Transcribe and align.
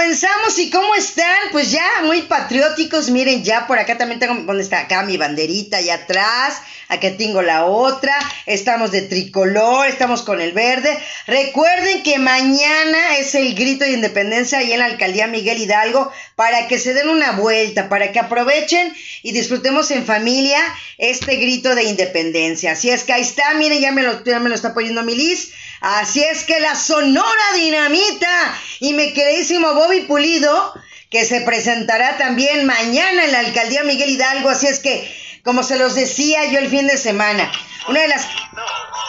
comenzamos 0.00 0.58
y 0.58 0.70
cómo 0.70 0.94
están, 0.94 1.50
pues 1.52 1.70
ya 1.70 1.86
muy 2.04 2.22
patrióticos, 2.22 3.10
miren 3.10 3.44
ya 3.44 3.66
por 3.66 3.78
acá 3.78 3.98
también 3.98 4.18
tengo, 4.18 4.34
¿dónde 4.44 4.62
está? 4.62 4.80
Acá 4.80 5.02
mi 5.02 5.18
banderita 5.18 5.76
allá 5.76 5.96
atrás, 5.96 6.62
acá 6.88 7.18
tengo 7.18 7.42
la 7.42 7.66
otra, 7.66 8.14
estamos 8.46 8.92
de 8.92 9.02
tricolor, 9.02 9.88
estamos 9.88 10.22
con 10.22 10.40
el 10.40 10.52
verde. 10.52 10.98
Recuerden 11.26 12.02
que 12.02 12.18
mañana 12.18 13.18
es 13.18 13.34
el 13.34 13.54
grito 13.54 13.84
de 13.84 13.92
independencia 13.92 14.60
ahí 14.60 14.72
en 14.72 14.78
la 14.78 14.86
alcaldía 14.86 15.26
Miguel 15.26 15.60
Hidalgo 15.60 16.10
para 16.34 16.66
que 16.66 16.78
se 16.78 16.94
den 16.94 17.10
una 17.10 17.32
vuelta, 17.32 17.90
para 17.90 18.10
que 18.10 18.20
aprovechen 18.20 18.94
y 19.22 19.32
disfrutemos 19.32 19.90
en 19.90 20.06
familia 20.06 20.60
este 20.96 21.36
grito 21.36 21.74
de 21.74 21.84
independencia. 21.84 22.72
Así 22.72 22.88
es 22.88 23.04
que 23.04 23.12
ahí 23.12 23.20
está, 23.20 23.52
miren, 23.52 23.82
ya 23.82 23.92
me 23.92 24.02
lo, 24.02 24.24
ya 24.24 24.40
me 24.40 24.48
lo 24.48 24.54
está 24.54 24.72
poniendo 24.72 25.02
Milis. 25.02 25.52
Así 25.80 26.22
es 26.22 26.44
que 26.44 26.60
la 26.60 26.74
Sonora 26.74 27.52
Dinamita 27.54 28.58
y 28.80 28.92
mi 28.92 29.14
queridísimo 29.14 29.74
Bobby 29.74 30.02
Pulido, 30.02 30.74
que 31.10 31.24
se 31.24 31.40
presentará 31.40 32.18
también 32.18 32.66
mañana 32.66 33.24
en 33.24 33.32
la 33.32 33.40
alcaldía 33.40 33.82
Miguel 33.84 34.10
Hidalgo. 34.10 34.50
Así 34.50 34.66
es 34.66 34.78
que, 34.78 35.40
como 35.42 35.62
se 35.62 35.78
los 35.78 35.94
decía 35.94 36.44
yo 36.46 36.58
el 36.58 36.68
fin 36.68 36.86
de 36.86 36.98
semana, 36.98 37.50
una 37.88 38.00
de 38.00 38.08
las. 38.08 38.26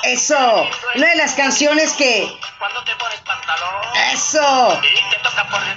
Eso, 0.04 0.68
una 0.96 1.10
de 1.10 1.16
las 1.16 1.34
canciones 1.34 1.92
que. 1.94 2.28
Eso. 4.14 4.82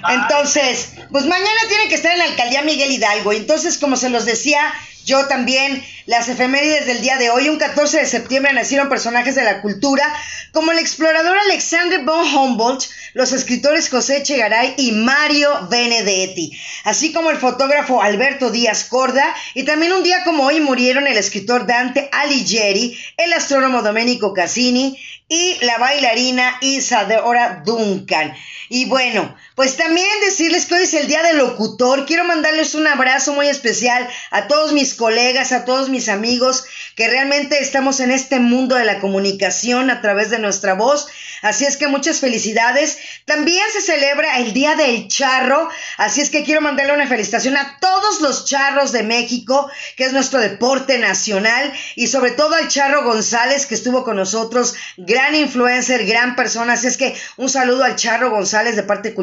Entonces, 0.09 0.95
pues 1.11 1.27
mañana 1.27 1.61
tiene 1.69 1.89
que 1.89 1.97
estar 1.97 2.13
en 2.13 2.19
la 2.19 2.25
alcaldía 2.25 2.63
Miguel 2.63 2.93
Hidalgo. 2.93 3.33
Entonces, 3.33 3.79
como 3.79 3.97
se 3.97 4.11
los 4.11 4.25
decía, 4.25 4.73
yo 5.05 5.27
también, 5.27 5.85
las 6.07 6.29
efemérides 6.29 6.87
del 6.87 7.03
día 7.03 7.17
de 7.19 7.31
hoy, 7.31 7.49
un 7.49 7.59
14 7.59 7.99
de 7.99 8.07
septiembre 8.07 8.53
nacieron 8.53 8.89
personajes 8.89 9.35
de 9.35 9.45
la 9.45 9.61
cultura 9.63 10.05
como 10.53 10.73
el 10.73 10.79
explorador 10.79 11.37
Alexander 11.39 12.03
von 12.05 12.27
Humboldt, 12.27 12.85
los 13.13 13.33
escritores 13.33 13.89
José 13.89 14.23
Chegaray 14.23 14.75
y 14.77 14.93
Mario 14.93 15.69
Benedetti, 15.69 16.59
así 16.85 17.13
como 17.13 17.31
el 17.31 17.37
fotógrafo 17.37 18.03
Alberto 18.03 18.51
Díaz 18.51 18.85
Corda, 18.85 19.35
y 19.55 19.65
también 19.65 19.93
un 19.93 20.03
día 20.03 20.25
como 20.25 20.45
hoy 20.45 20.61
murieron 20.61 21.07
el 21.07 21.17
escritor 21.17 21.67
Dante 21.67 22.09
Alighieri, 22.13 22.99
el 23.17 23.33
astrónomo 23.33 23.83
Domenico 23.83 24.33
Cassini 24.33 24.99
y 25.29 25.65
la 25.65 25.79
bailarina 25.79 26.59
Isadora 26.61 27.63
Duncan. 27.65 28.35
Y 28.69 28.87
bueno, 28.87 29.37
pues 29.55 29.77
también 29.77 30.09
decirles 30.25 30.67
que 30.67 30.75
hoy 30.75 30.83
es 30.83 30.95
el 30.95 31.07
día 31.07 31.23
del 31.23 31.39
locutor. 31.39 32.07
Quiero 32.07 32.25
mandarles 32.25 32.75
un 32.75 32.87
abrazo 32.89 33.33
muy 33.35 33.49
especial 33.49 34.09
a 34.33 34.49
todos 34.49 34.73
mis 34.73 34.95
colegas, 34.95 35.53
a 35.53 35.65
todos 35.65 35.89
mis 35.89 36.09
amigos 36.09 36.65
que 36.97 37.09
realmente 37.09 37.59
estamos 37.61 38.01
en 38.01 38.11
este 38.11 38.41
mundo 38.41 38.75
de 38.75 38.85
la 38.85 39.01
comunicación 39.01 39.91
a 39.91 40.01
través 40.01 40.31
de 40.31 40.39
nuestra 40.41 40.75
voz. 40.75 41.07
Así 41.43 41.67
es 41.67 41.77
que 41.77 41.89
muchas 41.89 42.21
felicidades. 42.21 42.99
También 43.27 43.65
se 43.73 43.81
celebra 43.81 44.39
el 44.39 44.55
Día 44.55 44.75
del 44.77 45.09
Charro. 45.09 45.69
Así 45.99 46.21
es 46.21 46.31
que 46.31 46.43
quiero 46.43 46.61
mandarle 46.61 46.95
una 46.95 47.07
felicitación 47.07 47.57
a 47.57 47.79
todos 47.81 48.23
los 48.23 48.47
charros 48.47 48.93
de 48.93 49.03
México, 49.03 49.71
que 49.97 50.05
es 50.05 50.13
nuestro 50.13 50.41
deporte 50.41 50.99
nacional. 50.99 51.73
Y 51.97 52.07
sobre 52.07 52.31
todo 52.31 52.55
al 52.55 52.69
Charro 52.69 53.05
González, 53.05 53.67
que 53.67 53.75
estuvo 53.75 54.05
con 54.05 54.17
nosotros. 54.17 54.75
Gran 54.97 55.35
influencer, 55.35 56.07
gran 56.07 56.35
persona. 56.35 56.73
Así 56.73 56.87
es 56.87 56.97
que 56.97 57.15
un 57.37 57.51
saludo 57.51 57.85
al 57.85 57.97
Charro 57.97 58.31
González 58.31 58.75
de 58.75 58.83
parte 58.83 59.11
de 59.11 59.15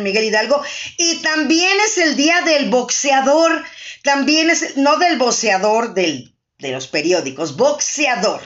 Miguel 0.00 0.24
Hidalgo. 0.24 0.62
Y 0.96 1.16
también 1.22 1.78
es 1.86 1.98
el 1.98 2.16
día 2.16 2.40
del 2.42 2.70
boxeador. 2.70 3.64
También 4.02 4.50
es, 4.50 4.76
no 4.76 4.96
del 4.96 5.18
boxeador 5.18 5.94
del, 5.94 6.34
de 6.58 6.72
los 6.72 6.86
periódicos, 6.86 7.56
boxeador. 7.56 8.40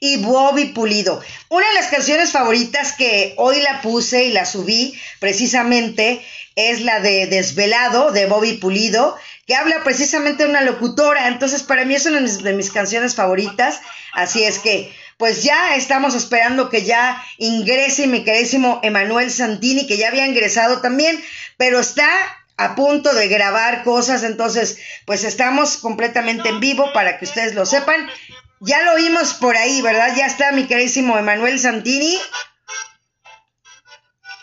y 0.00 0.18
Bobby 0.18 0.66
Pulido. 0.66 1.20
Una 1.48 1.66
de 1.68 1.74
las 1.74 1.86
canciones 1.86 2.32
favoritas 2.32 2.92
que 2.92 3.34
hoy 3.36 3.60
la 3.60 3.80
puse 3.82 4.24
y 4.24 4.32
la 4.32 4.46
subí 4.46 4.98
precisamente 5.20 6.24
es 6.56 6.80
la 6.80 7.00
de 7.00 7.26
Desvelado 7.26 8.10
de 8.10 8.26
Bobby 8.26 8.54
Pulido, 8.54 9.16
que 9.46 9.54
habla 9.54 9.84
precisamente 9.84 10.44
de 10.44 10.50
una 10.50 10.60
locutora. 10.60 11.28
Entonces, 11.28 11.62
para 11.62 11.84
mí 11.84 11.94
es 11.94 12.06
una 12.06 12.20
de 12.20 12.52
mis 12.52 12.70
canciones 12.70 13.14
favoritas. 13.14 13.80
Así 14.12 14.44
es 14.44 14.58
que, 14.58 14.92
pues 15.18 15.42
ya 15.42 15.76
estamos 15.76 16.14
esperando 16.14 16.68
que 16.68 16.84
ya 16.84 17.22
ingrese 17.38 18.06
mi 18.06 18.24
queridísimo 18.24 18.80
Emanuel 18.82 19.30
Santini, 19.30 19.86
que 19.86 19.96
ya 19.96 20.08
había 20.08 20.26
ingresado 20.26 20.80
también, 20.80 21.22
pero 21.56 21.80
está 21.80 22.08
a 22.56 22.74
punto 22.74 23.14
de 23.14 23.28
grabar 23.28 23.84
cosas, 23.84 24.24
entonces 24.24 24.78
pues 25.06 25.22
estamos 25.22 25.76
completamente 25.76 26.48
en 26.48 26.58
vivo 26.58 26.92
para 26.92 27.18
que 27.18 27.24
ustedes 27.24 27.54
lo 27.54 27.64
sepan. 27.64 28.08
Ya 28.60 28.82
lo 28.82 28.92
oímos 28.94 29.34
por 29.34 29.56
ahí, 29.56 29.82
¿verdad? 29.82 30.14
Ya 30.16 30.26
está 30.26 30.52
mi 30.52 30.66
queridísimo 30.66 31.16
Emanuel 31.16 31.60
Santini. 31.60 32.18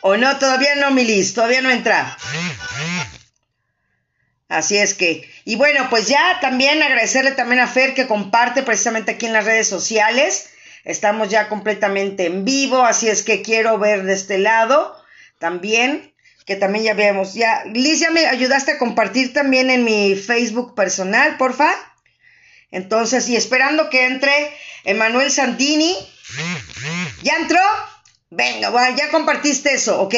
¿O 0.02 0.18
no? 0.18 0.38
Todavía 0.38 0.76
no, 0.76 0.92
Milis, 0.92 1.34
todavía 1.34 1.62
no 1.62 1.72
entra. 1.72 2.18
Así 4.48 4.78
es 4.78 4.94
que, 4.94 5.28
y 5.44 5.56
bueno, 5.56 5.90
pues 5.90 6.08
ya 6.08 6.40
también 6.40 6.82
agradecerle 6.82 7.32
también 7.32 7.62
a 7.62 7.68
Fer 7.68 7.96
que 7.96 8.08
comparte 8.08 8.62
precisamente 8.62 9.14
aquí 9.14 9.26
en 9.26 9.34
las 9.34 9.46
redes 9.46 9.68
sociales. 9.68 10.50
Estamos 10.84 11.30
ya 11.30 11.50
completamente 11.50 12.28
en 12.28 12.46
vivo, 12.46 12.84
así 12.84 13.10
es 13.10 13.24
que 13.24 13.42
quiero 13.42 13.80
ver 13.80 14.04
de 14.04 14.14
este 14.14 14.38
lado 14.38 14.96
también 15.40 16.14
que 16.46 16.56
también 16.56 16.86
ya 16.86 16.94
vemos. 16.94 17.34
Ya, 17.34 17.64
Liz, 17.66 18.00
ya 18.00 18.12
me 18.12 18.28
ayudaste 18.28 18.74
a 18.74 18.78
compartir 18.78 19.34
también 19.34 19.70
en 19.70 19.84
mi 19.84 20.16
Facebook 20.16 20.76
personal, 20.76 21.38
porfa. 21.38 21.74
Entonces, 22.72 23.28
y 23.30 23.36
esperando 23.36 23.90
que 23.90 24.06
entre 24.06 24.52
Emanuel 24.84 25.32
Santini. 25.32 25.96
¿Ya 27.22 27.36
entró? 27.36 27.62
Venga, 28.30 28.70
bueno, 28.70 28.96
ya 28.98 29.10
compartiste 29.10 29.74
eso, 29.74 30.02
ok. 30.02 30.16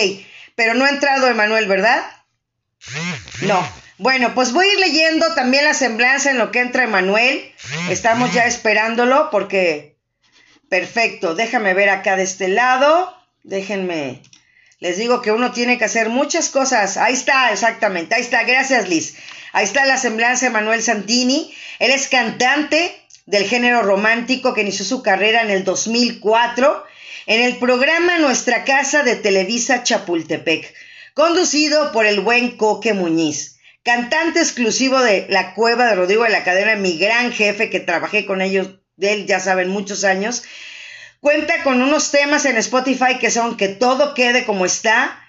pero 0.55 0.73
no 0.73 0.85
ha 0.85 0.89
entrado 0.89 1.27
Emanuel, 1.27 1.67
¿verdad? 1.67 2.03
No. 3.41 3.67
Bueno, 3.99 4.33
pues 4.33 4.51
voy 4.53 4.67
a 4.67 4.73
ir 4.73 4.79
leyendo 4.79 5.33
también 5.35 5.65
la 5.65 5.73
semblanza 5.73 6.31
en 6.31 6.37
lo 6.37 6.51
que 6.51 6.59
entra 6.59 6.83
Emanuel. 6.83 7.53
Estamos 7.89 8.33
ya 8.33 8.45
esperándolo 8.45 9.29
porque... 9.29 9.95
Perfecto, 10.69 11.35
déjame 11.35 11.73
ver 11.73 11.89
acá 11.89 12.17
de 12.17 12.23
este 12.23 12.47
lado. 12.47 13.15
Déjenme. 13.43 14.21
Les 14.79 14.97
digo 14.97 15.21
que 15.21 15.31
uno 15.31 15.51
tiene 15.51 15.77
que 15.77 15.85
hacer 15.85 16.09
muchas 16.09 16.49
cosas. 16.49 16.97
Ahí 16.97 17.13
está, 17.13 17.51
exactamente. 17.51 18.15
Ahí 18.15 18.21
está. 18.21 18.43
Gracias, 18.43 18.89
Liz. 18.89 19.15
Ahí 19.53 19.63
está 19.63 19.85
la 19.85 19.97
semblanza 19.97 20.47
de 20.47 20.51
Manuel 20.51 20.83
Santini. 20.83 21.55
Él 21.79 21.91
es 21.91 22.07
cantante 22.07 22.95
del 23.25 23.43
género 23.45 23.81
romántico 23.81 24.53
que 24.53 24.61
inició 24.61 24.85
su 24.85 25.03
carrera 25.03 25.41
en 25.41 25.49
el 25.49 25.63
2004 25.63 26.85
en 27.27 27.41
el 27.41 27.57
programa 27.57 28.19
Nuestra 28.19 28.63
Casa 28.63 29.03
de 29.03 29.17
Televisa 29.17 29.83
Chapultepec, 29.83 30.73
conducido 31.13 31.91
por 31.91 32.05
el 32.05 32.21
buen 32.21 32.55
Coque 32.55 32.93
Muñiz, 32.93 33.59
cantante 33.83 34.39
exclusivo 34.39 35.01
de 35.01 35.27
La 35.29 35.53
Cueva 35.53 35.87
de 35.87 35.95
Rodrigo 35.95 36.23
de 36.23 36.29
la 36.29 36.45
Cadena, 36.45 36.77
mi 36.77 36.97
gran 36.97 37.33
jefe 37.33 37.69
que 37.69 37.81
trabajé 37.81 38.25
con 38.25 38.41
ellos, 38.41 38.79
de 38.95 39.11
él 39.11 39.27
ya 39.27 39.41
saben, 39.41 39.67
muchos 39.67 40.05
años. 40.05 40.43
Cuenta 41.19 41.63
con 41.63 41.81
unos 41.81 42.11
temas 42.11 42.45
en 42.45 42.57
Spotify 42.57 43.17
que 43.19 43.29
son 43.29 43.57
Que 43.57 43.67
todo 43.67 44.13
quede 44.13 44.45
como 44.45 44.65
está, 44.65 45.19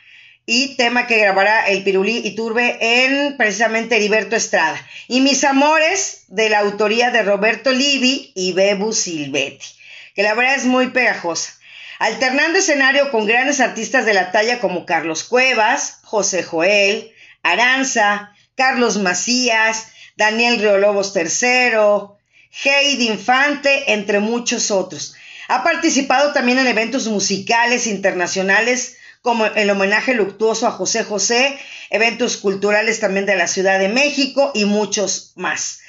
y 0.50 0.76
tema 0.76 1.06
que 1.06 1.18
grabará 1.18 1.68
el 1.68 1.84
Pirulí 1.84 2.22
y 2.24 2.34
Turbe 2.34 2.78
en 2.80 3.36
precisamente 3.36 3.96
Heriberto 3.96 4.34
Estrada. 4.34 4.80
Y 5.06 5.20
Mis 5.20 5.44
Amores, 5.44 6.22
de 6.28 6.48
la 6.48 6.60
autoría 6.60 7.10
de 7.10 7.22
Roberto 7.22 7.70
Livi 7.70 8.32
y 8.34 8.54
Bebu 8.54 8.94
Silvetti, 8.94 9.66
que 10.14 10.22
la 10.22 10.32
verdad 10.32 10.54
es 10.54 10.64
muy 10.64 10.86
pegajosa. 10.86 11.52
Alternando 11.98 12.60
escenario 12.60 13.10
con 13.10 13.26
grandes 13.26 13.60
artistas 13.60 14.06
de 14.06 14.14
la 14.14 14.32
talla 14.32 14.58
como 14.58 14.86
Carlos 14.86 15.22
Cuevas, 15.22 15.98
José 16.02 16.42
Joel, 16.42 17.12
Aranza, 17.42 18.34
Carlos 18.56 18.96
Macías, 18.96 19.88
Daniel 20.16 20.60
Riolobos 20.60 21.14
III, 21.14 22.16
Heidi 22.64 23.08
Infante, 23.08 23.92
entre 23.92 24.20
muchos 24.20 24.70
otros. 24.70 25.14
Ha 25.48 25.62
participado 25.62 26.32
también 26.32 26.58
en 26.58 26.68
eventos 26.68 27.06
musicales 27.06 27.86
internacionales 27.86 28.97
como 29.22 29.46
el 29.46 29.70
homenaje 29.70 30.14
luctuoso 30.14 30.66
a 30.66 30.72
José 30.72 31.04
José, 31.04 31.58
eventos 31.90 32.36
culturales 32.36 33.00
también 33.00 33.26
de 33.26 33.36
la 33.36 33.48
Ciudad 33.48 33.78
de 33.78 33.88
México 33.88 34.52
y 34.54 34.64
muchos 34.64 35.32
más. 35.36 35.80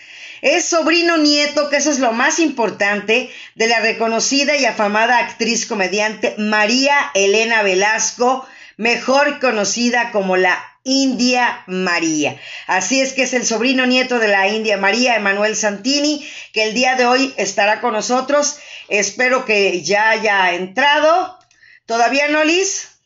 Es 0.42 0.66
sobrino 0.66 1.18
nieto, 1.18 1.70
que 1.70 1.78
eso 1.78 1.92
es 1.92 2.00
lo 2.00 2.14
más 2.14 2.40
importante, 2.40 3.30
de 3.56 3.68
la 3.68 3.80
reconocida 3.80 4.56
y 4.56 4.66
afamada 4.66 5.18
actriz 5.18 5.66
comediante 5.66 6.36
María 6.38 7.12
Elena 7.14 7.62
Velasco, 7.62 8.48
mejor 8.78 9.40
conocida 9.40 10.12
como 10.12 10.38
la 10.38 10.58
India 10.84 11.64
María. 11.68 12.40
Así 12.68 13.02
es 13.02 13.12
que 13.12 13.24
es 13.24 13.34
el 13.34 13.46
sobrino 13.46 13.86
nieto 13.86 14.20
de 14.20 14.30
la 14.30 14.48
India 14.48 14.78
María, 14.78 15.18
Emanuel 15.18 15.56
Santini, 15.58 16.26
que 16.54 16.64
el 16.64 16.74
día 16.74 16.96
de 16.96 17.06
hoy 17.06 17.34
estará 17.38 17.82
con 17.82 17.94
nosotros. 17.94 18.58
Espero 18.88 19.44
que 19.46 19.82
ya 19.82 20.12
haya 20.12 20.54
entrado. 20.54 21.38
¿Todavía 21.86 22.30
no, 22.30 22.44
Liz? 22.46 22.99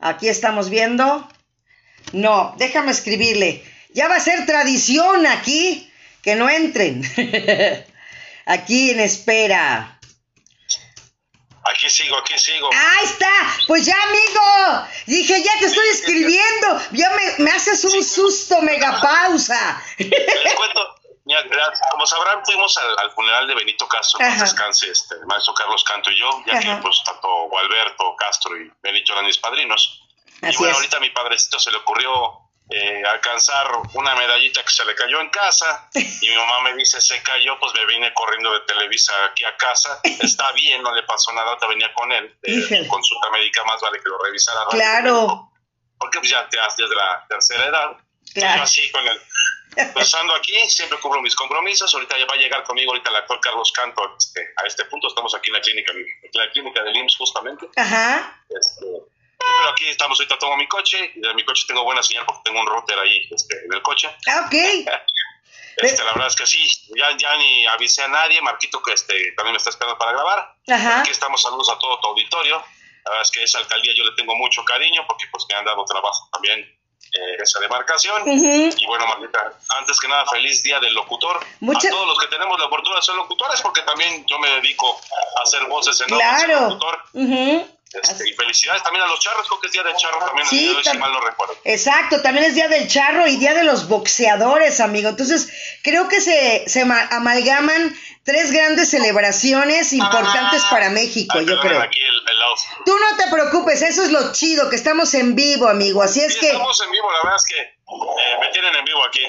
Aquí 0.00 0.28
estamos 0.28 0.70
viendo. 0.70 1.28
No, 2.12 2.54
déjame 2.58 2.92
escribirle. 2.92 3.64
Ya 3.90 4.08
va 4.08 4.16
a 4.16 4.20
ser 4.20 4.46
tradición 4.46 5.26
aquí 5.26 5.90
que 6.22 6.36
no 6.36 6.48
entren. 6.48 7.02
aquí 8.46 8.90
en 8.90 9.00
espera. 9.00 9.96
Aquí 11.64 11.90
sigo, 11.90 12.16
aquí 12.18 12.38
sigo. 12.38 12.70
Ahí 12.72 13.04
está. 13.04 13.30
Pues 13.66 13.84
ya, 13.84 13.96
amigo. 14.02 14.86
Dije, 15.06 15.42
ya 15.42 15.58
te 15.58 15.66
estoy 15.66 15.88
escribiendo. 15.88 16.80
Ya 16.92 17.10
me, 17.38 17.50
haces 17.50 17.84
un 17.84 18.04
susto, 18.04 18.62
mega 18.62 19.00
pausa. 19.00 19.82
Les 19.98 20.54
cuento. 20.54 20.95
Como 21.90 22.06
sabrán, 22.06 22.44
fuimos 22.44 22.78
al, 22.78 23.10
funeral 23.10 23.46
de 23.48 23.54
Benito 23.54 23.88
Castro, 23.88 24.18
que 24.18 24.40
descanse 24.40 24.90
este, 24.90 25.16
el 25.16 25.26
maestro 25.26 25.54
Carlos 25.54 25.82
Canto 25.84 26.10
y 26.10 26.18
yo, 26.18 26.30
ya 26.46 26.60
que 26.60 26.82
pues 26.82 27.02
tanto 27.04 27.28
Gualberto 27.48 28.14
Castro 28.16 28.56
y 28.56 28.70
Benito 28.82 29.12
eran 29.12 29.26
mis 29.26 29.38
padrinos. 29.38 30.02
y 30.42 30.56
bueno, 30.56 30.74
ahorita 30.76 30.98
a 30.98 31.00
mi 31.00 31.10
padrecito 31.10 31.58
se 31.58 31.70
le 31.72 31.78
ocurrió 31.78 32.46
eh, 32.68 33.02
alcanzar 33.04 33.70
una 33.94 34.16
medallita 34.16 34.60
que 34.62 34.70
se 34.70 34.84
le 34.84 34.94
cayó 34.96 35.20
en 35.20 35.30
casa 35.30 35.88
y 35.94 36.28
mi 36.28 36.34
mamá 36.34 36.62
me 36.62 36.74
dice 36.74 37.00
se 37.00 37.22
cayó 37.22 37.56
pues 37.60 37.72
me 37.74 37.86
vine 37.86 38.12
corriendo 38.12 38.52
de 38.52 38.60
Televisa 38.60 39.12
aquí 39.26 39.44
a 39.44 39.56
casa. 39.56 40.00
Está 40.02 40.50
bien 40.50 40.82
no 40.82 40.92
le 40.92 41.04
pasó 41.04 41.32
nada 41.32 41.56
te 41.58 41.66
venía 41.68 41.94
con 41.94 42.10
él 42.10 42.36
eh, 42.42 42.88
consulta 42.88 43.30
médica 43.30 43.62
más 43.64 43.80
vale 43.80 44.00
que 44.00 44.08
lo 44.08 44.18
revisara 44.18 44.66
claro. 44.70 45.52
Porque 45.96 46.18
pues 46.18 46.30
ya 46.30 46.48
te 46.48 46.58
haces 46.58 46.90
de 46.90 46.96
la 46.96 47.24
tercera 47.28 47.66
edad. 47.66 47.96
Claro. 48.34 48.64
así 48.64 48.90
con 48.90 49.06
el 49.06 49.18
Pasando 49.94 50.34
aquí, 50.34 50.54
siempre 50.70 50.98
cubro 51.00 51.20
mis 51.20 51.34
compromisos. 51.34 51.92
Ahorita 51.94 52.18
ya 52.18 52.26
va 52.26 52.34
a 52.34 52.38
llegar 52.38 52.64
conmigo 52.64 52.92
ahorita 52.92 53.10
el 53.10 53.16
actor 53.16 53.40
Carlos 53.40 53.72
Canto 53.72 54.16
este, 54.18 54.40
a 54.56 54.66
este 54.66 54.84
punto. 54.86 55.08
Estamos 55.08 55.34
aquí 55.34 55.48
en 55.48 55.54
la 55.54 55.60
clínica, 55.60 55.92
en 55.92 56.30
la 56.32 56.50
clínica 56.50 56.82
del 56.82 56.96
IMSS 56.96 57.16
justamente. 57.16 57.68
Ajá. 57.76 58.42
Este, 58.48 58.86
pero 59.38 59.70
aquí 59.70 59.86
estamos, 59.88 60.18
ahorita 60.18 60.38
tomo 60.38 60.56
mi 60.56 60.66
coche, 60.66 61.12
y 61.14 61.20
de 61.20 61.34
mi 61.34 61.44
coche 61.44 61.64
tengo 61.68 61.84
buena 61.84 62.02
señal 62.02 62.24
porque 62.26 62.42
tengo 62.44 62.60
un 62.60 62.66
router 62.66 62.98
ahí 62.98 63.28
este, 63.30 63.64
en 63.64 63.72
el 63.72 63.82
coche. 63.82 64.10
Ah, 64.26 64.44
ok. 64.46 64.54
Este, 65.76 66.02
la 66.04 66.12
verdad 66.12 66.28
es 66.28 66.36
que 66.36 66.46
sí, 66.46 66.66
ya, 66.96 67.14
ya 67.18 67.36
ni 67.36 67.66
avisé 67.66 68.02
a 68.02 68.08
nadie, 68.08 68.40
Marquito 68.40 68.82
que 68.82 68.94
este, 68.94 69.32
también 69.32 69.52
me 69.52 69.58
está 69.58 69.68
esperando 69.68 69.98
para 69.98 70.12
grabar. 70.12 70.54
Ajá. 70.68 71.00
Aquí 71.00 71.10
estamos, 71.10 71.42
saludos 71.42 71.68
a 71.68 71.78
todo 71.78 72.00
tu 72.00 72.08
auditorio. 72.08 72.64
La 73.04 73.10
verdad 73.10 73.22
es 73.22 73.30
que 73.30 73.42
esa 73.42 73.58
alcaldía 73.58 73.92
yo 73.94 74.04
le 74.04 74.16
tengo 74.16 74.34
mucho 74.36 74.64
cariño 74.64 75.04
porque 75.06 75.26
pues 75.30 75.44
me 75.50 75.54
han 75.54 75.66
dado 75.66 75.84
trabajo 75.84 76.30
también 76.32 76.75
eh, 77.16 77.36
esa 77.42 77.60
demarcación. 77.60 78.22
Y 78.26 78.86
bueno, 78.86 79.06
Marquita, 79.06 79.52
antes 79.78 79.98
que 79.98 80.08
nada, 80.08 80.26
feliz 80.26 80.62
día 80.62 80.78
del 80.80 80.94
locutor. 80.94 81.36
A 81.36 81.78
todos 81.90 82.06
los 82.06 82.18
que 82.18 82.26
tenemos 82.28 82.58
la 82.58 82.66
oportunidad 82.66 83.00
de 83.00 83.06
ser 83.06 83.14
locutores, 83.14 83.60
porque 83.62 83.82
también 83.82 84.24
yo 84.26 84.38
me 84.38 84.48
dedico 84.50 85.00
a 85.38 85.42
hacer 85.42 85.64
voces 85.66 86.00
en 86.00 86.08
claro. 86.08 86.60
locutor. 86.68 86.98
Este, 87.92 88.28
y 88.28 88.32
felicidades 88.32 88.82
también 88.82 89.04
a 89.04 89.06
los 89.06 89.20
charros, 89.20 89.46
creo 89.46 89.60
que 89.60 89.66
es 89.68 89.72
día 89.72 89.82
del 89.84 89.94
charro 89.96 90.18
también, 90.18 90.46
sí, 90.46 90.76
si 90.82 90.98
mal 90.98 91.12
no 91.12 91.20
recuerdo. 91.20 91.56
Exacto, 91.64 92.20
también 92.20 92.46
es 92.46 92.54
día 92.54 92.68
del 92.68 92.88
charro 92.88 93.26
y 93.26 93.36
día 93.36 93.54
de 93.54 93.62
los 93.62 93.88
boxeadores, 93.88 94.80
amigo. 94.80 95.08
Entonces, 95.08 95.48
creo 95.82 96.08
que 96.08 96.20
se, 96.20 96.64
se 96.68 96.82
amalgaman 96.82 97.96
tres 98.24 98.50
grandes 98.50 98.90
celebraciones 98.90 99.92
importantes 99.92 100.62
ah, 100.64 100.70
para 100.70 100.90
México, 100.90 101.40
yo 101.40 101.60
creo. 101.60 101.80
Tú 102.84 102.92
no 102.98 103.16
te 103.16 103.30
preocupes, 103.30 103.80
eso 103.82 104.02
es 104.02 104.10
lo 104.10 104.32
chido, 104.32 104.68
que 104.68 104.76
estamos 104.76 105.14
en 105.14 105.36
vivo, 105.36 105.68
amigo. 105.68 106.02
Así 106.02 106.20
es 106.20 106.36
que. 106.36 106.48
Estamos 106.48 106.80
en 106.82 106.90
vivo, 106.90 107.10
la 107.12 107.18
verdad 107.22 107.36
es 107.36 107.54
que 107.54 107.60
eh, 107.60 108.38
me 108.40 108.48
tienen 108.48 108.74
en 108.74 108.84
vivo 108.84 109.04
aquí. 109.04 109.20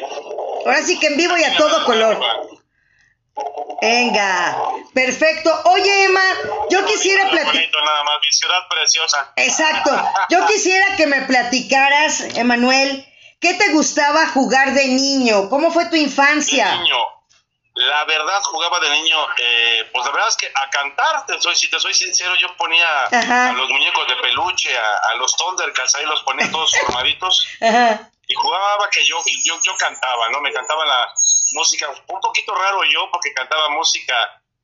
Ahora 0.66 0.82
sí 0.84 1.00
que 1.00 1.08
en 1.08 1.18
vivo 1.18 1.38
y 1.38 1.44
a 1.44 1.56
todo 1.56 1.86
color. 1.86 2.20
Venga, 3.82 4.58
perfecto. 4.94 5.62
Oye, 5.65 6.03
Emma, 6.06 6.24
yo 6.70 6.84
quisiera 6.86 7.29
platicar. 7.29 7.84
nada 7.84 8.03
más, 8.03 8.15
mi 8.22 8.32
ciudad 8.32 8.67
preciosa. 8.70 9.32
Exacto. 9.36 9.91
Yo 10.29 10.46
quisiera 10.48 10.96
que 10.96 11.06
me 11.08 11.22
platicaras, 11.22 12.22
Emanuel, 12.36 13.06
¿qué 13.39 13.53
te 13.53 13.70
gustaba 13.70 14.27
jugar 14.27 14.74
de 14.74 14.88
niño? 14.88 15.50
¿Cómo 15.50 15.72
fue 15.72 15.86
tu 15.86 15.96
infancia? 15.96 16.70
De 16.70 16.77
niño. 16.79 16.98
La 17.75 18.06
verdad, 18.06 18.41
jugaba 18.41 18.79
de 18.79 18.89
niño, 18.89 19.17
eh, 19.38 19.88
pues 19.94 20.03
la 20.03 20.12
verdad 20.12 20.29
es 20.29 20.36
que 20.36 20.48
a 20.48 20.70
cantar, 20.72 21.27
te 21.27 21.39
soy, 21.39 21.56
si 21.56 21.70
te 21.70 21.79
soy 21.79 21.94
sincero, 21.94 22.34
yo 22.36 22.48
ponía 22.58 23.06
a 23.06 23.53
los 23.53 23.70
muñecos 23.70 24.08
de 24.08 24.15
peluche, 24.15 24.75
a, 24.75 25.13
los 25.20 25.38
Thundercats, 25.38 25.94
ahí 25.94 26.06
los 26.06 26.24
ponía 26.24 26.50
todos 26.50 26.72
formaditos. 26.82 27.48
Y 28.27 28.34
jugaba 28.34 28.89
que 28.89 29.06
yo, 29.06 29.22
yo, 29.44 29.60
yo 29.62 29.77
cantaba, 29.77 30.27
¿no? 30.29 30.41
Me 30.41 30.51
cantaba 30.51 30.84
la, 30.88 31.13
música, 31.54 31.89
un 31.89 32.20
poquito 32.22 32.54
raro 32.54 32.84
yo 32.84 33.10
porque 33.12 33.34
cantaba 33.34 33.70
música 33.70 34.13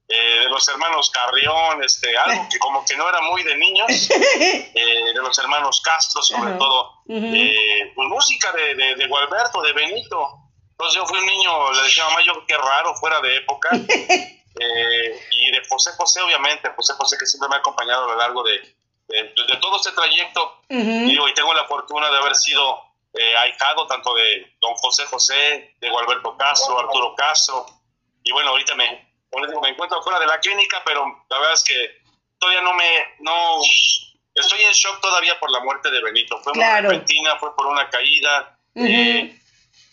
eh, 0.07 0.41
de 0.41 0.49
los 0.49 0.67
hermanos 0.67 1.09
Carrión, 1.09 1.81
este, 1.83 2.15
algo 2.17 2.47
que 2.51 2.59
como 2.59 2.83
que 2.85 2.95
no 2.97 3.07
era 3.07 3.21
muy 3.21 3.41
de 3.43 3.55
niños, 3.55 4.09
eh, 4.39 5.11
de 5.13 5.13
los 5.13 5.37
hermanos 5.39 5.81
Castro 5.81 6.21
sobre 6.21 6.53
todo, 6.53 7.03
eh, 7.07 7.91
pues 7.95 8.09
música 8.09 8.51
de, 8.51 8.75
de, 8.75 8.95
de, 8.95 9.07
Gualberto, 9.07 9.61
de 9.61 9.71
Benito. 9.71 10.39
Entonces 10.71 10.95
yo 10.95 11.05
fui 11.05 11.19
un 11.19 11.25
niño, 11.25 11.71
le 11.71 11.83
decía 11.83 12.03
a 12.03 12.09
mamá, 12.09 12.21
yo 12.25 12.45
qué 12.45 12.57
raro, 12.57 12.93
fuera 12.95 13.21
de 13.21 13.37
época. 13.37 13.69
y 15.31 15.51
de 15.51 15.61
José 15.69 15.91
José, 15.97 16.21
obviamente, 16.21 16.69
José 16.75 16.93
José 16.93 17.17
que 17.17 17.25
siempre 17.25 17.47
me 17.49 17.55
ha 17.55 17.59
acompañado 17.59 18.03
a 18.03 18.07
lo 18.07 18.17
largo 18.17 18.43
de, 18.43 18.59
de, 19.07 19.57
todo 19.61 19.77
este 19.77 19.93
trayecto. 19.93 20.61
y, 20.69 21.17
y 21.17 21.33
tengo 21.33 21.53
la 21.53 21.65
fortuna 21.65 22.11
de 22.11 22.17
haber 22.17 22.35
sido 22.35 22.92
eh, 23.13 23.37
ahijado 23.37 23.85
tanto 23.87 24.13
de 24.15 24.55
don 24.59 24.73
José 24.75 25.05
José, 25.05 25.75
de 25.79 25.89
Gualberto 25.89 26.35
Castro, 26.35 26.79
Arturo 26.79 27.13
Castro, 27.15 27.65
y 28.23 28.31
bueno, 28.31 28.49
ahorita 28.49 28.73
me, 28.75 28.85
me 29.61 29.69
encuentro 29.69 30.01
fuera 30.01 30.19
de 30.19 30.25
la 30.25 30.39
clínica, 30.39 30.81
pero 30.85 31.05
la 31.29 31.37
verdad 31.37 31.53
es 31.53 31.63
que 31.63 32.03
todavía 32.39 32.61
no 32.61 32.73
me, 32.73 32.85
no, 33.19 33.59
estoy 34.33 34.63
en 34.63 34.71
shock 34.71 34.99
todavía 34.99 35.39
por 35.39 35.51
la 35.51 35.59
muerte 35.59 35.91
de 35.91 36.01
Benito, 36.01 36.39
fue 36.41 36.53
muy 36.53 36.63
repentina, 36.63 37.37
fue 37.37 37.55
por 37.55 37.67
una 37.67 37.87
caída, 37.89 38.57
eh, 38.75 39.39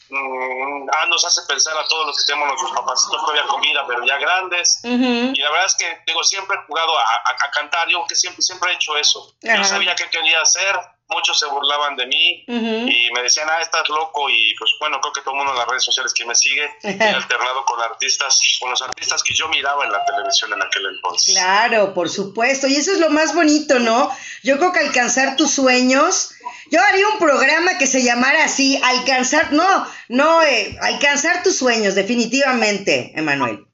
mm, 0.09 0.89
ah, 0.91 1.07
nos 1.07 1.25
hace 1.25 1.43
pensar 1.47 1.77
a 1.77 1.87
todos 1.89 2.07
los 2.07 2.19
que 2.19 2.25
tenemos 2.33 2.49
nuestros 2.49 2.73
papacitos 2.73 3.21
todavía 3.21 3.47
comida, 3.47 3.85
pero 3.87 4.05
ya 4.07 4.17
grandes. 4.17 4.81
Y 4.83 5.39
la 5.39 5.51
verdad 5.51 5.67
es 5.67 5.75
que 5.75 5.99
digo, 6.07 6.25
siempre 6.25 6.57
he 6.57 6.67
jugado 6.67 6.99
a, 6.99 7.51
cantar, 7.53 7.89
yo 7.89 8.05
que 8.07 8.17
siempre, 8.17 8.43
siempre 8.43 8.73
he 8.73 8.75
hecho 8.77 8.97
eso. 8.97 9.37
Yo 9.43 9.65
sabía 9.65 9.95
qué 9.95 10.09
quería 10.09 10.41
hacer, 10.41 10.75
muchos 11.11 11.39
se 11.39 11.47
burlaban 11.47 11.97
de 11.97 12.07
mí 12.07 12.45
y 12.47 13.11
me 13.13 13.23
decían, 13.23 13.49
ah, 13.51 13.61
estás 13.61 13.89
loco 13.89 14.29
y 14.31 14.55
pues 14.59 14.71
bueno, 14.79 15.01
creo 15.01 15.13
que 15.13 15.21
todo 15.23 15.33
el 15.33 15.39
mundo 15.39 15.53
en 15.53 15.59
las 15.59 15.69
redes 15.69 15.85
sociales 15.85 16.13
que 16.15 16.25
me 16.25 16.35
sigue 16.35 16.69
he 16.83 17.03
alternado 17.03 17.65
con 17.65 17.81
artistas, 17.81 18.41
con 18.61 18.71
los 18.71 18.83
artistas 18.83 19.23
que 19.23 19.35
yo 19.35 19.49
miraba 19.49 19.85
en 19.85 19.93
la 19.93 20.05
televisión 20.05 20.53
en 20.53 20.63
aquel 20.63 20.87
entonces. 20.87 21.35
Claro, 21.35 21.95
por 21.95 22.09
supuesto, 22.09 22.67
y 22.67 22.77
eso 22.77 22.93
es 22.93 23.01
lo 23.01 23.11
más 23.11 23.35
bonito, 23.35 23.79
¿no? 23.79 24.11
Yo 24.43 24.59
creo 24.59 24.73
que 24.73 24.81
alcanzar 24.81 25.37
tus 25.37 25.51
sueños, 25.51 26.33
yo 26.71 26.81
haría 26.83 27.09
un 27.09 27.19
programa 27.19 27.79
que 27.79 27.87
se 27.87 28.03
llamara 28.03 28.45
así, 28.45 28.81
alcanzar, 28.83 29.53
no, 29.53 29.87
no, 30.09 30.43
eh, 30.43 30.77
alcanzar 30.81 31.43
tus 31.43 31.57
sueños, 31.57 31.95
definitivamente, 31.95 33.13
Emanuel. 33.17 33.70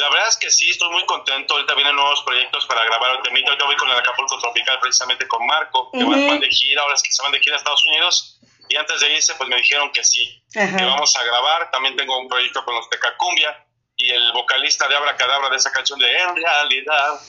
La 0.00 0.08
verdad 0.08 0.28
es 0.28 0.36
que 0.38 0.50
sí, 0.50 0.70
estoy 0.70 0.90
muy 0.90 1.04
contento. 1.04 1.54
Ahorita 1.54 1.74
vienen 1.74 1.94
nuevos 1.94 2.22
proyectos 2.22 2.66
para 2.66 2.84
grabar 2.84 3.16
el 3.16 3.22
temita. 3.22 3.50
Ahorita 3.50 3.66
voy 3.66 3.76
con 3.76 3.90
el 3.90 3.96
Acapulco 3.96 4.38
Tropical 4.38 4.78
precisamente 4.80 5.28
con 5.28 5.46
Marco, 5.46 5.90
que 5.92 6.02
van 6.02 6.40
de 6.40 6.50
gira, 6.50 6.82
ahora 6.82 6.94
es 6.94 7.02
que 7.02 7.12
se 7.12 7.22
van 7.22 7.32
de 7.32 7.40
gira 7.40 7.56
a 7.56 7.58
Estados 7.58 7.84
Unidos. 7.84 8.40
Y 8.68 8.76
antes 8.76 9.00
de 9.00 9.14
irse, 9.14 9.34
pues 9.34 9.48
me 9.48 9.56
dijeron 9.56 9.90
que 9.92 10.02
sí, 10.02 10.42
que 10.52 10.84
vamos 10.84 11.14
a 11.16 11.24
grabar. 11.24 11.70
También 11.70 11.96
tengo 11.96 12.18
un 12.18 12.28
proyecto 12.28 12.64
con 12.64 12.74
los 12.74 12.88
Tecacumbia 12.88 13.66
y 13.96 14.10
el 14.10 14.32
vocalista 14.32 14.88
de 14.88 14.96
Abra 14.96 15.16
Cadabra 15.16 15.50
de 15.50 15.56
esa 15.56 15.70
canción 15.70 15.98
de 15.98 16.18
En 16.18 16.36
realidad, 16.36 17.20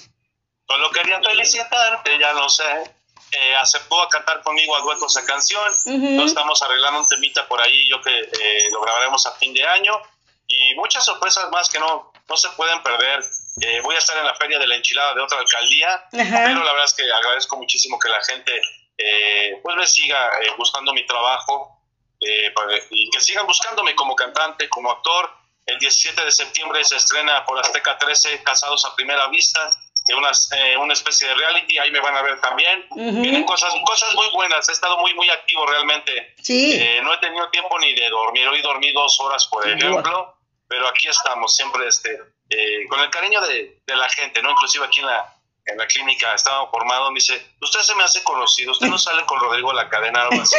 solo 0.67 0.91
quería 0.91 1.19
felicitarte, 1.21 2.17
ya 2.19 2.31
lo 2.33 2.47
sé. 2.47 2.95
Eh, 3.31 3.55
aceptó 3.55 4.01
a 4.01 4.09
cantar 4.09 4.41
conmigo 4.43 4.75
a 4.75 4.81
dueto 4.81 5.07
esa 5.07 5.25
canción. 5.25 5.63
Entonces 5.87 6.27
estamos 6.27 6.61
arreglando 6.61 7.01
un 7.01 7.07
temita 7.07 7.47
por 7.47 7.61
ahí, 7.61 7.89
yo 7.89 8.01
que 8.01 8.17
eh, 8.19 8.69
lo 8.71 8.81
grabaremos 8.81 9.25
a 9.25 9.33
fin 9.33 9.53
de 9.53 9.65
año. 9.65 9.99
Y 10.47 10.75
muchas 10.75 11.03
sorpresas 11.03 11.49
más 11.49 11.69
que 11.69 11.79
no, 11.79 12.10
no 12.31 12.37
se 12.37 12.49
pueden 12.51 12.81
perder. 12.81 13.19
Eh, 13.61 13.81
voy 13.83 13.93
a 13.95 13.99
estar 13.99 14.17
en 14.17 14.25
la 14.25 14.33
feria 14.35 14.57
de 14.57 14.65
la 14.65 14.75
enchilada 14.75 15.13
de 15.13 15.21
otra 15.21 15.37
alcaldía, 15.39 16.05
pero 16.09 16.63
la 16.63 16.71
verdad 16.71 16.85
es 16.85 16.93
que 16.93 17.03
agradezco 17.03 17.57
muchísimo 17.57 17.99
que 17.99 18.07
la 18.07 18.23
gente 18.23 18.61
eh, 18.97 19.59
pues 19.61 19.75
me 19.75 19.85
siga 19.85 20.29
eh, 20.41 20.51
buscando 20.57 20.93
mi 20.93 21.05
trabajo 21.05 21.77
y 22.91 23.09
que 23.09 23.19
sigan 23.19 23.47
buscándome 23.47 23.95
como 23.95 24.15
cantante, 24.15 24.69
como 24.69 24.91
actor. 24.91 25.29
El 25.65 25.77
17 25.79 26.23
de 26.23 26.31
septiembre 26.31 26.83
se 26.83 26.95
estrena 26.95 27.43
por 27.45 27.59
Azteca 27.59 27.97
13 27.97 28.43
Casados 28.43 28.85
a 28.85 28.95
Primera 28.95 29.27
Vista, 29.27 29.69
de 30.07 30.15
una, 30.15 30.31
una 30.79 30.93
especie 30.93 31.27
de 31.27 31.33
reality, 31.35 31.77
ahí 31.79 31.91
me 31.91 31.99
van 31.99 32.15
a 32.15 32.21
ver 32.21 32.39
también. 32.39 32.85
Vienen 32.95 33.43
cosas, 33.43 33.73
cosas 33.85 34.13
muy 34.13 34.27
buenas, 34.33 34.69
he 34.69 34.71
estado 34.71 34.97
muy, 34.99 35.13
muy 35.15 35.29
activo 35.29 35.65
realmente. 35.65 36.35
no 37.03 37.13
he 37.13 37.17
tenido 37.17 37.49
tiempo 37.49 37.77
ni 37.79 37.93
de 37.93 38.09
dormir, 38.09 38.47
hoy 38.47 38.61
dormí 38.61 38.91
dos 38.91 39.19
horas, 39.19 39.47
por 39.47 39.67
ejemplo 39.67 40.35
pero 40.71 40.87
aquí 40.87 41.09
estamos 41.09 41.53
siempre 41.53 41.85
este, 41.85 42.17
eh, 42.49 42.87
con 42.87 42.97
el 43.01 43.09
cariño 43.09 43.41
de, 43.41 43.81
la 43.87 44.07
gente, 44.07 44.41
¿no? 44.41 44.51
Inclusive 44.51 44.85
aquí 44.85 45.01
en 45.01 45.05
la, 45.05 45.35
en 45.65 45.77
la 45.77 45.85
clínica 45.85 46.33
estaba 46.33 46.65
formado, 46.71 47.11
me 47.11 47.15
dice, 47.15 47.45
usted 47.59 47.81
se 47.81 47.93
me 47.95 48.03
hace 48.03 48.23
conocido, 48.23 48.71
usted 48.71 48.87
no 48.87 48.97
sale 48.97 49.25
con 49.25 49.37
Rodrigo 49.41 49.73
la 49.73 49.89
cadena, 49.89 50.21
algo 50.21 50.41
así. 50.41 50.55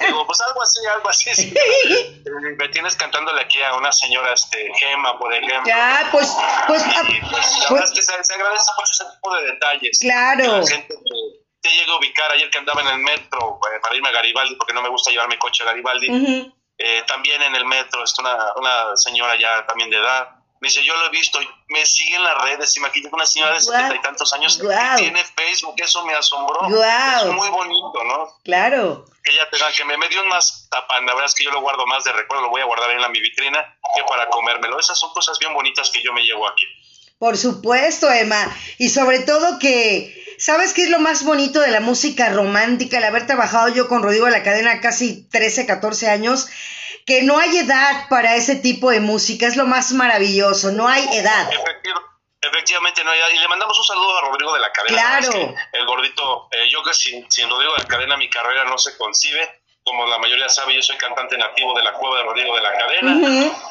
Digo, 0.00 0.24
pues 0.26 0.40
algo 0.42 0.62
así, 0.62 0.78
algo 0.86 1.08
así. 1.08 1.30
Eh, 1.56 2.22
me 2.56 2.68
tienes 2.68 2.94
cantándole 2.94 3.40
aquí 3.40 3.60
a 3.60 3.74
una 3.74 3.90
señora, 3.90 4.32
este, 4.32 4.70
Gema, 4.78 5.18
por 5.18 5.34
ejemplo. 5.34 5.60
Ya, 5.66 6.08
pues, 6.12 6.32
pues, 6.68 6.84
ah, 6.86 7.02
pues 7.04 7.58
la 7.58 7.68
pues 7.68 7.70
verdad 7.70 7.84
es 7.84 7.90
que 7.90 8.02
se, 8.02 8.34
agradece 8.34 8.70
mucho 8.78 8.92
ese 8.92 9.04
tipo 9.12 9.34
de 9.34 9.42
detalles. 9.42 9.98
Claro. 9.98 10.58
La 10.58 10.66
gente 10.68 10.94
te 11.60 11.68
llega 11.70 11.94
a 11.94 11.96
ubicar 11.96 12.30
ayer 12.30 12.48
que 12.48 12.58
andaba 12.58 12.82
en 12.82 12.88
el 12.90 12.98
metro 12.98 13.58
eh, 13.74 13.80
para 13.82 13.96
irme 13.96 14.08
a 14.10 14.12
Garibaldi, 14.12 14.54
porque 14.54 14.72
no 14.72 14.82
me 14.82 14.88
gusta 14.88 15.10
llevarme 15.10 15.36
coche 15.36 15.64
a 15.64 15.66
Garibaldi. 15.66 16.52
Eh, 16.78 17.02
también 17.06 17.42
en 17.42 17.54
el 17.56 17.64
metro, 17.64 18.04
es 18.04 18.16
una, 18.18 18.36
una 18.56 18.96
señora 18.96 19.36
ya 19.36 19.66
también 19.66 19.90
de 19.90 19.96
edad. 19.96 20.30
Me 20.60 20.68
dice, 20.68 20.82
yo 20.84 20.96
lo 20.96 21.06
he 21.06 21.10
visto, 21.10 21.38
me 21.68 21.86
sigue 21.86 22.16
en 22.16 22.24
las 22.24 22.42
redes, 22.42 22.76
imagínate 22.76 23.14
una 23.14 23.26
señora 23.26 23.54
de 23.54 23.60
setenta 23.60 23.94
y 23.94 24.00
tantos 24.00 24.32
años 24.32 24.56
que 24.58 24.66
tiene 24.96 25.24
Facebook, 25.24 25.74
eso 25.78 26.04
me 26.04 26.14
asombró. 26.14 26.66
Es 26.66 27.26
muy 27.26 27.48
bonito, 27.48 28.02
¿no? 28.04 28.28
Claro. 28.42 29.04
Que 29.22 29.34
ya 29.34 29.48
te 29.50 29.56
dan, 29.56 29.72
que 29.72 29.84
me, 29.84 29.96
me 29.96 30.08
dio 30.08 30.24
más 30.24 30.68
tapan, 30.68 31.06
la 31.06 31.14
verdad 31.14 31.26
es 31.26 31.34
que 31.34 31.44
yo 31.44 31.52
lo 31.52 31.60
guardo 31.60 31.86
más 31.86 32.02
de 32.02 32.12
recuerdo, 32.12 32.42
lo 32.42 32.50
voy 32.50 32.60
a 32.60 32.64
guardar 32.64 32.90
en 32.90 33.00
la 33.00 33.08
mi 33.08 33.20
vitrina 33.20 33.78
que 33.94 34.02
para 34.08 34.28
comérmelo. 34.28 34.80
Esas 34.80 34.98
son 34.98 35.12
cosas 35.12 35.38
bien 35.38 35.54
bonitas 35.54 35.90
que 35.90 36.02
yo 36.02 36.12
me 36.12 36.22
llevo 36.22 36.48
aquí. 36.48 36.66
Por 37.20 37.36
supuesto, 37.36 38.10
Emma. 38.10 38.56
Y 38.78 38.88
sobre 38.88 39.20
todo 39.20 39.60
que, 39.60 40.17
¿sabes 40.38 40.72
qué 40.72 40.84
es 40.84 40.90
lo 40.90 41.00
más 41.00 41.24
bonito 41.24 41.60
de 41.60 41.70
la 41.70 41.80
música 41.80 42.30
romántica? 42.30 42.98
El 42.98 43.04
haber 43.04 43.26
trabajado 43.26 43.68
yo 43.68 43.88
con 43.88 44.02
Rodrigo 44.02 44.26
de 44.26 44.32
la 44.32 44.42
cadena 44.42 44.80
casi 44.80 45.28
13, 45.28 45.66
14 45.66 46.08
años, 46.08 46.48
que 47.04 47.22
no 47.22 47.38
hay 47.38 47.58
edad 47.58 48.08
para 48.08 48.36
ese 48.36 48.56
tipo 48.56 48.90
de 48.90 49.00
música, 49.00 49.46
es 49.46 49.56
lo 49.56 49.66
más 49.66 49.92
maravilloso, 49.92 50.72
no 50.72 50.88
hay 50.88 51.04
edad. 51.12 51.50
efectivamente 52.40 53.04
no 53.04 53.10
hay 53.10 53.18
edad. 53.18 53.28
Y 53.34 53.38
le 53.38 53.48
mandamos 53.48 53.78
un 53.78 53.84
saludo 53.84 54.18
a 54.18 54.20
Rodrigo 54.22 54.54
de 54.54 54.60
la 54.60 54.72
cadena. 54.72 55.18
Claro. 55.18 55.54
el 55.72 55.86
gordito, 55.86 56.48
eh, 56.52 56.68
yo 56.70 56.82
que 56.82 56.94
sin, 56.94 57.30
sin 57.30 57.48
Rodrigo 57.48 57.74
de 57.74 57.82
la 57.82 57.88
cadena 57.88 58.16
mi 58.16 58.30
carrera 58.30 58.64
no 58.64 58.78
se 58.78 58.96
concibe 58.96 59.58
como 59.88 60.06
la 60.06 60.18
mayoría 60.18 60.48
sabe, 60.50 60.74
yo 60.74 60.82
soy 60.82 60.98
cantante 60.98 61.38
nativo 61.38 61.74
de 61.74 61.82
la 61.82 61.94
Cueva 61.94 62.18
de 62.18 62.24
Rodrigo 62.24 62.54
de 62.54 62.60
la 62.60 62.72
Cadena. 62.72 63.16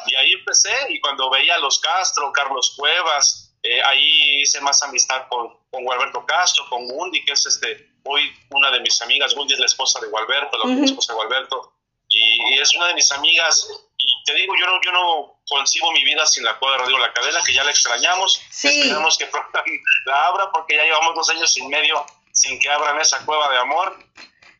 Y 0.06 0.14
ahí 0.16 0.32
empecé, 0.32 0.74
y 0.88 1.00
cuando 1.00 1.30
veía 1.30 1.54
a 1.54 1.58
los 1.58 1.78
Castro, 1.78 2.32
Carlos 2.32 2.74
Cuevas, 2.76 3.47
eh, 3.62 3.82
ahí 3.82 4.42
hice 4.42 4.60
más 4.60 4.82
amistad 4.82 5.26
con, 5.28 5.56
con 5.70 5.84
Gualberto 5.84 6.24
Castro, 6.26 6.64
con 6.68 6.86
Gundi, 6.86 7.24
que 7.24 7.32
es 7.32 7.46
este, 7.46 7.92
hoy 8.04 8.32
una 8.50 8.70
de 8.70 8.80
mis 8.80 9.00
amigas. 9.02 9.34
Gundi 9.34 9.54
es 9.54 9.60
la 9.60 9.66
esposa 9.66 10.00
de 10.00 10.08
Gualberto, 10.08 10.58
la 10.58 10.84
esposa 10.84 11.12
de 11.12 11.16
Gualberto. 11.16 11.74
Y, 12.08 12.58
es 12.58 12.74
una 12.74 12.88
de 12.88 12.94
mis 12.94 13.10
amigas. 13.12 13.68
Y 13.98 14.24
te 14.24 14.34
digo, 14.34 14.54
yo 14.58 14.66
no, 14.66 14.80
yo 14.82 14.92
no 14.92 15.40
concibo 15.46 15.92
mi 15.92 16.04
vida 16.04 16.24
sin 16.26 16.44
la 16.44 16.58
Cueva 16.58 16.84
de 16.84 16.90
la 16.92 17.12
Cadena, 17.12 17.40
que 17.44 17.52
ya 17.52 17.64
la 17.64 17.70
extrañamos. 17.70 18.40
Sí. 18.50 18.68
Esperamos 18.68 19.18
que 19.18 19.28
la 20.06 20.26
abra, 20.26 20.50
porque 20.52 20.76
ya 20.76 20.84
llevamos 20.84 21.14
dos 21.14 21.28
años 21.30 21.56
y 21.56 21.66
medio 21.66 22.04
sin 22.32 22.58
que 22.60 22.70
abran 22.70 23.00
esa 23.00 23.24
cueva 23.24 23.50
de 23.50 23.58
amor. 23.58 23.98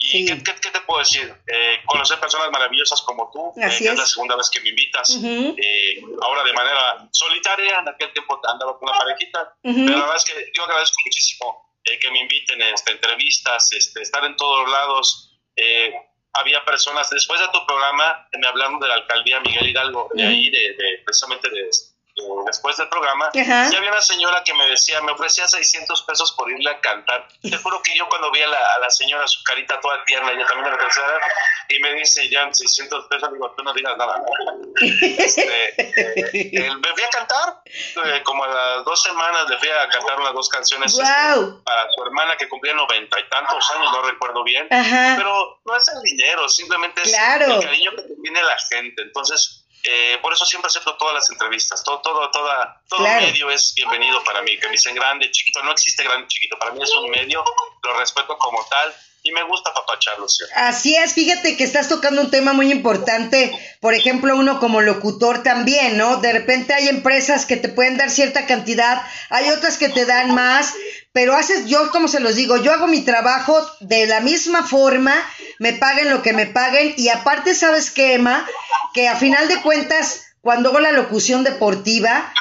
¿Y 0.00 0.26
qué, 0.26 0.52
te 0.54 0.80
puedo 0.86 1.00
decir? 1.00 1.34
Eh, 1.46 1.76
conocer 1.86 2.20
personas 2.20 2.50
maravillosas 2.52 3.02
como 3.02 3.30
tú, 3.32 3.52
eh, 3.60 3.68
que 3.78 3.88
es. 3.88 3.96
la 3.96 4.06
segunda 4.06 4.36
vez 4.36 4.48
que 4.48 4.60
me 4.60 4.68
invitas, 4.68 5.18
eh, 5.20 5.87
ahora 6.22 6.44
de 6.44 6.52
manera 6.52 7.08
solitaria, 7.12 7.78
en 7.78 7.88
aquel 7.88 8.12
tiempo 8.12 8.40
andaba 8.48 8.78
con 8.78 8.88
una 8.88 8.98
parejita, 8.98 9.54
pero 9.62 9.90
la 9.90 10.00
verdad 10.00 10.16
es 10.16 10.24
que 10.24 10.52
yo 10.54 10.64
agradezco 10.64 10.96
muchísimo 11.04 11.68
que 12.00 12.10
me 12.10 12.20
inviten 12.20 12.60
a 12.60 12.68
este, 12.70 12.92
entrevistas, 12.92 13.72
este, 13.72 14.02
estar 14.02 14.24
en 14.24 14.36
todos 14.36 14.68
lados. 14.70 15.40
había 16.34 16.64
personas, 16.64 17.08
después 17.10 17.40
de 17.40 17.48
tu 17.48 17.64
programa, 17.66 18.28
me 18.38 18.46
hablaron 18.46 18.78
de 18.78 18.88
la 18.88 18.94
alcaldía 18.94 19.40
Miguel 19.40 19.68
Hidalgo, 19.68 20.10
de 20.12 20.26
ahí, 20.26 20.50
de, 20.50 20.74
de 20.74 21.02
precisamente 21.04 21.48
de 21.48 21.70
después 22.46 22.76
del 22.76 22.88
programa, 22.88 23.30
ya 23.34 23.66
había 23.66 23.90
una 23.90 24.00
señora 24.00 24.42
que 24.44 24.54
me 24.54 24.66
decía, 24.68 25.00
me 25.02 25.12
ofrecía 25.12 25.46
600 25.46 26.02
pesos 26.02 26.32
por 26.32 26.50
irle 26.50 26.70
a 26.70 26.80
cantar. 26.80 27.28
Te 27.42 27.56
juro 27.56 27.82
que 27.82 27.96
yo 27.96 28.08
cuando 28.08 28.30
vi 28.30 28.40
a 28.42 28.48
la, 28.48 28.90
señora, 28.90 29.26
su 29.26 29.42
carita 29.44 29.78
toda 29.80 30.04
tierna, 30.04 30.32
ella 30.32 30.46
también 30.46 30.70
me 30.70 30.78
tercera, 30.78 31.20
y 31.68 31.78
me 31.80 31.94
dice, 31.94 32.28
ya 32.28 32.48
600 32.52 33.06
pesos, 33.06 33.32
digo, 33.32 33.54
tú 33.56 33.62
no 33.62 33.72
digas 33.74 33.96
nada. 33.96 34.22
este, 34.80 35.74
eh, 35.78 36.70
me 36.74 36.88
fui 36.94 37.02
a 37.02 37.10
cantar, 37.10 37.62
eh, 37.66 38.22
como 38.24 38.44
a 38.44 38.48
las 38.48 38.84
dos 38.84 39.02
semanas 39.02 39.48
le 39.48 39.58
fui 39.58 39.68
a 39.68 39.88
cantar 39.88 40.20
unas 40.20 40.32
dos 40.32 40.48
canciones 40.48 40.92
este, 40.92 41.04
para 41.64 41.92
su 41.92 42.02
hermana 42.04 42.36
que 42.36 42.48
cumplía 42.48 42.74
noventa 42.74 43.20
y 43.20 43.28
tantos 43.28 43.70
años, 43.76 43.92
no 43.92 44.02
recuerdo 44.02 44.42
bien, 44.44 44.66
pero 44.68 45.60
no 45.64 45.76
es 45.76 45.88
el 45.88 46.02
dinero, 46.02 46.48
simplemente 46.48 47.02
es 47.02 47.12
el 47.12 47.60
cariño 47.60 47.90
que 47.96 48.02
tiene 48.22 48.42
la 48.42 48.56
gente. 48.70 49.02
Entonces, 49.02 49.67
eh, 49.90 50.18
por 50.20 50.34
eso 50.34 50.44
siempre 50.44 50.66
acepto 50.66 50.96
todas 50.96 51.14
las 51.14 51.30
entrevistas, 51.30 51.82
todo, 51.82 52.00
todo, 52.00 52.30
toda, 52.30 52.82
todo 52.88 53.00
medio 53.00 53.48
es 53.50 53.72
bienvenido 53.74 54.22
para 54.22 54.42
mí, 54.42 54.58
que 54.58 54.66
me 54.66 54.72
dicen 54.72 54.94
grande, 54.94 55.30
chiquito, 55.30 55.62
no 55.62 55.72
existe 55.72 56.04
grande, 56.04 56.28
chiquito, 56.28 56.58
para 56.58 56.72
mí 56.72 56.82
es 56.82 56.90
un 56.90 57.10
medio, 57.10 57.42
lo 57.82 57.98
respeto 57.98 58.36
como 58.36 58.62
tal 58.66 58.94
y 59.28 59.32
me 59.32 59.42
gusta 59.44 59.72
papacharlo. 59.74 60.26
Así 60.56 60.96
es, 60.96 61.12
fíjate 61.12 61.56
que 61.56 61.64
estás 61.64 61.88
tocando 61.88 62.22
un 62.22 62.30
tema 62.30 62.54
muy 62.54 62.72
importante, 62.72 63.52
por 63.80 63.92
ejemplo, 63.92 64.34
uno 64.34 64.58
como 64.58 64.80
locutor 64.80 65.42
también, 65.42 65.98
¿no? 65.98 66.16
De 66.16 66.32
repente 66.32 66.72
hay 66.72 66.88
empresas 66.88 67.44
que 67.44 67.58
te 67.58 67.68
pueden 67.68 67.98
dar 67.98 68.10
cierta 68.10 68.46
cantidad, 68.46 69.02
hay 69.28 69.50
otras 69.50 69.76
que 69.76 69.90
te 69.90 70.06
dan 70.06 70.34
más, 70.34 70.72
pero 71.12 71.34
haces, 71.34 71.66
yo 71.66 71.90
como 71.90 72.08
se 72.08 72.20
los 72.20 72.36
digo, 72.36 72.56
yo 72.56 72.72
hago 72.72 72.86
mi 72.86 73.02
trabajo 73.02 73.60
de 73.80 74.06
la 74.06 74.20
misma 74.20 74.62
forma, 74.66 75.14
me 75.58 75.74
paguen 75.74 76.08
lo 76.08 76.22
que 76.22 76.32
me 76.32 76.46
paguen 76.46 76.94
y 76.96 77.10
aparte, 77.10 77.54
¿sabes 77.54 77.90
qué, 77.90 78.14
Emma? 78.14 78.48
Que 78.94 79.08
a 79.08 79.16
final 79.16 79.46
de 79.48 79.60
cuentas, 79.60 80.22
cuando 80.40 80.70
hago 80.70 80.80
la 80.80 80.92
locución 80.92 81.44
deportiva, 81.44 82.32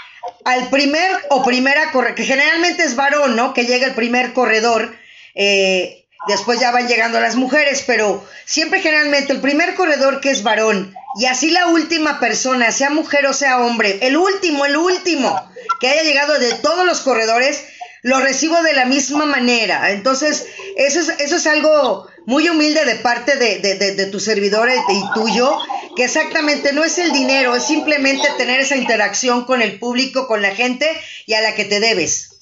al 0.46 0.70
primer 0.70 1.12
o 1.30 1.44
primera 1.44 1.92
corredor, 1.92 2.16
que 2.16 2.24
generalmente 2.24 2.84
es 2.84 2.96
varón, 2.96 3.36
¿no? 3.36 3.54
Que 3.54 3.66
llega 3.66 3.86
el 3.86 3.96
primer 3.96 4.32
corredor, 4.32 4.96
eh, 5.36 5.97
después 6.28 6.60
ya 6.60 6.72
van 6.72 6.88
llegando 6.88 7.20
las 7.20 7.36
mujeres, 7.36 7.84
pero 7.86 8.26
siempre 8.46 8.82
generalmente 8.82 9.34
el 9.34 9.42
primer 9.42 9.76
corredor 9.76 10.20
que 10.22 10.32
es 10.32 10.44
varón 10.44 10.94
y 11.20 11.26
así 11.26 11.50
la 11.50 11.68
última 11.68 12.20
persona, 12.20 12.72
sea 12.72 12.90
mujer 12.90 13.26
o 13.28 13.34
sea 13.34 13.60
hombre, 13.60 14.00
el 14.02 14.18
último, 14.18 14.66
el 14.66 14.78
último 14.78 15.50
que 15.80 15.90
haya 15.90 16.04
llegado 16.04 16.38
de 16.40 16.54
todos 16.54 16.86
los 16.86 17.02
corredores, 17.02 17.64
lo 18.04 18.20
recibo 18.20 18.62
de 18.62 18.74
la 18.74 18.86
misma 18.86 19.26
manera. 19.26 19.92
Entonces, 19.92 20.46
eso 20.76 21.00
es, 21.00 21.10
eso 21.20 21.36
es 21.36 21.48
algo 21.48 22.08
muy 22.26 22.48
humilde 22.50 22.86
de 22.86 22.96
parte 22.96 23.36
de, 23.36 23.60
de, 23.60 24.06
tu 24.08 24.20
servidor 24.20 24.70
y 24.70 25.14
tuyo, 25.14 25.58
que 25.96 26.06
exactamente 26.06 26.74
no 26.74 26.84
es 26.84 26.98
el 27.00 27.12
dinero, 27.12 27.56
es 27.56 27.64
simplemente 27.64 28.28
tener 28.38 28.60
esa 28.60 28.76
interacción 28.76 29.46
con 29.46 29.62
el 29.62 29.80
público, 29.80 30.28
con 30.28 30.42
la 30.42 30.54
gente 30.54 30.90
y 31.26 31.34
a 31.34 31.42
la 31.42 31.56
que 31.56 31.66
te 31.66 31.80
debes. 31.80 32.37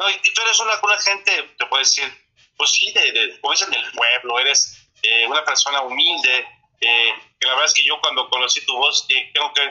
No, 0.00 0.08
y 0.08 0.32
tú 0.32 0.40
eres 0.40 0.58
una, 0.60 0.80
una 0.82 0.98
gente, 0.98 1.54
te 1.58 1.66
puedo 1.66 1.82
decir, 1.82 2.10
pues 2.56 2.70
sí, 2.70 2.90
de, 2.92 3.12
de, 3.12 3.40
como 3.40 3.52
dicen, 3.52 3.70
del 3.70 3.84
pueblo, 3.92 4.40
eres 4.40 4.80
eh, 5.02 5.26
una 5.26 5.44
persona 5.44 5.82
humilde, 5.82 6.46
eh, 6.80 7.12
que 7.38 7.46
la 7.46 7.52
verdad 7.52 7.66
es 7.66 7.74
que 7.74 7.84
yo 7.84 8.00
cuando 8.00 8.28
conocí 8.30 8.64
tu 8.64 8.74
voz, 8.74 9.04
eh, 9.10 9.30
tengo 9.34 9.52
que 9.52 9.62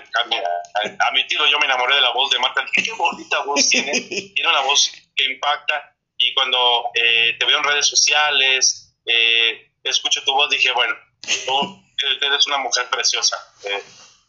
admitirlo, 1.00 1.48
yo 1.48 1.58
me 1.58 1.66
enamoré 1.66 1.96
de 1.96 2.02
la 2.02 2.12
voz 2.12 2.30
de 2.30 2.38
Marta, 2.38 2.64
qué 2.72 2.92
bonita 2.92 3.40
voz 3.42 3.70
tiene, 3.70 3.92
tiene 4.36 4.50
una 4.50 4.62
voz 4.62 4.92
que 5.16 5.24
impacta, 5.24 5.96
y 6.16 6.32
cuando 6.36 6.92
te 6.94 7.46
veo 7.46 7.58
en 7.58 7.64
redes 7.64 7.88
sociales, 7.88 8.96
escucho 9.84 10.24
tu 10.24 10.34
voz, 10.34 10.50
dije, 10.52 10.72
bueno, 10.74 10.96
tú 11.46 11.82
eres 12.22 12.46
una 12.46 12.58
mujer 12.58 12.88
preciosa, 12.90 13.36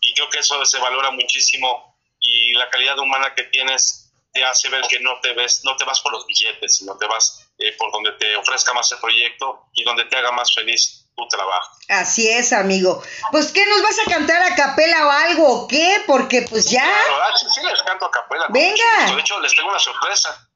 y 0.00 0.14
creo 0.14 0.30
que 0.30 0.38
eso 0.38 0.64
se 0.64 0.78
valora 0.78 1.10
muchísimo, 1.10 1.98
y 2.20 2.52
la 2.52 2.70
calidad 2.70 2.98
humana 2.98 3.34
que 3.34 3.44
tienes 3.44 3.99
te 4.32 4.44
hace 4.44 4.68
ver 4.68 4.82
que 4.88 5.00
no 5.00 5.20
te 5.20 5.32
ves, 5.34 5.62
no 5.64 5.76
te 5.76 5.84
vas 5.84 6.00
por 6.00 6.12
los 6.12 6.26
billetes, 6.26 6.76
sino 6.76 6.96
te 6.96 7.06
vas 7.06 7.48
eh, 7.58 7.74
por 7.78 7.92
donde 7.92 8.12
te 8.12 8.36
ofrezca 8.36 8.72
más 8.72 8.90
el 8.92 8.98
proyecto 8.98 9.66
y 9.74 9.84
donde 9.84 10.04
te 10.04 10.16
haga 10.16 10.32
más 10.32 10.54
feliz 10.54 11.06
tu 11.16 11.26
trabajo. 11.28 11.76
Así 11.88 12.28
es, 12.28 12.52
amigo. 12.52 13.02
Pues, 13.32 13.52
¿qué 13.52 13.66
nos 13.66 13.82
vas 13.82 13.98
a 13.98 14.10
cantar 14.10 14.42
a 14.42 14.54
capela 14.54 15.06
o 15.06 15.10
algo 15.10 15.48
o 15.48 15.68
qué? 15.68 16.02
Porque, 16.06 16.42
pues 16.42 16.70
ya. 16.70 16.86
Ah, 16.86 17.36
sí, 17.36 17.60
les 17.62 17.82
canto 17.82 18.06
a 18.06 18.10
capela. 18.10 18.46
Venga. 18.50 19.14
De 19.14 19.20
hecho, 19.20 19.40
les 19.40 19.54
tengo 19.54 19.68
una 19.68 19.78
sorpresa. 19.78 20.49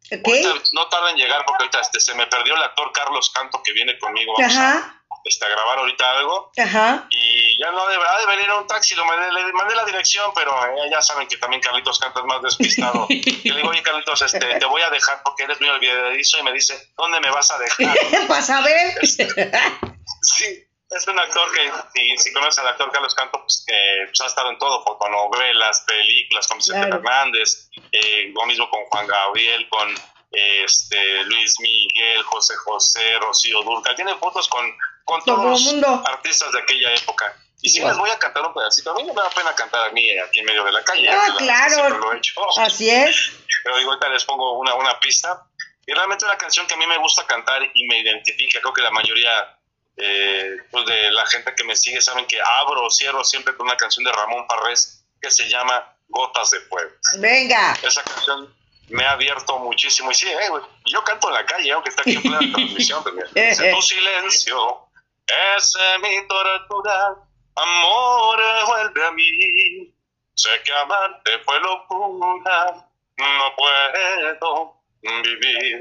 No 0.72 0.88
tarda 0.88 1.10
en 1.10 1.16
llegar 1.16 1.44
porque 1.44 1.64
ahorita 1.64 1.80
este, 1.80 2.00
se 2.00 2.14
me 2.14 2.26
perdió 2.26 2.54
el 2.56 2.62
actor 2.62 2.90
Carlos 2.92 3.30
Canto 3.34 3.62
que 3.62 3.72
viene 3.72 3.98
conmigo. 3.98 4.34
Ajá 4.40 5.00
este, 5.24 5.46
a 5.46 5.48
grabar 5.48 5.78
ahorita 5.78 6.10
algo. 6.18 6.52
Ajá. 6.56 7.08
Y 7.10 7.58
ya 7.58 7.70
no 7.70 7.86
deberá 7.88 8.18
de 8.18 8.26
venir 8.26 8.50
un 8.50 8.66
taxi, 8.66 8.94
lo 8.94 9.04
mandé, 9.04 9.32
le 9.32 9.52
mandé 9.52 9.74
la 9.74 9.84
dirección, 9.84 10.30
pero 10.34 10.52
eh, 10.66 10.90
ya 10.90 11.00
saben 11.00 11.26
que 11.26 11.38
también 11.38 11.62
Carlitos 11.62 11.98
Canta 11.98 12.20
es 12.20 12.26
más 12.26 12.42
despistado. 12.42 13.06
y 13.08 13.48
le 13.48 13.56
digo, 13.56 13.70
oye 13.70 13.82
Carlitos, 13.82 14.22
este, 14.22 14.38
te 14.38 14.66
voy 14.66 14.82
a 14.82 14.90
dejar 14.90 15.22
porque 15.22 15.44
eres 15.44 15.60
muy 15.60 15.70
olvidadizo 15.70 16.38
y 16.38 16.42
me 16.42 16.52
dice, 16.52 16.92
¿dónde 16.96 17.20
me 17.20 17.30
vas 17.30 17.50
a 17.50 17.58
dejar? 17.58 17.96
¿Vas 18.28 18.50
a 18.50 18.60
ver? 18.60 18.94
sí, 20.22 20.64
es 20.96 21.06
un 21.06 21.18
actor 21.18 21.52
que, 21.52 21.72
si, 21.94 22.16
si 22.16 22.32
conoces 22.32 22.58
al 22.60 22.68
actor 22.68 22.90
Carlos 22.90 23.14
Canto, 23.14 23.40
pues 23.40 23.64
que 23.66 24.06
pues, 24.06 24.20
ha 24.20 24.26
estado 24.26 24.50
en 24.50 24.58
todo, 24.58 24.82
fotonovelas, 24.84 25.84
películas, 25.86 26.46
con 26.48 26.58
Vicente 26.58 26.88
Hernández, 26.88 27.68
eh, 27.92 28.32
lo 28.34 28.46
mismo 28.46 28.68
con 28.70 28.84
Juan 28.86 29.06
Gabriel, 29.06 29.68
con 29.68 29.94
este 30.30 31.24
Luis 31.24 31.60
Miguel, 31.60 32.22
José 32.24 32.54
José, 32.56 33.18
Rocío 33.20 33.62
Durcal, 33.62 33.94
tiene 33.94 34.14
fotos 34.16 34.48
con 34.48 34.74
con 35.04 35.22
todos 35.22 35.44
los 35.44 35.60
mundo. 35.60 36.02
artistas 36.06 36.50
de 36.52 36.60
aquella 36.60 36.94
época. 36.94 37.36
Y 37.60 37.68
si 37.68 37.80
les 37.80 37.96
voy 37.96 38.10
a 38.10 38.18
cantar 38.18 38.46
un 38.46 38.52
pedacito, 38.52 38.90
a 38.90 38.94
mí 38.94 39.04
no 39.04 39.14
me 39.14 39.22
da 39.22 39.30
pena 39.30 39.54
cantar 39.54 39.88
a 39.88 39.92
mí 39.92 40.10
aquí 40.18 40.40
en 40.40 40.44
medio 40.44 40.64
de 40.64 40.72
la 40.72 40.84
calle. 40.84 41.08
Ah, 41.08 41.28
claro. 41.38 41.98
Lo 41.98 42.12
he 42.12 42.18
hecho. 42.18 42.34
Así 42.58 42.90
es. 42.90 43.32
Pero 43.62 43.78
digo, 43.78 43.90
ahorita 43.90 44.08
les 44.10 44.24
pongo 44.24 44.58
una, 44.58 44.74
una 44.74 44.98
pista. 45.00 45.46
Y 45.86 45.92
realmente 45.92 46.24
una 46.24 46.36
canción 46.36 46.66
que 46.66 46.74
a 46.74 46.76
mí 46.76 46.86
me 46.86 46.98
gusta 46.98 47.26
cantar 47.26 47.62
y 47.72 47.86
me 47.86 48.00
identifica. 48.00 48.60
Creo 48.60 48.72
que 48.72 48.82
la 48.82 48.90
mayoría 48.90 49.58
eh, 49.96 50.56
pues 50.70 50.86
de 50.86 51.12
la 51.12 51.26
gente 51.26 51.54
que 51.54 51.64
me 51.64 51.76
sigue 51.76 52.00
saben 52.00 52.26
que 52.26 52.40
abro 52.40 52.84
o 52.84 52.90
cierro 52.90 53.24
siempre 53.24 53.56
con 53.56 53.66
una 53.66 53.76
canción 53.76 54.04
de 54.04 54.12
Ramón 54.12 54.46
Parrés 54.46 55.04
que 55.20 55.30
se 55.30 55.48
llama 55.48 55.96
Gotas 56.08 56.50
de 56.50 56.60
Fuego. 56.60 56.90
Venga. 57.18 57.76
Esa 57.82 58.02
canción 58.02 58.54
me 58.88 59.04
ha 59.04 59.12
abierto 59.12 59.58
muchísimo. 59.58 60.10
Y 60.10 60.14
sí, 60.14 60.28
eh, 60.28 60.50
yo 60.86 61.02
canto 61.04 61.28
en 61.28 61.34
la 61.34 61.46
calle, 61.46 61.72
aunque 61.72 61.90
está 61.90 62.02
aquí 62.02 62.16
en 62.16 62.22
plena 62.22 62.38
transmisión. 62.38 63.04
Dice, 63.34 63.72
tu 63.72 63.82
silencio 63.82 64.88
es 65.26 65.72
mi 66.02 66.26
tortura, 66.28 67.16
amor, 67.54 68.40
vuelve 68.66 69.06
a 69.06 69.10
mí. 69.12 69.94
Sé 70.34 70.50
que 70.64 70.72
amarte 70.72 71.38
fue 71.44 71.60
locura, 71.60 72.88
no 73.16 73.54
puedo 73.56 74.80
vivir. 75.22 75.80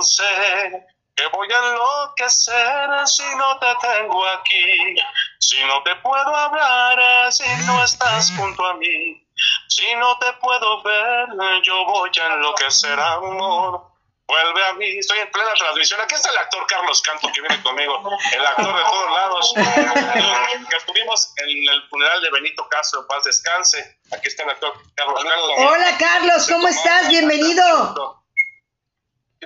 Sé 0.00 0.86
que 1.14 1.26
voy 1.28 1.48
a 1.52 1.58
enloquecer 1.58 3.06
si 3.06 3.34
no 3.36 3.58
te 3.58 3.74
tengo 3.80 4.26
aquí, 4.26 4.96
si 5.38 5.62
no 5.64 5.82
te 5.82 5.94
puedo 5.96 6.34
hablar, 6.34 7.32
si 7.32 7.44
no 7.66 7.82
estás 7.84 8.32
junto 8.36 8.64
a 8.64 8.74
mí, 8.74 9.26
si 9.68 9.94
no 9.96 10.18
te 10.18 10.32
puedo 10.34 10.82
ver, 10.82 11.28
yo 11.62 11.84
voy 11.84 12.10
a 12.20 12.34
enloquecer, 12.34 12.98
amor 12.98 13.92
vuelve 14.32 14.64
a 14.64 14.72
mí, 14.74 14.98
estoy 14.98 15.18
en 15.18 15.30
plena 15.30 15.52
transmisión. 15.54 16.00
Aquí 16.00 16.14
está 16.14 16.30
el 16.30 16.38
actor 16.38 16.66
Carlos 16.66 17.02
Canto 17.02 17.28
que 17.32 17.40
viene 17.40 17.62
conmigo, 17.62 18.18
el 18.32 18.46
actor 18.46 18.74
de 18.76 18.82
todos 18.82 19.12
lados, 19.12 19.54
que 20.70 20.76
estuvimos 20.76 21.32
en 21.36 21.48
el 21.68 21.88
funeral 21.88 22.22
de 22.22 22.30
Benito 22.30 22.66
Castro, 22.68 23.06
paz 23.06 23.24
descanse. 23.24 24.00
Aquí 24.10 24.28
está 24.28 24.44
el 24.44 24.50
actor 24.50 24.72
Carlos 24.94 25.22
Canto. 25.22 25.68
Hola 25.68 25.98
Carlos, 25.98 26.48
¿cómo 26.48 26.68
estás? 26.68 27.08
Bienvenido. 27.08 28.21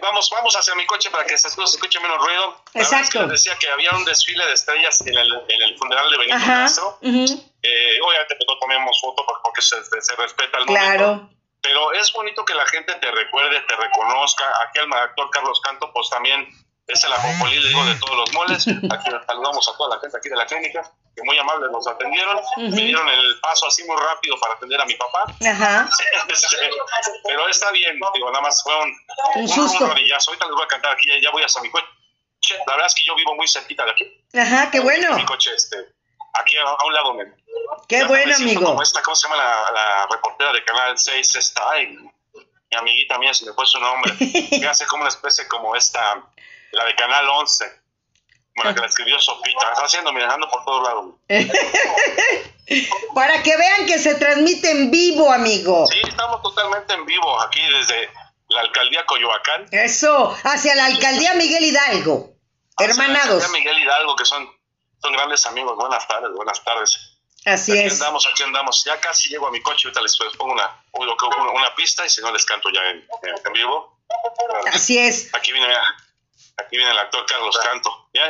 Vamos, 0.00 0.30
vamos 0.30 0.54
hacia 0.54 0.74
mi 0.74 0.86
coche 0.86 1.10
para 1.10 1.24
que 1.24 1.36
se 1.38 1.48
escuche 1.48 2.00
menos 2.00 2.18
ruido. 2.18 2.62
Exacto. 2.74 3.22
Les 3.22 3.30
decía 3.30 3.56
que 3.58 3.68
había 3.68 3.92
un 3.92 4.04
desfile 4.04 4.44
de 4.46 4.52
estrellas 4.52 5.00
en 5.06 5.16
el, 5.16 5.32
en 5.48 5.62
el 5.62 5.78
funeral 5.78 6.10
de 6.10 6.18
Benito 6.18 6.38
Castro. 6.46 6.98
eh, 7.02 7.98
obviamente 8.02 8.36
pues, 8.36 8.46
no 8.48 8.58
tomemos 8.58 9.00
foto 9.00 9.24
porque 9.42 9.62
se, 9.62 9.76
se 9.84 10.16
respeta 10.16 10.58
el 10.58 10.66
momento. 10.66 10.96
Claro 10.96 11.36
pero 11.66 11.92
es 11.94 12.12
bonito 12.12 12.44
que 12.44 12.54
la 12.54 12.64
gente 12.66 12.94
te 12.94 13.10
recuerde, 13.10 13.60
te 13.62 13.74
reconozca. 13.74 14.44
Aquí 14.62 14.78
al 14.78 14.92
actor 14.92 15.28
Carlos 15.30 15.60
Canto, 15.60 15.92
pues 15.92 16.08
también 16.08 16.46
es 16.86 17.04
el 17.04 17.12
ajonjolí, 17.12 17.58
le 17.58 17.68
digo, 17.68 17.84
de 17.84 17.94
todos 17.96 18.16
los 18.16 18.32
moles. 18.32 18.66
Aquí 18.68 19.10
saludamos 19.26 19.68
a 19.68 19.76
toda 19.76 19.96
la 19.96 20.00
gente 20.00 20.16
aquí 20.16 20.28
de 20.28 20.36
la 20.36 20.46
clínica, 20.46 20.92
que 21.14 21.22
muy 21.24 21.36
amables 21.38 21.70
nos 21.70 21.86
atendieron. 21.86 22.40
Me 22.56 22.80
dieron 22.80 23.08
el 23.08 23.40
paso 23.40 23.66
así 23.66 23.82
muy 23.84 23.96
rápido 23.96 24.38
para 24.38 24.54
atender 24.54 24.80
a 24.80 24.84
mi 24.84 24.94
papá. 24.94 25.24
Ajá. 25.44 25.88
Este, 26.28 26.70
pero 27.24 27.48
está 27.48 27.70
bien, 27.70 27.98
digo, 28.14 28.30
nada 28.30 28.42
más 28.42 28.62
fue 28.62 28.74
un, 28.82 28.96
un, 29.36 29.48
susto. 29.48 29.86
rodillazo. 29.86 30.30
Ahorita 30.30 30.46
les 30.46 30.54
voy 30.54 30.64
a 30.64 30.68
cantar 30.68 30.92
aquí, 30.92 31.08
ya 31.22 31.30
voy 31.30 31.42
a 31.42 31.60
mi 31.62 31.70
coche. 31.70 31.86
La 32.66 32.74
verdad 32.74 32.86
es 32.86 32.94
que 32.94 33.04
yo 33.04 33.14
vivo 33.14 33.34
muy 33.34 33.48
cerquita 33.48 33.84
de 33.84 33.90
aquí. 33.92 34.24
Ajá, 34.34 34.70
qué 34.70 34.80
bueno. 34.80 35.14
Mi 35.16 35.24
coche, 35.24 35.54
este, 35.54 35.76
aquí 36.34 36.56
a, 36.56 36.84
un 36.84 36.92
lado 36.92 37.14
me, 37.14 37.24
Qué 37.88 38.04
bueno, 38.04 38.34
amigo. 38.34 38.64
Como 38.64 38.82
esta, 38.82 39.02
¿Cómo 39.02 39.14
se 39.14 39.28
llama 39.28 39.42
la, 39.72 40.06
reportera 40.10 40.52
de 40.52 40.64
Canal 40.64 40.98
6? 40.98 41.36
Está 41.36 41.70
ahí. 41.70 41.86
Mi 41.88 42.76
amiguita 42.76 43.18
mía, 43.18 43.32
se 43.32 43.46
me 43.46 43.52
fue 43.52 43.66
su 43.66 43.78
nombre. 43.78 44.12
que 44.18 44.66
hace 44.66 44.86
como 44.86 45.02
una 45.02 45.08
especie 45.08 45.46
como 45.48 45.74
esta, 45.76 46.22
la 46.76 46.84
de 46.84 46.94
Canal 46.94 47.28
11. 47.28 47.64
Bueno, 48.56 48.74
que 48.74 48.80
la 48.80 48.86
escribió 48.86 49.18
Sofita. 49.18 49.68
Está 49.72 49.84
haciendo, 49.84 50.12
mirando 50.12 50.48
por 50.48 50.64
todos 50.64 50.82
lados. 50.82 51.14
Para 53.14 53.42
que 53.42 53.56
vean 53.56 53.86
que 53.86 53.98
se 53.98 54.14
transmite 54.14 54.70
en 54.70 54.90
vivo, 54.90 55.32
amigo. 55.32 55.86
Sí, 55.90 56.00
estamos 56.06 56.42
totalmente 56.42 56.94
en 56.94 57.04
vivo 57.04 57.40
aquí 57.40 57.60
desde 57.60 58.10
la 58.48 58.60
alcaldía 58.60 59.04
Coyoacán. 59.04 59.66
Eso, 59.72 60.36
hacia 60.44 60.74
la 60.74 60.86
alcaldía 60.86 61.34
Miguel 61.34 61.64
Hidalgo. 61.64 62.34
hermanados. 62.78 63.26
La 63.26 63.34
alcaldía 63.34 63.58
Miguel 63.58 63.78
Hidalgo, 63.78 64.16
que 64.16 64.24
son, 64.24 64.48
son 65.02 65.12
grandes 65.12 65.44
amigos. 65.46 65.76
Buenas 65.76 66.06
tardes, 66.08 66.30
buenas 66.32 66.62
tardes. 66.64 67.18
Así 67.44 67.72
aquí 67.72 67.82
es. 67.82 68.00
andamos, 68.00 68.26
aquí 68.26 68.42
andamos. 68.42 68.84
Ya 68.84 68.98
casi 69.00 69.28
llego 69.28 69.46
a 69.46 69.50
mi 69.50 69.62
coche, 69.62 69.88
ahorita 69.88 70.00
les 70.02 70.16
pongo 70.36 70.52
una, 70.52 70.82
una, 70.92 71.74
pista 71.76 72.04
y 72.04 72.10
si 72.10 72.20
no 72.20 72.32
les 72.32 72.44
canto 72.44 72.70
ya 72.70 72.80
en, 72.90 73.06
en, 73.44 73.52
vivo. 73.52 74.00
Así 74.72 74.98
es. 74.98 75.32
Aquí 75.32 75.52
viene, 75.52 75.68
aquí 76.56 76.76
viene 76.76 76.90
el 76.90 76.98
actor 76.98 77.24
Carlos 77.26 77.58
Canto. 77.62 78.08
Ya, 78.14 78.28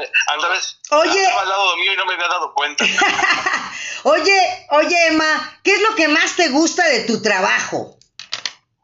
vez. 0.48 0.78
Oye. 0.90 1.22
Estaba 1.22 1.42
al 1.42 1.48
lado 1.48 1.76
mío 1.76 1.92
y 1.92 1.96
no 1.96 2.06
me 2.06 2.14
había 2.14 2.28
dado 2.28 2.54
cuenta. 2.54 2.84
oye, 4.04 4.66
oye, 4.70 5.06
Emma, 5.08 5.60
¿qué 5.62 5.74
es 5.74 5.82
lo 5.82 5.94
que 5.94 6.08
más 6.08 6.36
te 6.36 6.48
gusta 6.48 6.86
de 6.88 7.00
tu 7.00 7.22
trabajo? 7.22 7.98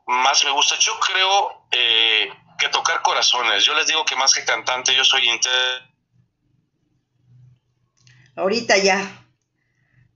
Más 0.07 0.45
me 0.45 0.51
gusta, 0.51 0.77
yo 0.79 0.99
creo 1.01 1.67
eh, 1.71 2.31
que 2.59 2.69
tocar 2.69 3.03
corazones. 3.03 3.65
Yo 3.65 3.75
les 3.75 3.87
digo 3.87 4.05
que 4.05 4.17
más 4.17 4.35
que 4.35 4.45
cantante, 4.45 4.95
yo 4.95 5.05
soy 5.05 5.29
inter. 5.29 5.83
Ahorita 8.37 8.77
ya 8.79 9.23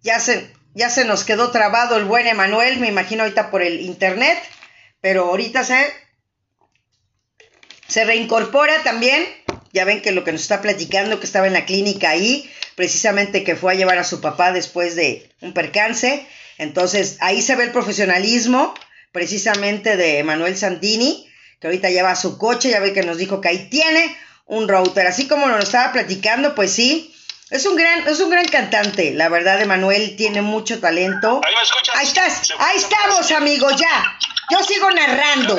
ya 0.07 0.21
se, 0.21 0.55
ya 0.75 0.89
se 0.89 1.05
nos 1.05 1.25
quedó 1.25 1.51
trabado 1.51 1.97
el 1.97 2.05
buen 2.05 2.27
Emanuel, 2.29 2.79
me 2.79 2.87
imagino 2.87 3.25
ahorita 3.25 3.51
por 3.51 3.63
el 3.63 3.81
internet, 3.81 4.41
pero 5.01 5.25
ahorita 5.25 5.65
se, 5.65 5.93
se 7.89 8.05
reincorpora 8.05 8.83
también. 8.83 9.27
Ya 9.73 9.85
ven 9.85 10.01
que 10.01 10.13
lo 10.13 10.25
que 10.25 10.33
nos 10.33 10.43
está 10.43 10.63
platicando, 10.63 11.21
que 11.21 11.27
estaba 11.27 11.47
en 11.47 11.53
la 11.53 11.67
clínica 11.67 12.11
ahí, 12.11 12.51
precisamente 12.77 13.45
que 13.45 13.57
fue 13.57 13.73
a 13.73 13.77
llevar 13.77 13.99
a 13.99 14.05
su 14.05 14.21
papá 14.21 14.53
después 14.53 14.97
de 14.97 15.31
un 15.41 15.53
percance. 15.53 16.27
Entonces 16.59 17.19
ahí 17.21 17.43
se 17.43 17.57
ve 17.57 17.65
el 17.65 17.73
profesionalismo 17.73 18.75
precisamente 19.13 19.97
de 19.97 20.19
Emanuel 20.19 20.57
Santini, 20.57 21.27
que 21.61 21.67
ahorita 21.67 21.91
lleva 21.91 22.17
su 22.17 22.39
coche, 22.39 22.71
ya 22.71 22.81
ve 22.81 22.93
que 22.93 23.03
nos 23.03 23.19
dijo 23.19 23.41
que 23.41 23.49
ahí 23.49 23.69
tiene 23.69 24.17
un 24.47 24.69
router. 24.69 25.07
Así 25.07 25.27
como 25.27 25.47
nos 25.47 25.65
estaba 25.65 25.93
platicando, 25.93 26.55
pues 26.55 26.73
sí, 26.73 27.15
es 27.51 27.65
un 27.67 27.77
gran, 27.77 28.07
es 28.09 28.21
un 28.21 28.31
gran 28.31 28.47
cantante, 28.47 29.13
la 29.15 29.29
verdad, 29.29 29.61
Emanuel 29.61 30.17
tiene 30.17 30.43
mucho 30.43 30.81
talento. 30.81 31.41
Ahí 31.45 31.55
me 31.55 31.63
escuchas. 31.63 31.97
Ahí 31.97 32.07
estás, 32.07 32.53
ahí 32.59 32.77
estamos, 32.77 33.31
amigo, 33.31 33.71
ya. 33.71 34.19
Yo 34.51 34.63
sigo 34.65 34.91
narrando. 34.91 35.59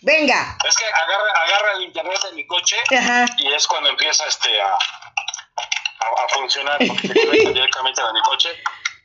Venga. 0.00 0.58
Es 0.68 0.76
que 0.76 0.84
agarra, 0.84 1.30
agarra 1.42 1.72
el 1.76 1.82
internet 1.82 2.18
de 2.24 2.32
mi 2.32 2.46
coche 2.46 2.76
y 3.38 3.52
es 3.52 3.66
cuando 3.66 3.90
empieza 3.90 4.26
este 4.26 4.60
a, 4.60 4.74
a, 4.74 6.28
funcionar 6.28 6.78
porque 6.86 7.08
directamente 7.52 8.00
a 8.00 8.12
mi 8.12 8.20
coche. 8.20 8.50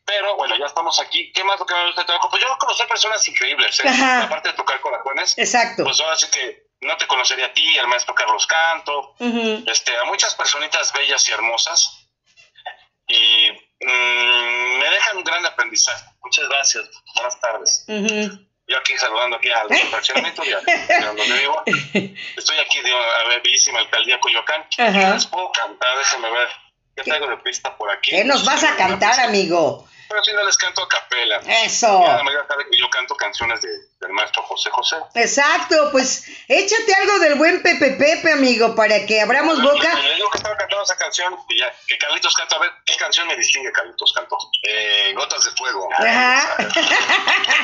Pero 0.05 0.35
bueno, 0.35 0.57
ya 0.57 0.65
estamos 0.65 0.99
aquí. 0.99 1.31
¿Qué 1.31 1.43
más 1.43 1.59
lo 1.59 1.65
que 1.65 1.73
me 1.73 1.85
gusta 1.85 2.03
de 2.03 2.13
Pues 2.29 2.43
yo 2.43 2.57
conocer 2.57 2.87
personas 2.87 3.25
increíbles, 3.27 3.79
¿eh? 3.79 3.89
aparte 4.23 4.49
de 4.49 4.55
tocar 4.55 4.81
corazones. 4.81 5.37
Exacto. 5.37 5.83
Pues 5.83 5.99
ahora 6.01 6.17
sí 6.17 6.27
que 6.29 6.71
no 6.81 6.97
te 6.97 7.07
conocería 7.07 7.45
a 7.45 7.53
ti, 7.53 7.77
al 7.77 7.87
maestro 7.87 8.13
Carlos 8.15 8.45
Canto, 8.47 9.15
este, 9.67 9.95
a 9.97 10.03
muchas 10.05 10.35
personitas 10.35 10.91
bellas 10.93 11.27
y 11.29 11.31
hermosas. 11.31 12.07
Y 13.07 13.51
mm, 13.51 14.79
me 14.79 14.89
dejan 14.89 15.17
un 15.17 15.23
gran 15.23 15.45
aprendizaje. 15.45 16.05
Muchas 16.23 16.49
gracias. 16.49 16.89
Buenas 17.15 17.39
tardes. 17.39 17.85
Yo 18.71 18.77
aquí 18.77 18.97
saludando 18.97 19.35
aquí 19.35 19.49
al 19.49 19.67
fraccionamiento 19.67 20.43
de, 20.43 21.05
donde 21.05 21.23
vivo. 21.23 21.61
Estoy 22.37 22.57
aquí 22.59 22.79
de 22.79 22.93
una 22.93 23.39
bellísima 23.43 23.79
alcaldía 23.79 24.17
Coyoacán. 24.17 24.65
Les 24.77 25.25
puedo 25.25 25.51
cantar, 25.51 25.97
déjenme 25.97 26.31
ver. 26.31 26.47
¿Qué 26.95 27.03
traigo 27.03 27.27
de 27.27 27.37
pista 27.37 27.75
por 27.75 27.91
aquí? 27.91 28.11
¿Qué 28.11 28.23
nos 28.23 28.45
vas 28.45 28.63
a 28.63 28.77
cantar, 28.77 29.19
amigo? 29.19 29.89
Pero 30.11 30.23
si 30.23 30.33
no 30.33 30.43
les 30.43 30.57
canto 30.57 30.83
a 30.83 30.89
capela. 30.89 31.41
Eso. 31.63 32.03
yo 32.71 32.89
canto 32.89 33.15
canciones 33.15 33.61
de, 33.61 33.69
del 34.01 34.11
maestro 34.11 34.43
José 34.43 34.69
José. 34.69 34.97
Exacto, 35.15 35.89
pues 35.91 36.27
échate 36.47 36.93
algo 36.95 37.19
del 37.19 37.35
buen 37.35 37.63
Pepe 37.63 37.91
Pepe, 37.91 38.33
amigo, 38.33 38.75
para 38.75 39.05
que 39.05 39.21
abramos 39.21 39.61
boca. 39.61 39.95
Le 39.95 40.15
digo 40.15 40.29
que 40.29 40.37
estaba 40.37 40.57
cantando 40.57 40.83
esa 40.83 40.97
canción, 40.97 41.37
y 41.49 41.59
ya, 41.59 41.73
que 41.87 41.97
Carlitos 41.97 42.33
canta, 42.35 42.57
a 42.57 42.59
ver, 42.59 42.71
¿qué 42.85 42.97
canción 42.97 43.27
me 43.27 43.37
distingue 43.37 43.71
Carlitos 43.71 44.11
cantó? 44.13 44.37
Eh, 44.63 45.13
Gotas 45.15 45.45
de 45.45 45.51
Fuego. 45.51 45.87
Ajá. 45.93 46.57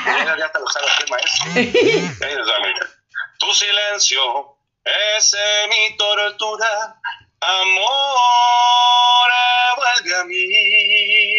ya, 0.05 0.37
ya 0.37 0.51
te 0.51 0.59
lo 0.59 0.67
sabes, 0.67 0.91
maestro. 1.09 1.51
Tu 3.39 3.53
silencio 3.53 4.57
es 4.83 5.35
mi 5.69 5.97
tortura, 5.97 6.95
amor, 7.41 9.31
vuelve 9.75 10.15
a 10.15 10.23
mí 10.23 11.36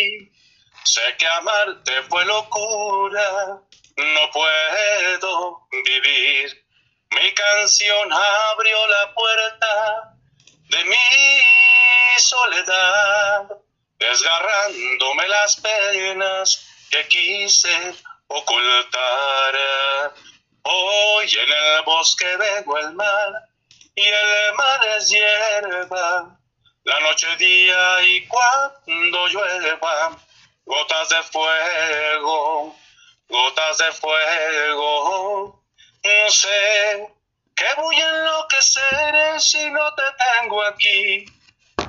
Sé 0.88 1.02
que 1.18 1.26
amarte 1.26 2.02
fue 2.04 2.24
locura, 2.24 3.60
no 3.98 4.30
puedo 4.32 5.68
vivir. 5.70 6.66
Mi 7.10 7.34
canción 7.34 8.10
abrió 8.10 8.86
la 8.86 9.12
puerta 9.12 10.14
de 10.70 10.84
mi 10.86 11.40
soledad, 12.16 13.48
desgarrándome 13.98 15.28
las 15.28 15.56
penas 15.56 16.66
que 16.90 17.06
quise 17.08 17.94
ocultar. 18.28 19.54
Hoy 20.62 21.26
en 21.26 21.52
el 21.52 21.82
bosque 21.84 22.34
vengo 22.38 22.78
el 22.78 22.94
mar 22.94 23.32
y 23.94 24.04
el 24.06 24.54
mar 24.56 24.80
es 24.96 25.10
hierba, 25.10 26.34
la 26.84 27.00
noche 27.00 27.36
día 27.36 28.02
y 28.04 28.26
cuando 28.26 29.26
llueva 29.28 30.27
gotas 30.68 31.08
de 31.08 31.22
fuego, 31.22 32.76
gotas 33.28 33.78
de 33.78 33.92
fuego. 33.92 35.64
No 36.04 36.30
sé 36.30 37.08
que 37.56 37.64
voy 37.76 37.96
a 37.96 38.08
enloquecer 38.08 39.40
si 39.40 39.70
no 39.70 39.94
te 39.94 40.02
tengo 40.24 40.62
aquí, 40.62 41.24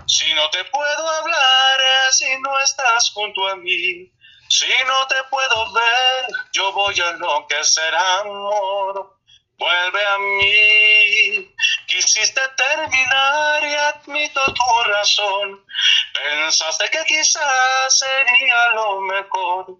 si 0.07 0.33
no 0.33 0.49
te 0.49 0.63
puedo 0.65 1.09
hablar, 1.09 1.79
si 2.11 2.39
no 2.39 2.57
estás 2.59 3.11
junto 3.13 3.47
a 3.49 3.55
mí, 3.57 4.11
si 4.47 4.73
no 4.87 5.07
te 5.07 5.23
puedo 5.29 5.73
ver, 5.73 6.25
yo 6.53 6.71
voy 6.71 6.99
a 7.01 7.09
enloquecer 7.09 7.93
amor. 7.95 9.18
Vuelve 9.59 10.05
a 10.05 10.17
mí, 10.19 11.53
quisiste 11.85 12.41
terminar 12.55 13.61
y 13.61 13.73
admito 13.75 14.41
tu 14.45 14.83
razón. 14.89 15.65
Pensaste 16.13 16.89
que 16.89 17.03
quizás 17.03 17.99
sería 17.99 18.69
lo 18.75 19.01
mejor 19.01 19.77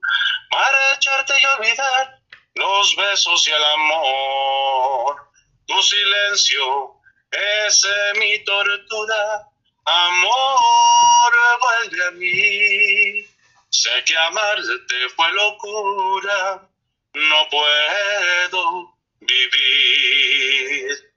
marcharte 0.51 1.33
y 1.41 1.45
olvidar 1.45 2.19
los 2.55 2.95
besos 2.97 3.47
y 3.47 3.51
el 3.51 3.63
amor. 3.63 5.31
Tu 5.65 5.81
silencio 5.81 6.95
es 7.31 7.87
mi 8.17 8.43
tortura, 8.43 9.47
amor, 9.85 11.33
vuelve 11.61 12.05
a 12.05 12.11
mí. 12.11 13.25
Sé 13.69 14.03
que 14.03 14.17
amarte 14.17 15.09
fue 15.15 15.31
locura, 15.31 16.67
no 17.13 17.49
puedo 17.49 18.98
vivir 19.21 21.10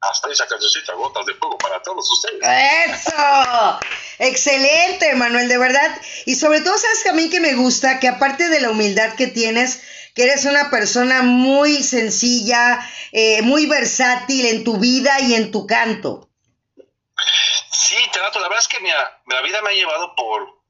hasta 0.00 0.30
esa 0.30 0.46
cancioncita, 0.46 0.92
Gotas 0.94 1.26
de 1.26 1.34
Fuego, 1.34 1.56
para 1.58 1.82
todos 1.82 2.10
ustedes. 2.10 2.40
¡Eso! 2.42 3.80
Excelente, 4.18 5.14
Manuel, 5.14 5.48
de 5.48 5.58
verdad. 5.58 6.00
Y 6.26 6.36
sobre 6.36 6.60
todo, 6.60 6.76
sabes 6.76 7.02
que 7.02 7.08
a 7.08 7.14
mí 7.14 7.30
que 7.30 7.40
me 7.40 7.54
gusta, 7.54 8.00
que 8.00 8.08
aparte 8.08 8.48
de 8.48 8.60
la 8.60 8.70
humildad 8.70 9.14
que 9.14 9.26
tienes, 9.26 9.82
que 10.14 10.24
eres 10.24 10.44
una 10.44 10.70
persona 10.70 11.22
muy 11.22 11.82
sencilla, 11.82 12.88
eh, 13.12 13.42
muy 13.42 13.66
versátil 13.66 14.46
en 14.46 14.64
tu 14.64 14.78
vida 14.78 15.20
y 15.20 15.34
en 15.34 15.50
tu 15.50 15.66
canto. 15.66 16.28
Sí, 17.70 17.96
trato, 18.12 18.40
la 18.40 18.48
verdad 18.48 18.64
es 18.64 18.68
que 18.68 18.82
la 18.82 19.42
vida 19.42 19.62
me 19.62 19.70
ha 19.70 19.74
llevado 19.74 20.14
por, 20.16 20.63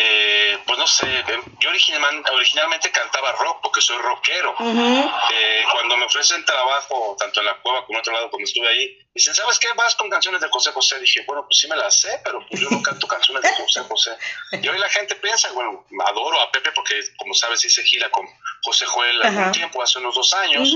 eh, 0.00 0.56
pues 0.64 0.78
no 0.78 0.86
sé, 0.86 1.24
yo 1.58 1.70
originalmente 1.70 2.92
cantaba 2.92 3.32
rock 3.32 3.58
porque 3.62 3.80
soy 3.80 3.96
rockero. 3.98 4.54
Eh, 4.60 5.64
cuando 5.72 5.96
me 5.96 6.04
ofrecen 6.04 6.44
trabajo, 6.44 7.16
tanto 7.18 7.40
en 7.40 7.46
la 7.46 7.54
cueva 7.54 7.84
como 7.84 7.98
en 7.98 8.00
otro 8.00 8.12
lado, 8.12 8.30
cuando 8.30 8.46
estuve 8.46 8.68
ahí, 8.68 8.96
dicen, 9.12 9.34
¿sabes 9.34 9.58
qué? 9.58 9.66
Vas 9.74 9.96
con 9.96 10.08
canciones 10.08 10.40
de 10.40 10.48
José 10.48 10.70
José. 10.70 11.00
Dije, 11.00 11.24
bueno, 11.26 11.44
pues 11.48 11.58
sí 11.58 11.66
me 11.66 11.74
las 11.74 11.98
sé, 11.98 12.20
pero 12.22 12.46
pues 12.48 12.60
yo 12.60 12.70
no 12.70 12.80
canto 12.80 13.08
canciones 13.08 13.42
de 13.42 13.50
José 13.60 13.80
José. 13.88 14.12
Y 14.52 14.68
hoy 14.68 14.78
la 14.78 14.88
gente 14.88 15.16
piensa, 15.16 15.50
bueno, 15.50 15.84
adoro 16.06 16.40
a 16.42 16.52
Pepe 16.52 16.70
porque, 16.70 16.94
como 17.16 17.34
sabes, 17.34 17.64
hice 17.64 17.82
gira 17.82 18.08
con 18.12 18.24
José 18.62 18.86
Joel 18.86 19.20
hace 19.22 19.50
tiempo, 19.50 19.82
hace 19.82 19.98
unos 19.98 20.14
dos 20.14 20.32
años. 20.34 20.72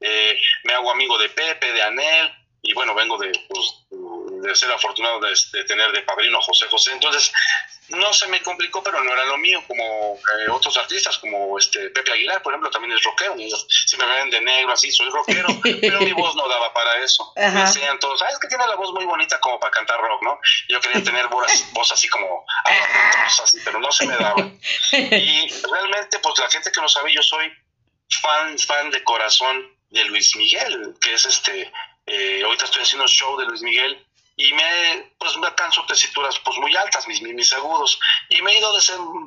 Eh, 0.00 0.38
me 0.64 0.74
hago 0.74 0.90
amigo 0.90 1.16
de 1.16 1.30
Pepe, 1.30 1.72
de 1.72 1.82
Anel, 1.82 2.45
y 2.66 2.72
bueno, 2.74 2.94
vengo 2.94 3.16
de, 3.16 3.32
pues, 3.48 3.86
de 4.42 4.54
ser 4.54 4.70
afortunado 4.72 5.20
de, 5.20 5.64
tener 5.64 5.92
de 5.92 6.02
padrino 6.02 6.38
a 6.38 6.42
José 6.42 6.66
José. 6.68 6.92
Entonces, 6.92 7.32
no 7.88 8.12
se 8.12 8.26
me 8.26 8.42
complicó, 8.42 8.82
pero 8.82 9.02
no 9.04 9.12
era 9.12 9.24
lo 9.24 9.38
mío, 9.38 9.62
como 9.68 9.84
eh, 9.84 10.50
otros 10.50 10.76
artistas, 10.76 11.18
como 11.18 11.56
este 11.58 11.90
Pepe 11.90 12.12
Aguilar, 12.12 12.42
por 12.42 12.52
ejemplo, 12.52 12.70
también 12.70 12.96
es 12.96 13.04
rockero. 13.04 13.36
Si 13.68 13.96
me 13.96 14.04
ven 14.04 14.30
de 14.30 14.40
negro, 14.40 14.72
así, 14.72 14.90
soy 14.90 15.08
rockero, 15.10 15.48
pero 15.80 16.00
mi 16.00 16.12
voz 16.12 16.34
no 16.34 16.48
daba 16.48 16.72
para 16.72 16.96
eso. 17.04 17.32
Me 17.36 17.50
decían 17.50 17.98
todos, 18.00 18.20
ah, 18.22 18.28
es 18.32 18.38
que 18.40 18.48
tiene 18.48 18.66
la 18.66 18.74
voz 18.74 18.92
muy 18.92 19.04
bonita 19.04 19.38
como 19.38 19.60
para 19.60 19.70
cantar 19.70 20.00
rock, 20.00 20.22
¿no? 20.22 20.40
Yo 20.68 20.80
quería 20.80 21.02
tener 21.04 21.28
voz, 21.28 21.46
voz 21.72 21.92
así 21.92 22.08
como, 22.08 22.44
así, 23.42 23.60
pero 23.64 23.78
no 23.78 23.92
se 23.92 24.06
me 24.06 24.16
daba. 24.16 24.50
Y 24.92 25.48
realmente, 25.70 26.18
pues 26.18 26.38
la 26.38 26.50
gente 26.50 26.72
que 26.72 26.80
lo 26.80 26.88
sabe, 26.88 27.14
yo 27.14 27.22
soy 27.22 27.52
fan, 28.10 28.58
fan 28.58 28.90
de 28.90 29.04
corazón 29.04 29.76
de 29.90 30.04
Luis 30.04 30.34
Miguel, 30.36 30.94
que 31.00 31.14
es 31.14 31.26
este, 31.26 31.72
eh, 32.06 32.42
ahorita 32.44 32.64
estoy 32.64 32.82
haciendo 32.82 33.06
show 33.08 33.36
de 33.36 33.46
Luis 33.46 33.62
Miguel 33.62 34.06
y 34.36 34.52
me, 34.52 35.14
pues 35.18 35.36
me 35.38 35.46
alcanzo 35.46 35.84
tesituras 35.86 36.38
pues 36.40 36.58
muy 36.58 36.74
altas, 36.76 37.08
mis, 37.08 37.22
mis 37.22 37.52
agudos, 37.54 37.98
y 38.28 38.42
me 38.42 38.52
he 38.52 38.58
ido 38.58 38.70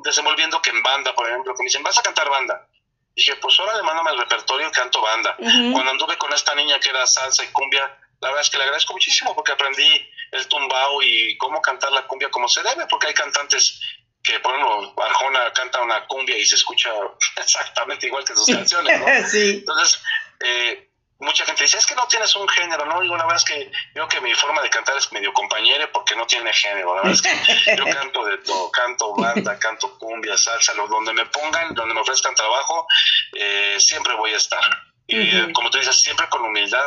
desenvolviendo 0.04 0.62
que 0.62 0.70
en 0.70 0.84
banda, 0.84 1.14
por 1.16 1.28
ejemplo, 1.28 1.54
que 1.56 1.64
me 1.64 1.68
dicen, 1.68 1.84
vas 1.84 1.98
a 1.98 2.04
cantar 2.04 2.30
banda. 2.30 2.68
Dije, 3.16 3.36
pues 3.38 3.60
ahora 3.60 3.76
le 3.76 3.84
mándame 3.84 4.12
el 4.12 4.20
repertorio 4.20 4.68
y 4.68 4.72
canto 4.72 5.02
banda. 5.02 5.36
Cuando 5.38 5.92
anduve 5.92 6.18
con 6.18 6.32
esta 6.32 6.54
niña 6.56 6.80
que 6.80 6.90
era 6.90 7.06
salsa 7.08 7.44
y 7.44 7.48
cumbia, 7.48 7.98
la 8.22 8.30
verdad 8.30 8.42
es 8.42 8.50
que 8.50 8.58
le 8.58 8.64
agradezco 8.64 8.94
muchísimo 8.94 9.34
porque 9.36 9.52
aprendí 9.52 10.10
el 10.32 10.48
tumbao 10.48 11.02
y 11.02 11.36
cómo 11.38 11.62
cantar 11.62 11.92
la 11.92 12.06
cumbia 12.06 12.30
como 12.30 12.48
se 12.48 12.62
debe, 12.62 12.86
porque 12.88 13.08
hay 13.08 13.14
cantantes 13.14 13.82
que, 14.22 14.40
por 14.40 14.54
ejemplo, 14.54 14.94
Arjona 15.04 15.52
canta 15.54 15.82
una 15.82 16.06
cumbia 16.06 16.38
y 16.38 16.46
se 16.46 16.56
escucha 16.56 16.92
exactamente 17.36 18.08
igual 18.08 18.24
que 18.24 18.36
sus 18.36 18.48
canciones, 18.56 19.00
¿no? 19.00 19.08
Entonces, 19.08 20.02
eh, 20.42 20.89
mucha 21.20 21.46
gente 21.46 21.64
dice, 21.64 21.78
es 21.78 21.86
que 21.86 21.96
no 21.96 22.08
tienes 22.08 22.36
un 22.36 22.48
género, 22.48 22.86
¿no? 22.86 23.02
Digo, 23.02 23.18
la 23.18 23.24
verdad 23.24 23.38
es 23.38 23.44
que 23.44 23.72
yo 23.94 24.08
que 24.08 24.22
mi 24.22 24.34
forma 24.34 24.62
de 24.62 24.70
cantar 24.70 24.98
es 24.98 25.12
medio 25.12 25.34
compañero 25.34 25.90
porque 25.92 26.16
no 26.16 26.26
tiene 26.26 26.52
género, 26.54 26.96
la 26.96 27.02
verdad 27.02 27.14
es 27.14 27.22
que 27.22 27.76
yo 27.78 27.86
canto 27.86 28.26
de 28.26 28.38
todo, 28.38 28.72
canto 28.72 29.16
banda, 29.16 29.60
canto 29.60 29.98
cumbia, 30.00 30.38
salsa, 30.38 30.74
donde 30.74 31.14
me 31.14 31.26
pongan, 31.26 31.74
donde 31.74 31.94
me 31.94 32.02
ofrezcan 32.02 32.34
trabajo, 32.36 32.88
eh, 33.34 33.76
siempre 33.80 34.16
voy 34.16 34.34
a 34.34 34.38
estar. 34.38 34.64
Y 35.08 35.52
como 35.54 35.72
tú 35.72 35.80
dices, 35.80 36.00
siempre 36.00 36.30
con 36.30 36.46
humildad, 36.46 36.86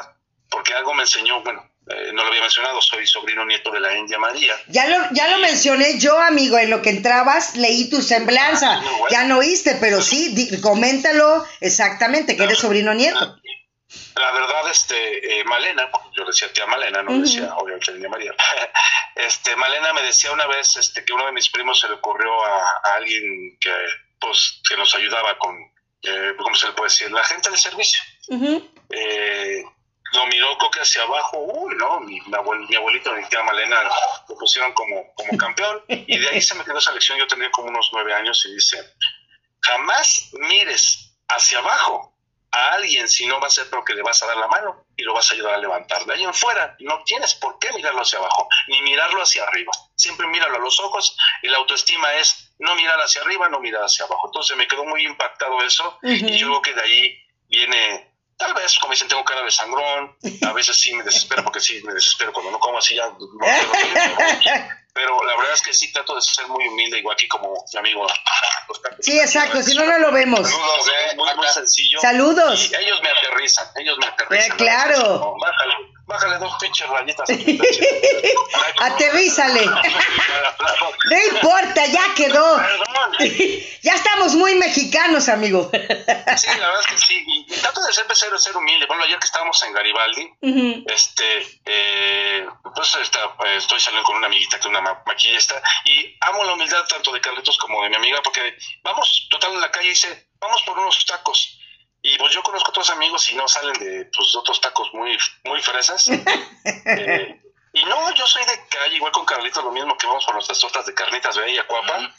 porque 0.49 0.73
algo 0.75 0.95
me 0.95 1.03
enseñó, 1.03 1.43
bueno, 1.43 1.69
eh, 1.89 2.13
no 2.13 2.23
lo 2.23 2.29
había 2.29 2.43
mencionado, 2.43 2.81
soy 2.81 3.05
sobrino 3.09 3.45
nieto 3.45 3.73
de 3.73 3.81
la 3.81 3.97
India 3.97 4.17
María. 4.17 4.55
Ya 4.69 4.87
lo, 4.87 4.99
ya 5.11 5.27
lo 5.29 5.39
mencioné 5.39 5.99
yo, 5.99 6.21
amigo, 6.21 6.57
en 6.57 6.71
lo 6.71 6.81
que 6.81 6.91
entrabas 6.91 7.57
leí 7.57 7.91
tu 7.91 8.01
semblanza. 8.01 8.75
Ah, 8.75 8.83
ya 9.11 9.25
no 9.25 9.39
oíste, 9.39 9.77
pero 9.81 10.01
sí, 10.01 10.61
coméntalo 10.61 11.45
exactamente, 11.61 12.37
que 12.37 12.45
eres 12.45 12.59
sobrino 12.59 12.95
nieto. 12.95 13.37
La 14.17 14.31
verdad, 14.33 14.71
este, 14.71 15.41
eh, 15.41 15.45
Malena, 15.45 15.91
yo 16.13 16.25
decía 16.25 16.53
tía 16.53 16.67
Malena, 16.67 17.03
no 17.03 17.19
decía 17.19 17.55
obviamente 17.57 17.93
niña 17.93 18.09
María. 18.09 18.35
este, 19.17 19.57
Malena 19.57 19.93
me 19.93 20.03
decía 20.03 20.33
una 20.33 20.47
vez 20.47 20.77
este, 20.77 21.05
que 21.05 21.13
uno 21.13 21.27
de 21.27 21.33
mis 21.33 21.49
primos 21.51 21.81
se 21.81 21.89
le 21.89 21.95
ocurrió 21.95 22.45
a, 22.45 22.81
alguien 22.95 23.57
que, 23.61 23.75
pues, 24.21 24.61
que 24.69 24.77
nos 24.77 24.95
ayudaba 24.95 25.39
con, 25.39 25.57
eh, 26.03 26.35
¿cómo 26.39 26.55
se 26.55 26.67
le 26.67 26.73
puede 26.73 26.91
decir? 26.91 27.11
La 27.11 27.25
gente 27.25 27.51
de 27.51 27.57
servicio. 27.57 28.03
eh, 28.91 29.65
lo 30.13 30.27
miró 30.27 30.59
que 30.71 30.81
hacia 30.81 31.03
abajo, 31.03 31.39
uy, 31.39 31.75
no, 31.77 32.01
mi, 32.01 32.21
mi 32.21 32.77
abuelito, 32.77 33.13
mi 33.15 33.25
tía 33.29 33.43
Malena, 33.43 33.83
lo 34.29 34.37
pusieron 34.37 34.73
como, 34.73 35.13
como 35.15 35.39
campeón, 35.39 35.83
y 35.89 36.19
de 36.19 36.29
ahí 36.29 36.41
se 36.41 36.55
me 36.55 36.65
quedó 36.65 36.79
esa 36.79 36.93
lección, 36.93 37.19
yo 37.19 37.27
tenía 37.27 37.51
como 37.51 37.69
unos 37.69 37.91
nueve 37.93 38.15
años, 38.15 38.45
y 38.47 38.55
dice, 38.55 38.79
jamás 39.61 40.31
mires 40.33 41.15
hacia 41.29 41.59
abajo, 41.59 42.12
a 42.53 42.73
alguien 42.75 43.09
si 43.09 43.27
no 43.27 43.41
va 43.41 43.47
a 43.47 43.51
ser 43.51 43.69
porque 43.71 43.95
le 43.95 44.03
vas 44.03 44.23
a 44.23 44.27
dar 44.27 44.37
la 44.37 44.47
mano 44.47 44.85
y 44.97 45.03
lo 45.03 45.15
vas 45.15 45.31
a 45.31 45.35
ayudar 45.35 45.55
a 45.55 45.59
levantar. 45.59 46.05
De 46.05 46.15
ahí 46.15 46.23
en 46.23 46.35
fuera 46.35 46.77
no 46.81 47.03
tienes 47.05 47.35
por 47.35 47.59
qué 47.59 47.73
mirarlo 47.73 48.03
hacia 48.03 48.19
abajo, 48.19 48.49
ni 48.69 48.83
mirarlo 48.83 49.23
hacia 49.23 49.45
arriba. 49.45 49.73
Siempre 49.97 50.27
míralo 50.27 50.57
a 50.57 50.61
los 50.61 50.79
ojos 50.81 51.17
y 51.43 51.49
la 51.49 51.59
autoestima 51.59 52.13
es 52.15 52.53
no 52.59 52.75
mirar 52.75 52.99
hacia 53.01 53.23
arriba, 53.23 53.49
no 53.49 53.61
mirar 53.61 53.83
hacia 53.83 54.05
abajo. 54.05 54.29
Entonces 54.29 54.57
me 54.57 54.69
quedó 54.69 54.85
muy 54.85 55.05
impactado 55.07 55.63
eso 55.63 55.99
y 56.03 56.39
yo 56.39 56.49
creo 56.49 56.63
que 56.63 56.75
de 56.75 56.83
ahí 56.83 57.19
viene 57.49 58.13
Tal 58.43 58.55
vez, 58.55 58.77
como 58.81 58.93
dicen, 58.93 59.07
tengo 59.07 59.25
cara 59.25 59.43
de 59.43 59.53
sangrón, 59.53 60.17
a 60.45 60.53
veces 60.53 60.77
sí 60.77 60.93
me 60.95 61.05
desespero 61.05 61.45
porque 61.45 61.61
sí 61.61 61.81
me 61.85 61.95
desespero 61.95 62.33
cuando 62.33 62.51
no 62.51 62.59
como 62.59 62.79
así 62.79 62.97
ya 62.97 63.07
no 63.07 63.19
pero 64.93 65.23
la 65.25 65.37
verdad 65.37 65.55
es 65.55 65.63
que 65.63 65.73
sí 65.73 65.93
trato 65.93 66.15
de 66.15 66.23
ser 66.23 66.47
muy 66.49 66.67
humilde, 66.69 66.99
igual 66.99 67.15
aquí 67.15 67.27
como 67.29 67.65
mi 67.73 67.79
amigo. 67.79 68.07
Sí, 69.01 69.19
exacto, 69.19 69.63
si 69.63 69.75
no, 69.75 69.85
no 69.85 69.99
lo 69.99 70.13
vemos. 70.13 70.49
Saludos, 70.49 70.89
eh, 70.89 71.17
muy, 71.17 71.35
muy 71.35 71.47
sencillo. 71.49 71.99
Saludos. 72.01 72.71
Y 72.71 72.75
ellos 72.77 73.01
me 73.03 73.09
aterrizan, 73.09 73.67
ellos 73.77 73.99
me 73.99 74.07
aterrizan. 74.07 74.53
Eh, 74.53 74.57
claro. 74.57 75.37
bájale, 75.41 75.75
bájale 76.13 76.39
dos 76.39 76.55
pinches 76.61 76.89
rayitas. 76.89 77.29
Aterrízale. 78.79 79.65
no 81.11 81.25
importa, 81.35 81.87
ya 81.87 82.15
quedó. 82.15 82.61
ya 83.83 83.95
estamos 83.95 84.35
muy 84.35 84.55
mexicanos, 84.55 85.29
amigo. 85.29 85.71
sí, 85.73 86.47
la 86.49 86.67
verdad 86.67 86.81
es 86.81 86.87
que 86.87 86.99
sí. 86.99 87.25
Y 87.27 87.47
trato 87.61 87.83
de 87.85 87.93
ser, 87.93 88.05
ser, 88.15 88.39
ser 88.39 88.57
humilde. 88.57 88.87
Bueno, 88.87 89.05
ayer 89.05 89.19
que 89.19 89.27
estábamos 89.27 89.61
en 89.63 89.73
Garibaldi, 89.73 90.31
este, 90.87 91.61
eh, 91.65 92.47
pues 92.75 92.95
está, 92.97 93.35
eh, 93.47 93.57
estoy 93.57 93.81
saliendo 93.81 94.07
con 94.07 94.17
una 94.17 94.27
amiguita 94.27 94.61
que 94.61 94.69
una 94.69 94.81
maquillista 94.81 95.61
y 95.85 96.17
amo 96.21 96.45
la 96.45 96.53
humildad 96.53 96.85
tanto 96.89 97.13
de 97.13 97.21
Carlitos 97.21 97.59
como 97.59 97.83
de 97.83 97.91
mi 97.91 97.97
amiga 97.97 98.21
porque 98.23 98.57
vamos 98.83 99.29
total 99.31 99.53
en 99.53 99.61
la 99.61 99.71
calle 99.71 99.87
y 99.87 99.91
dice, 99.91 100.29
vamos 100.39 100.63
por 100.63 100.79
unos 100.79 101.05
tacos. 101.07 101.59
Y 102.03 102.19
pues 102.19 102.33
yo 102.33 102.43
conozco 102.43 102.71
otros 102.71 102.91
amigos 102.91 103.29
y 103.29 103.37
no 103.37 103.47
salen 103.47 103.75
de 103.75 104.05
pues, 104.07 104.35
otros 104.35 104.61
tacos 104.61 104.93
muy, 104.93 105.17
muy 105.45 105.61
fresas. 105.63 106.09
Eh, 106.85 107.41
y 107.73 107.85
no, 107.85 108.15
yo 108.15 108.27
soy 108.27 108.45
de 108.45 108.69
calle, 108.69 108.97
igual 108.97 109.13
con 109.13 109.25
Carlitos, 109.25 109.65
lo 109.65 109.73
mismo 109.73 109.97
que 109.97 110.07
vamos 110.07 110.25
por 110.25 110.35
nuestras 110.35 110.61
tortas 110.61 110.85
de 110.85 110.95
carnitas 110.95 111.35
de 111.37 111.51
ella, 111.51 111.67
cuapa. 111.67 112.15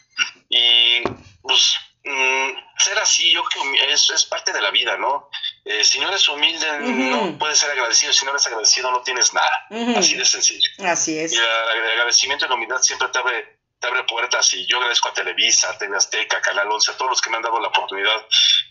Y 0.50 1.02
pues 1.42 1.76
mm, 2.04 2.52
ser 2.78 2.98
así, 3.00 3.32
yo 3.32 3.44
creo 3.44 3.72
que 3.72 3.94
es, 3.94 4.10
es 4.10 4.26
parte 4.26 4.52
de 4.52 4.62
la 4.62 4.72
vida, 4.72 4.98
¿no? 4.98 5.30
Eh, 5.66 5.84
si 5.84 6.00
no 6.00 6.10
eres 6.10 6.28
humilde, 6.28 6.68
no 6.80 7.38
puedes 7.38 7.60
ser 7.60 7.72
agradecido. 7.72 8.12
Si 8.12 8.26
no 8.26 8.32
eres 8.32 8.46
agradecido, 8.48 8.92
no 8.92 9.02
tienes 9.02 9.34
nada. 9.34 9.68
Así 9.98 10.16
de 10.16 10.26
sencillo. 10.26 10.70
Así 10.86 11.18
es. 11.20 11.34
Y 11.34 11.38
el 11.38 11.92
agradecimiento 11.92 12.46
y 12.46 12.50
la 12.50 12.56
humildad 12.56 12.82
siempre 12.82 13.08
te 13.10 13.20
abre, 13.20 13.60
te 13.80 13.88
abre 13.88 14.04
puertas. 14.04 14.54
Y 14.54 14.66
yo 14.66 14.78
agradezco 14.78 15.10
a 15.10 15.14
Televisa, 15.14 15.70
a 15.70 15.78
TV 15.78 15.96
Azteca, 15.96 16.38
a 16.38 16.42
Canal 16.42 16.70
11, 16.72 16.92
a 16.92 16.98
todos 16.98 17.12
los 17.12 17.22
que 17.22 17.30
me 17.30 17.38
han 17.38 17.44
dado 17.44 17.60
la 17.60 17.70
oportunidad, 17.70 18.26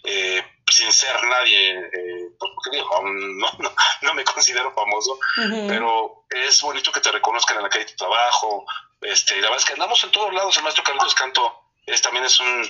eh, 0.04 0.44
sin 0.72 0.92
ser 0.92 1.22
nadie, 1.24 1.78
eh, 1.78 2.28
porque 2.38 2.70
digo, 2.72 3.02
no, 3.02 3.48
no, 3.58 3.74
no, 4.02 4.14
me 4.14 4.24
considero 4.24 4.72
famoso, 4.72 5.18
pero 5.68 6.24
es 6.30 6.60
bonito 6.62 6.90
que 6.90 7.00
te 7.00 7.12
reconozcan 7.12 7.58
en 7.58 7.62
la 7.64 7.68
calle 7.68 7.84
de 7.84 7.90
tu 7.90 7.96
trabajo. 7.96 8.64
Este, 9.00 9.36
y 9.36 9.40
la 9.40 9.48
verdad 9.48 9.58
es 9.58 9.64
que 9.64 9.72
andamos 9.74 10.02
en 10.04 10.10
todos 10.10 10.32
lados. 10.32 10.56
El 10.56 10.62
maestro 10.62 10.84
Carlos 10.84 11.14
Canto 11.14 11.70
es, 11.86 12.00
también 12.00 12.24
es 12.24 12.38
un 12.40 12.68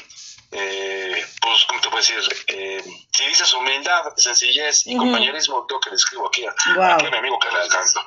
eh, 0.53 1.25
pues, 1.41 1.65
¿cómo 1.65 1.81
te 1.81 1.89
puedo 1.89 2.03
decir? 2.03 2.19
Eh, 2.49 2.85
si 3.11 3.27
dices 3.27 3.53
humildad, 3.55 4.03
sencillez 4.17 4.87
y 4.87 4.97
compañerismo, 4.97 5.67
creo 5.67 5.81
que 5.81 5.91
le 5.91 5.97
escribo 5.97 6.29
aquí 6.29 6.45
a, 6.45 7.11
mi 7.11 7.17
amigo 7.17 7.39
que 7.39 7.51
le 7.51 7.63
alcanza. 7.63 8.01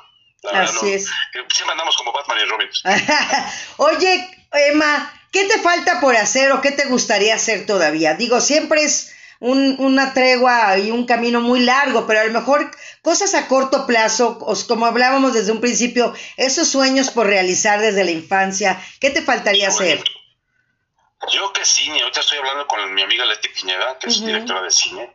Así 0.52 0.92
es. 0.92 1.10
Siempre 1.32 1.72
andamos 1.72 1.96
como 1.96 2.12
Batman 2.12 2.38
y 2.38 2.44
Robin. 2.44 2.68
Oye, 3.78 4.46
Emma, 4.52 5.12
¿qué 5.32 5.46
te 5.46 5.58
falta 5.58 6.00
por 6.00 6.14
hacer 6.14 6.52
o 6.52 6.60
qué 6.60 6.70
te 6.70 6.84
gustaría 6.84 7.34
hacer 7.34 7.66
todavía? 7.66 8.14
Digo, 8.14 8.40
siempre 8.40 8.84
es 8.84 9.12
un, 9.40 9.76
una 9.78 10.12
tregua 10.14 10.78
y 10.78 10.90
un 10.90 11.06
camino 11.06 11.40
muy 11.40 11.60
largo, 11.60 12.06
pero 12.06 12.20
a 12.20 12.24
lo 12.24 12.32
mejor 12.32 12.70
cosas 13.02 13.34
a 13.34 13.48
corto 13.48 13.86
plazo, 13.86 14.38
como 14.68 14.86
hablábamos 14.86 15.34
desde 15.34 15.52
un 15.52 15.60
principio, 15.60 16.14
esos 16.36 16.68
sueños 16.68 17.10
por 17.10 17.26
realizar 17.26 17.80
desde 17.80 18.04
la 18.04 18.10
infancia, 18.10 18.80
¿qué 19.00 19.10
te 19.10 19.22
faltaría 19.22 19.68
hacer? 19.68 20.02
Yo 21.32 21.52
que 21.52 21.64
cine, 21.64 22.02
ahorita 22.02 22.20
estoy 22.20 22.38
hablando 22.38 22.66
con 22.66 22.92
mi 22.92 23.02
amiga 23.02 23.24
Leti 23.24 23.48
Piñeda, 23.48 23.98
que 23.98 24.08
es 24.08 24.24
directora 24.24 24.62
de 24.62 24.70
cine. 24.70 25.12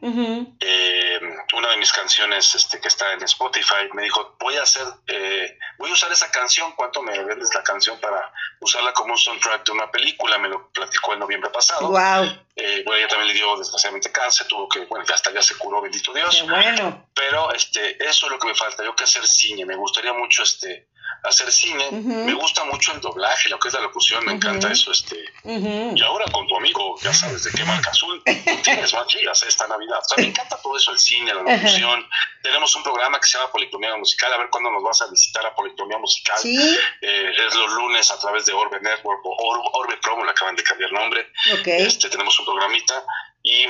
Eh, 0.60 1.20
una 1.54 1.70
de 1.70 1.78
mis 1.78 1.94
canciones 1.94 2.56
este, 2.56 2.82
que 2.82 2.88
está 2.88 3.14
en 3.14 3.22
Spotify 3.24 3.88
me 3.94 4.04
dijo, 4.04 4.36
voy 4.40 4.58
a 4.58 4.64
hacer, 4.64 4.86
eh, 5.08 5.58
voy 5.78 5.92
a 5.92 5.94
usar 5.94 6.12
esa 6.12 6.32
canción, 6.32 6.74
¿cuánto 6.76 7.04
me 7.04 7.24
vendes 7.24 7.54
la 7.54 7.64
canción 7.64 8.00
para 8.00 8.34
usarla 8.60 8.94
como 8.94 9.14
un 9.14 9.18
soundtrack 9.18 9.64
de 9.64 9.72
una 9.74 9.92
película? 9.92 10.40
Me 10.40 10.50
lo 10.50 10.70
platicó 10.70 11.14
en 11.14 11.20
noviembre 11.20 11.52
pasado. 11.52 11.90
Wow. 11.90 12.26
Eh, 12.56 12.82
bueno, 12.84 13.00
ella 13.00 13.08
también 13.08 13.28
le 13.28 13.34
dio 13.36 13.56
desgraciadamente 13.58 14.12
cáncer, 14.12 14.48
tuvo 14.48 14.68
que, 14.68 14.80
bueno, 14.86 15.06
ya 15.06 15.14
hasta 15.14 15.32
ya 15.32 15.44
se 15.44 15.56
curó, 15.56 15.82
bendito 15.82 16.14
Dios. 16.14 16.44
bueno. 16.48 17.08
Pero 17.14 17.54
este, 17.54 18.04
eso 18.04 18.26
es 18.26 18.32
lo 18.32 18.40
que 18.40 18.48
me 18.48 18.56
falta, 18.56 18.84
yo 18.84 18.96
que 18.96 19.04
hacer 19.04 19.26
cine, 19.28 19.66
me 19.66 19.76
gustaría 19.76 20.14
mucho 20.14 20.42
este 20.44 20.90
hacer 21.24 21.52
cine. 21.52 21.92
Me 21.92 22.34
gusta 22.34 22.64
mucho 22.66 22.94
el 22.94 23.02
doblaje, 23.02 23.50
lo 23.50 23.60
que 23.60 23.68
es 23.68 23.74
la 23.74 23.82
locución, 23.82 24.26
me 24.26 24.34
encanta 24.34 24.72
eso. 24.72 24.92
este 24.92 25.18
Y 25.46 26.02
ahora 26.02 26.26
con 26.32 26.48
tu 26.48 26.58
amigo, 26.58 26.96
ya 27.02 27.14
sabes 27.14 27.44
de 27.44 27.52
qué 27.52 27.64
marca 27.66 27.92
azul, 27.92 28.22
tienes 28.64 28.94
más 28.94 29.08
gigas 29.08 29.42
esta 29.44 29.68
Navidad. 29.68 30.00
O 30.00 30.08
sea, 30.08 30.18
me 30.24 30.30
encanta 30.30 30.58
todo 30.62 30.78
eso, 30.78 30.92
el 30.92 31.00
cine, 31.00 31.34
la 31.34 31.42
locución. 31.42 32.08
Tenemos 32.42 32.76
un 32.76 32.84
programa 32.84 33.20
que 33.20 33.28
se 33.28 33.38
llama 33.38 33.52
Policromía 33.52 33.96
Musical, 33.98 34.34
a 34.34 34.38
ver 34.38 34.50
cuándo 34.50 34.72
nos 34.72 34.84
vas 34.84 35.02
a 35.02 35.08
visitar 35.08 35.46
a 35.46 35.56
Policromía 35.56 35.98
Musical. 35.98 36.38
Eh, 36.44 37.32
es 37.48 37.56
los 37.56 37.72
lunes 37.74 38.10
a 38.12 38.20
través 38.20 38.46
de 38.46 38.54
Orbe 38.54 38.80
Network 38.82 39.22
o 39.24 39.70
Orbe, 39.74 39.98
Promo, 39.98 40.26
le 40.26 40.32
acaban 40.32 40.56
de 40.56 40.64
cambiar 40.64 40.92
nombre. 40.92 41.32
Este, 41.66 42.10
tenemos 42.10 42.38
un 42.40 42.46
programita 42.46 43.04
y, 43.44 43.66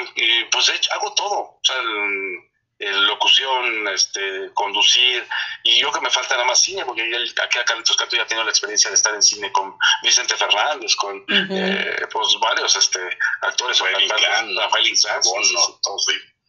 pues 0.51 0.71
hago 0.91 1.13
todo. 1.13 1.39
O 1.39 1.59
sea, 1.61 1.75
el, 1.79 2.50
locución, 2.89 3.87
este, 3.89 4.51
conducir, 4.53 5.27
y 5.63 5.79
yo 5.79 5.91
que 5.91 6.01
me 6.01 6.09
falta 6.09 6.35
nada 6.35 6.47
más 6.47 6.59
cine, 6.59 6.83
porque 6.85 7.03
aquí 7.41 7.59
a 7.59 7.65
Carlitos 7.65 7.95
Cato 7.95 8.15
ya 8.15 8.25
tengo 8.25 8.43
la 8.43 8.49
experiencia 8.49 8.89
de 8.89 8.95
estar 8.95 9.13
en 9.13 9.21
cine 9.21 9.51
con 9.51 9.77
Vicente 10.03 10.35
Fernández, 10.35 10.95
con 10.95 11.23
eh, 11.29 12.07
pues 12.11 12.37
varios 12.39 12.75
este, 12.75 12.99
actores, 13.41 13.79
Rafael 13.79 14.03
Inclán, 14.03 14.55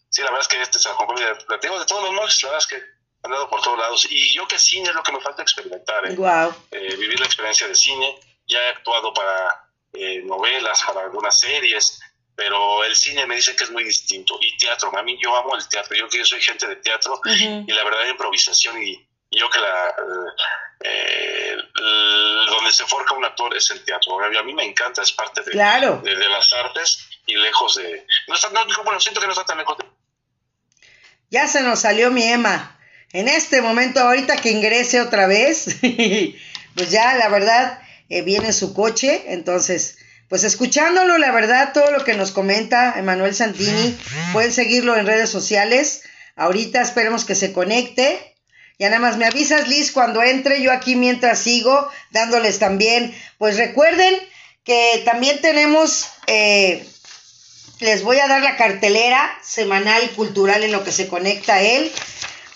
Sí, 0.08 0.20
la 0.20 0.30
verdad 0.30 0.42
es 0.42 0.48
que 0.48 0.62
este 0.62 0.78
se 0.78 0.88
de, 0.90 1.58
tengo 1.58 1.78
de 1.78 1.86
todos 1.86 2.02
los 2.02 2.12
modos, 2.12 2.42
la 2.42 2.50
verdad 2.50 2.58
es 2.58 2.66
que 2.66 2.82
han 3.24 3.30
dado 3.30 3.48
por 3.48 3.62
todos 3.62 3.78
lados, 3.78 4.06
y 4.10 4.34
yo 4.34 4.46
que 4.46 4.58
cine 4.58 4.88
es 4.88 4.94
lo 4.94 5.02
que 5.02 5.12
me 5.12 5.20
falta 5.20 5.42
experimentar, 5.42 6.06
¿eh? 6.06 6.14
eh 6.70 6.96
vivir 6.96 7.18
la 7.18 7.26
experiencia 7.26 7.66
de 7.66 7.74
cine, 7.74 8.18
ya 8.46 8.58
he 8.58 8.68
actuado 8.70 9.14
para 9.14 9.70
eh, 9.92 10.22
novelas, 10.24 10.82
para 10.82 11.02
algunas 11.02 11.38
series, 11.38 12.00
pero 12.34 12.84
el 12.84 12.96
cine 12.96 13.26
me 13.26 13.36
dice 13.36 13.54
que 13.54 13.64
es 13.64 13.70
muy 13.70 13.84
distinto. 13.84 14.38
Y 14.40 14.56
teatro, 14.56 14.96
a 14.96 15.02
mí 15.02 15.18
yo 15.22 15.36
amo 15.36 15.56
el 15.56 15.68
teatro, 15.68 15.96
yo 15.96 16.08
que 16.08 16.24
soy 16.24 16.40
gente 16.40 16.66
de 16.66 16.76
teatro 16.76 17.20
y 17.24 17.72
la 17.72 17.84
verdad 17.84 18.08
improvisación 18.08 18.82
y, 18.82 19.06
yo 19.30 19.48
que 19.48 19.58
la... 19.58 19.94
Eh, 20.84 21.56
donde 22.48 22.72
se 22.72 22.84
forja 22.84 23.14
un 23.14 23.24
actor 23.24 23.56
es 23.56 23.70
el 23.70 23.84
teatro. 23.84 24.18
A 24.22 24.42
mí 24.42 24.52
me 24.52 24.64
encanta, 24.64 25.02
es 25.02 25.12
parte 25.12 25.42
de, 25.42 25.52
de, 25.52 26.28
las 26.28 26.52
artes 26.52 27.08
y 27.26 27.36
lejos 27.36 27.76
de... 27.76 28.06
No 28.28 28.34
está, 28.34 28.50
no, 28.50 28.60
bueno, 28.84 29.00
siento 29.00 29.20
que 29.20 29.26
no 29.26 29.32
está 29.32 29.44
tan 29.44 29.58
lejos 29.58 29.78
de... 29.78 29.84
Ya 31.30 31.46
se 31.46 31.62
nos 31.62 31.80
salió 31.80 32.10
mi 32.10 32.24
Emma. 32.24 32.78
En 33.12 33.28
este 33.28 33.62
momento, 33.62 34.00
ahorita 34.00 34.36
que 34.36 34.50
ingrese 34.50 35.00
otra 35.00 35.26
vez, 35.26 35.76
pues 36.74 36.90
ya 36.90 37.14
la 37.14 37.28
verdad 37.28 37.80
eh, 38.08 38.22
viene 38.22 38.52
su 38.52 38.74
coche, 38.74 39.32
entonces 39.32 39.98
pues 40.32 40.44
escuchándolo, 40.44 41.18
la 41.18 41.30
verdad, 41.30 41.74
todo 41.74 41.90
lo 41.90 42.04
que 42.04 42.14
nos 42.14 42.30
comenta 42.30 42.94
Emanuel 42.96 43.34
Santini, 43.34 43.94
pueden 44.32 44.50
seguirlo 44.50 44.96
en 44.96 45.04
redes 45.04 45.28
sociales. 45.28 46.04
Ahorita 46.36 46.80
esperemos 46.80 47.26
que 47.26 47.34
se 47.34 47.52
conecte. 47.52 48.34
Ya 48.78 48.88
nada 48.88 49.02
más 49.02 49.18
me 49.18 49.26
avisas, 49.26 49.68
Liz, 49.68 49.92
cuando 49.92 50.22
entre. 50.22 50.62
Yo 50.62 50.72
aquí 50.72 50.96
mientras 50.96 51.38
sigo 51.38 51.86
dándoles 52.12 52.58
también. 52.58 53.14
Pues 53.36 53.58
recuerden 53.58 54.14
que 54.64 55.02
también 55.04 55.38
tenemos, 55.42 56.06
eh, 56.26 56.82
les 57.80 58.02
voy 58.02 58.18
a 58.18 58.26
dar 58.26 58.40
la 58.40 58.56
cartelera 58.56 59.38
semanal 59.42 60.00
cultural 60.12 60.62
en 60.62 60.72
lo 60.72 60.82
que 60.82 60.92
se 60.92 61.08
conecta 61.08 61.56
a 61.56 61.60
él. 61.60 61.92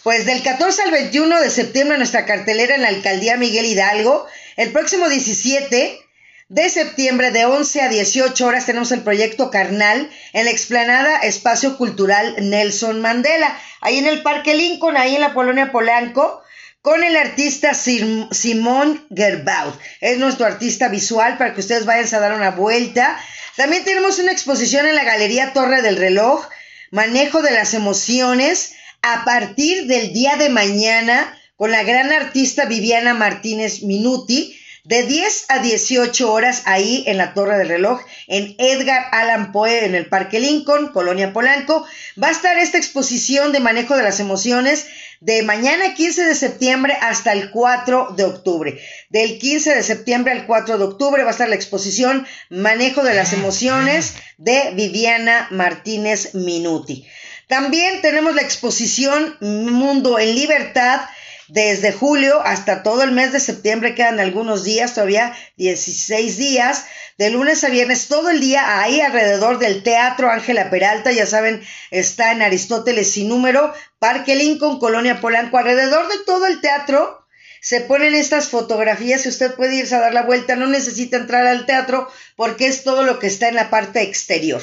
Pues 0.02 0.24
del 0.24 0.42
14 0.42 0.80
al 0.80 0.92
21 0.92 1.42
de 1.42 1.50
septiembre 1.50 1.98
nuestra 1.98 2.24
cartelera 2.24 2.74
en 2.74 2.80
la 2.80 2.88
alcaldía 2.88 3.36
Miguel 3.36 3.66
Hidalgo. 3.66 4.26
El 4.56 4.72
próximo 4.72 5.10
17 5.10 6.05
de 6.48 6.70
septiembre 6.70 7.32
de 7.32 7.44
11 7.44 7.82
a 7.82 7.88
18 7.88 8.46
horas 8.46 8.66
tenemos 8.66 8.92
el 8.92 9.02
proyecto 9.02 9.50
Carnal 9.50 10.08
en 10.32 10.44
la 10.44 10.50
explanada 10.52 11.18
Espacio 11.18 11.76
Cultural 11.76 12.36
Nelson 12.38 13.00
Mandela, 13.00 13.58
ahí 13.80 13.98
en 13.98 14.06
el 14.06 14.22
Parque 14.22 14.54
Lincoln, 14.54 14.96
ahí 14.96 15.16
en 15.16 15.22
la 15.22 15.34
Polonia 15.34 15.72
Polanco, 15.72 16.42
con 16.82 17.02
el 17.02 17.16
artista 17.16 17.74
Simón 17.74 19.06
Gerbaud. 19.12 19.74
Es 20.00 20.18
nuestro 20.18 20.46
artista 20.46 20.88
visual 20.88 21.36
para 21.36 21.52
que 21.52 21.60
ustedes 21.60 21.84
vayan 21.84 22.14
a 22.14 22.20
dar 22.20 22.32
una 22.34 22.52
vuelta. 22.52 23.18
También 23.56 23.82
tenemos 23.82 24.20
una 24.20 24.30
exposición 24.30 24.86
en 24.86 24.94
la 24.94 25.02
Galería 25.02 25.52
Torre 25.52 25.82
del 25.82 25.96
Reloj, 25.96 26.46
Manejo 26.92 27.42
de 27.42 27.50
las 27.50 27.74
Emociones, 27.74 28.74
a 29.02 29.24
partir 29.24 29.88
del 29.88 30.12
día 30.12 30.36
de 30.36 30.48
mañana 30.48 31.36
con 31.56 31.72
la 31.72 31.82
gran 31.82 32.12
artista 32.12 32.66
Viviana 32.66 33.14
Martínez 33.14 33.82
Minuti 33.82 34.55
de 34.86 35.02
10 35.02 35.46
a 35.48 35.58
18 35.58 36.32
horas 36.32 36.62
ahí 36.64 37.02
en 37.08 37.18
la 37.18 37.34
Torre 37.34 37.58
del 37.58 37.68
Reloj, 37.68 38.00
en 38.28 38.54
Edgar 38.58 39.06
Allan 39.10 39.50
Poe, 39.50 39.84
en 39.84 39.96
el 39.96 40.06
Parque 40.06 40.38
Lincoln, 40.38 40.92
Colonia 40.92 41.32
Polanco. 41.32 41.84
Va 42.22 42.28
a 42.28 42.30
estar 42.30 42.56
esta 42.56 42.78
exposición 42.78 43.50
de 43.50 43.58
manejo 43.58 43.96
de 43.96 44.04
las 44.04 44.20
emociones 44.20 44.86
de 45.20 45.42
mañana 45.42 45.94
15 45.94 46.24
de 46.24 46.34
septiembre 46.36 46.96
hasta 47.00 47.32
el 47.32 47.50
4 47.50 48.14
de 48.16 48.24
octubre. 48.24 48.80
Del 49.10 49.38
15 49.40 49.74
de 49.74 49.82
septiembre 49.82 50.32
al 50.32 50.46
4 50.46 50.78
de 50.78 50.84
octubre 50.84 51.22
va 51.24 51.30
a 51.30 51.32
estar 51.32 51.48
la 51.48 51.56
exposición 51.56 52.24
Manejo 52.48 53.02
de 53.02 53.14
las 53.14 53.32
emociones 53.32 54.14
de 54.36 54.70
Viviana 54.74 55.48
Martínez 55.50 56.32
Minuti. 56.34 57.06
También 57.48 58.02
tenemos 58.02 58.36
la 58.36 58.42
exposición 58.42 59.36
Mundo 59.40 60.20
en 60.20 60.34
Libertad 60.36 61.00
desde 61.48 61.92
julio 61.92 62.40
hasta 62.42 62.82
todo 62.82 63.02
el 63.02 63.12
mes 63.12 63.32
de 63.32 63.40
septiembre 63.40 63.94
quedan 63.94 64.20
algunos 64.20 64.64
días, 64.64 64.94
todavía 64.94 65.36
16 65.56 66.36
días, 66.36 66.86
de 67.18 67.30
lunes 67.30 67.64
a 67.64 67.68
viernes, 67.68 68.08
todo 68.08 68.30
el 68.30 68.40
día 68.40 68.80
ahí 68.80 69.00
alrededor 69.00 69.58
del 69.58 69.82
Teatro 69.82 70.30
Ángela 70.30 70.70
Peralta, 70.70 71.12
ya 71.12 71.26
saben, 71.26 71.62
está 71.90 72.32
en 72.32 72.42
Aristóteles 72.42 73.10
sin 73.12 73.28
número, 73.28 73.72
Parque 73.98 74.34
Lincoln, 74.34 74.78
Colonia 74.78 75.20
Polanco, 75.20 75.58
alrededor 75.58 76.08
de 76.08 76.24
todo 76.26 76.46
el 76.46 76.60
teatro 76.60 77.26
se 77.66 77.80
ponen 77.80 78.14
estas 78.14 78.48
fotografías 78.48 79.26
y 79.26 79.28
usted 79.28 79.54
puede 79.54 79.74
irse 79.74 79.96
a 79.96 79.98
dar 80.00 80.14
la 80.14 80.22
vuelta, 80.22 80.54
no 80.54 80.68
necesita 80.68 81.16
entrar 81.16 81.48
al 81.48 81.66
teatro 81.66 82.08
porque 82.36 82.68
es 82.68 82.84
todo 82.84 83.02
lo 83.02 83.18
que 83.18 83.26
está 83.26 83.48
en 83.48 83.56
la 83.56 83.70
parte 83.70 84.02
exterior. 84.02 84.62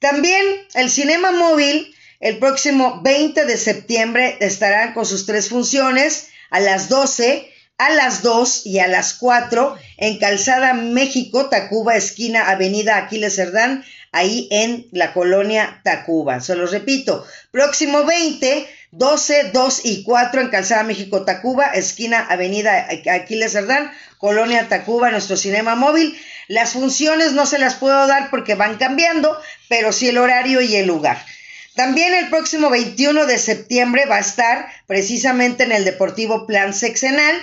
También 0.00 0.44
el 0.74 0.90
cinema 0.90 1.30
móvil 1.30 1.93
el 2.24 2.38
próximo 2.38 3.02
20 3.02 3.44
de 3.44 3.58
septiembre 3.58 4.38
estarán 4.40 4.94
con 4.94 5.04
sus 5.04 5.26
tres 5.26 5.50
funciones 5.50 6.28
a 6.48 6.58
las 6.58 6.88
12, 6.88 7.52
a 7.76 7.90
las 7.90 8.22
2 8.22 8.64
y 8.64 8.78
a 8.78 8.88
las 8.88 9.12
4 9.12 9.76
en 9.98 10.18
Calzada 10.18 10.72
México, 10.72 11.50
Tacuba, 11.50 11.96
esquina 11.96 12.48
Avenida 12.48 12.96
Aquiles 12.96 13.36
Cerdán, 13.36 13.84
ahí 14.10 14.48
en 14.50 14.88
la 14.90 15.12
colonia 15.12 15.82
Tacuba. 15.84 16.40
Se 16.40 16.56
los 16.56 16.70
repito, 16.70 17.26
próximo 17.50 18.04
20, 18.04 18.68
12, 18.92 19.50
2 19.52 19.80
y 19.84 20.02
4 20.02 20.40
en 20.40 20.48
Calzada 20.48 20.82
México, 20.82 21.26
Tacuba, 21.26 21.66
esquina 21.74 22.26
Avenida 22.26 22.88
Aquiles 23.12 23.52
Cerdán, 23.52 23.92
colonia 24.16 24.66
Tacuba, 24.70 25.10
nuestro 25.10 25.36
cinema 25.36 25.74
móvil. 25.74 26.18
Las 26.48 26.72
funciones 26.72 27.32
no 27.32 27.44
se 27.44 27.58
las 27.58 27.74
puedo 27.74 28.06
dar 28.06 28.30
porque 28.30 28.54
van 28.54 28.78
cambiando, 28.78 29.38
pero 29.68 29.92
sí 29.92 30.08
el 30.08 30.16
horario 30.16 30.62
y 30.62 30.74
el 30.76 30.86
lugar. 30.86 31.18
También 31.74 32.14
el 32.14 32.30
próximo 32.30 32.70
21 32.70 33.26
de 33.26 33.36
septiembre 33.36 34.06
va 34.06 34.16
a 34.16 34.20
estar 34.20 34.68
precisamente 34.86 35.64
en 35.64 35.72
el 35.72 35.84
Deportivo 35.84 36.46
Plan 36.46 36.72
Sexenal, 36.72 37.34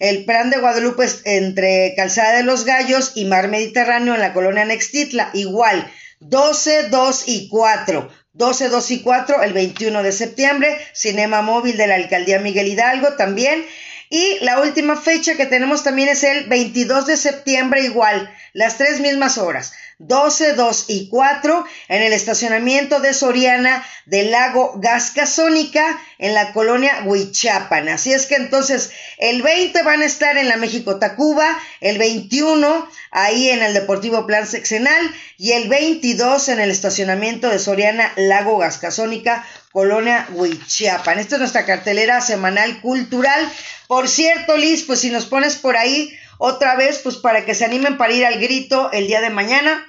el 0.00 0.24
Plan 0.24 0.50
de 0.50 0.58
Guadalupe 0.58 1.06
entre 1.24 1.94
Calzada 1.96 2.38
de 2.38 2.42
los 2.42 2.64
Gallos 2.64 3.12
y 3.14 3.26
Mar 3.26 3.46
Mediterráneo 3.46 4.14
en 4.14 4.20
la 4.20 4.32
colonia 4.32 4.64
Nextitla. 4.64 5.30
Igual, 5.34 5.88
12, 6.18 6.88
2 6.88 7.24
y 7.28 7.48
4. 7.48 8.10
12, 8.32 8.68
2 8.68 8.90
y 8.90 9.02
4 9.02 9.42
el 9.42 9.52
21 9.52 10.02
de 10.02 10.12
septiembre, 10.12 10.76
Cinema 10.92 11.42
Móvil 11.42 11.76
de 11.76 11.86
la 11.86 11.94
Alcaldía 11.94 12.40
Miguel 12.40 12.66
Hidalgo 12.66 13.12
también. 13.14 13.64
Y 14.10 14.38
la 14.40 14.60
última 14.60 14.96
fecha 14.96 15.36
que 15.36 15.46
tenemos 15.46 15.84
también 15.84 16.08
es 16.08 16.24
el 16.24 16.48
22 16.48 17.06
de 17.06 17.16
septiembre 17.16 17.82
igual, 17.82 18.30
las 18.52 18.78
tres 18.78 19.00
mismas 19.00 19.38
horas. 19.38 19.72
12, 19.98 20.52
2 20.52 20.84
y 20.88 21.08
4 21.08 21.64
en 21.88 22.02
el 22.02 22.12
estacionamiento 22.12 23.00
de 23.00 23.14
Soriana 23.14 23.82
del 24.04 24.30
lago 24.30 24.74
Gascasónica 24.76 25.98
en 26.18 26.34
la 26.34 26.52
colonia 26.52 27.02
Huichapan. 27.06 27.88
Así 27.88 28.12
es 28.12 28.26
que 28.26 28.34
entonces 28.34 28.90
el 29.16 29.40
20 29.40 29.82
van 29.82 30.02
a 30.02 30.06
estar 30.06 30.36
en 30.36 30.48
la 30.48 30.58
México 30.58 30.98
Tacuba, 30.98 31.58
el 31.80 31.96
21 31.96 32.88
ahí 33.10 33.48
en 33.48 33.62
el 33.62 33.72
Deportivo 33.72 34.26
Plan 34.26 34.46
Sexenal 34.46 35.14
y 35.38 35.52
el 35.52 35.68
22 35.68 36.50
en 36.50 36.60
el 36.60 36.70
estacionamiento 36.70 37.48
de 37.48 37.58
Soriana 37.58 38.12
Lago 38.16 38.58
Gascasónica 38.58 39.46
Colonia 39.72 40.28
Huichapan. 40.32 41.18
Esta 41.18 41.36
es 41.36 41.40
nuestra 41.40 41.64
cartelera 41.64 42.20
semanal 42.20 42.82
cultural. 42.82 43.50
Por 43.88 44.08
cierto, 44.08 44.58
Liz, 44.58 44.82
pues 44.82 45.00
si 45.00 45.10
nos 45.10 45.24
pones 45.24 45.56
por 45.56 45.76
ahí 45.76 46.12
otra 46.38 46.76
vez, 46.76 47.00
pues 47.02 47.16
para 47.16 47.44
que 47.44 47.54
se 47.54 47.64
animen 47.64 47.96
para 47.96 48.12
ir 48.12 48.24
al 48.24 48.38
grito 48.40 48.90
el 48.92 49.06
día 49.06 49.20
de 49.20 49.30
mañana. 49.30 49.86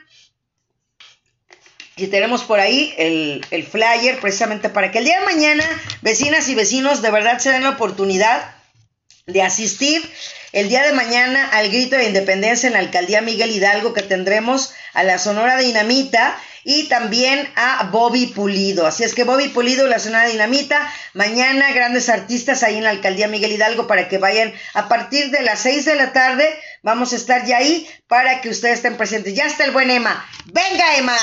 Y 1.96 2.08
tenemos 2.08 2.44
por 2.44 2.60
ahí 2.60 2.94
el, 2.98 3.46
el, 3.50 3.64
flyer 3.66 4.20
precisamente 4.20 4.70
para 4.70 4.92
que 4.92 5.00
el 5.00 5.06
día 5.06 5.20
de 5.20 5.26
mañana 5.26 5.64
vecinas 6.02 6.48
y 6.48 6.54
vecinos 6.54 7.02
de 7.02 7.10
verdad 7.10 7.40
se 7.40 7.52
den 7.52 7.64
la 7.64 7.72
oportunidad 7.72 8.57
de 9.28 9.42
asistir 9.42 10.10
el 10.54 10.70
día 10.70 10.84
de 10.84 10.94
mañana 10.94 11.50
al 11.50 11.68
grito 11.68 11.98
de 11.98 12.06
independencia 12.06 12.68
en 12.68 12.74
la 12.74 12.80
alcaldía 12.80 13.20
Miguel 13.20 13.52
Hidalgo 13.52 13.94
que 13.94 14.02
tendremos 14.02 14.74
a 14.94 15.04
la 15.04 15.20
Sonora 15.20 15.58
Dinamita 15.58 16.40
y 16.64 16.88
también 16.88 17.50
a 17.58 17.90
Bobby 17.92 18.28
Pulido. 18.28 18.88
Así 18.88 19.04
es 19.04 19.14
que 19.14 19.26
Bobby 19.26 19.50
Pulido, 19.50 19.86
la 19.88 20.00
Sonora 20.00 20.28
Dinamita, 20.28 20.90
mañana 21.14 21.74
grandes 21.74 22.08
artistas 22.08 22.64
ahí 22.64 22.78
en 22.78 22.86
la 22.86 22.92
alcaldía 22.92 23.28
Miguel 23.28 23.52
Hidalgo 23.52 23.86
para 23.86 24.08
que 24.08 24.18
vayan 24.18 24.54
a 24.74 24.88
partir 24.88 25.30
de 25.30 25.42
las 25.42 25.60
6 25.60 25.84
de 25.84 25.96
la 25.96 26.14
tarde. 26.14 26.48
Vamos 26.88 27.12
a 27.12 27.18
estar 27.18 27.46
ya 27.46 27.58
ahí 27.58 27.86
para 28.08 28.40
que 28.40 28.48
ustedes 28.48 28.76
estén 28.76 28.96
presentes. 28.96 29.36
Ya 29.36 29.44
está 29.44 29.66
el 29.66 29.72
buen 29.72 29.92
Emma. 29.92 30.26
Venga, 30.46 30.96
Emma. 30.96 31.18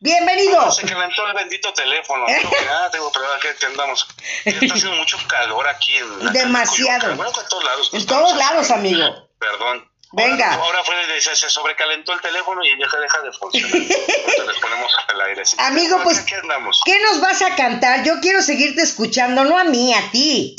Bienvenido. 0.00 0.72
Se 0.72 0.86
calentó 0.86 1.26
el 1.26 1.34
bendito 1.34 1.70
teléfono. 1.74 2.24
Ah, 2.26 2.88
tengo 2.90 3.12
pero 3.12 3.26
que 3.58 3.66
andamos. 3.66 4.08
Está 4.46 4.74
haciendo 4.74 4.96
mucho 4.96 5.18
calor 5.28 5.68
aquí. 5.68 5.94
En 5.94 6.32
Demasiado. 6.32 7.16
Bueno, 7.16 7.30
en 7.38 7.48
todos 7.50 7.64
lados. 7.64 7.90
En 7.92 8.06
todos 8.06 8.34
lados, 8.34 8.70
amigo. 8.70 9.28
Perdón. 9.38 9.86
Venga. 10.12 10.54
Ahora, 10.54 10.82
fue, 10.84 10.94
se, 11.20 11.36
se, 11.36 11.50
sobrecalentó 11.50 12.14
el 12.14 12.22
teléfono 12.22 12.64
y 12.64 12.74
deja, 12.76 12.98
deja 12.98 13.20
de 13.20 13.32
funcionar. 13.32 13.76
Entonces 13.76 14.46
les 14.46 14.58
ponemos 14.58 14.92
al 15.06 15.20
aire. 15.20 15.42
Amigo, 15.58 16.00
pues, 16.02 16.20
¿qué, 16.20 16.40
¿qué 16.86 17.00
nos 17.00 17.20
vas 17.20 17.42
a 17.42 17.54
cantar? 17.56 18.04
Yo 18.04 18.20
quiero 18.22 18.40
seguirte 18.40 18.80
escuchando, 18.80 19.44
no 19.44 19.58
a 19.58 19.64
mí, 19.64 19.92
a 19.92 20.10
ti. 20.10 20.56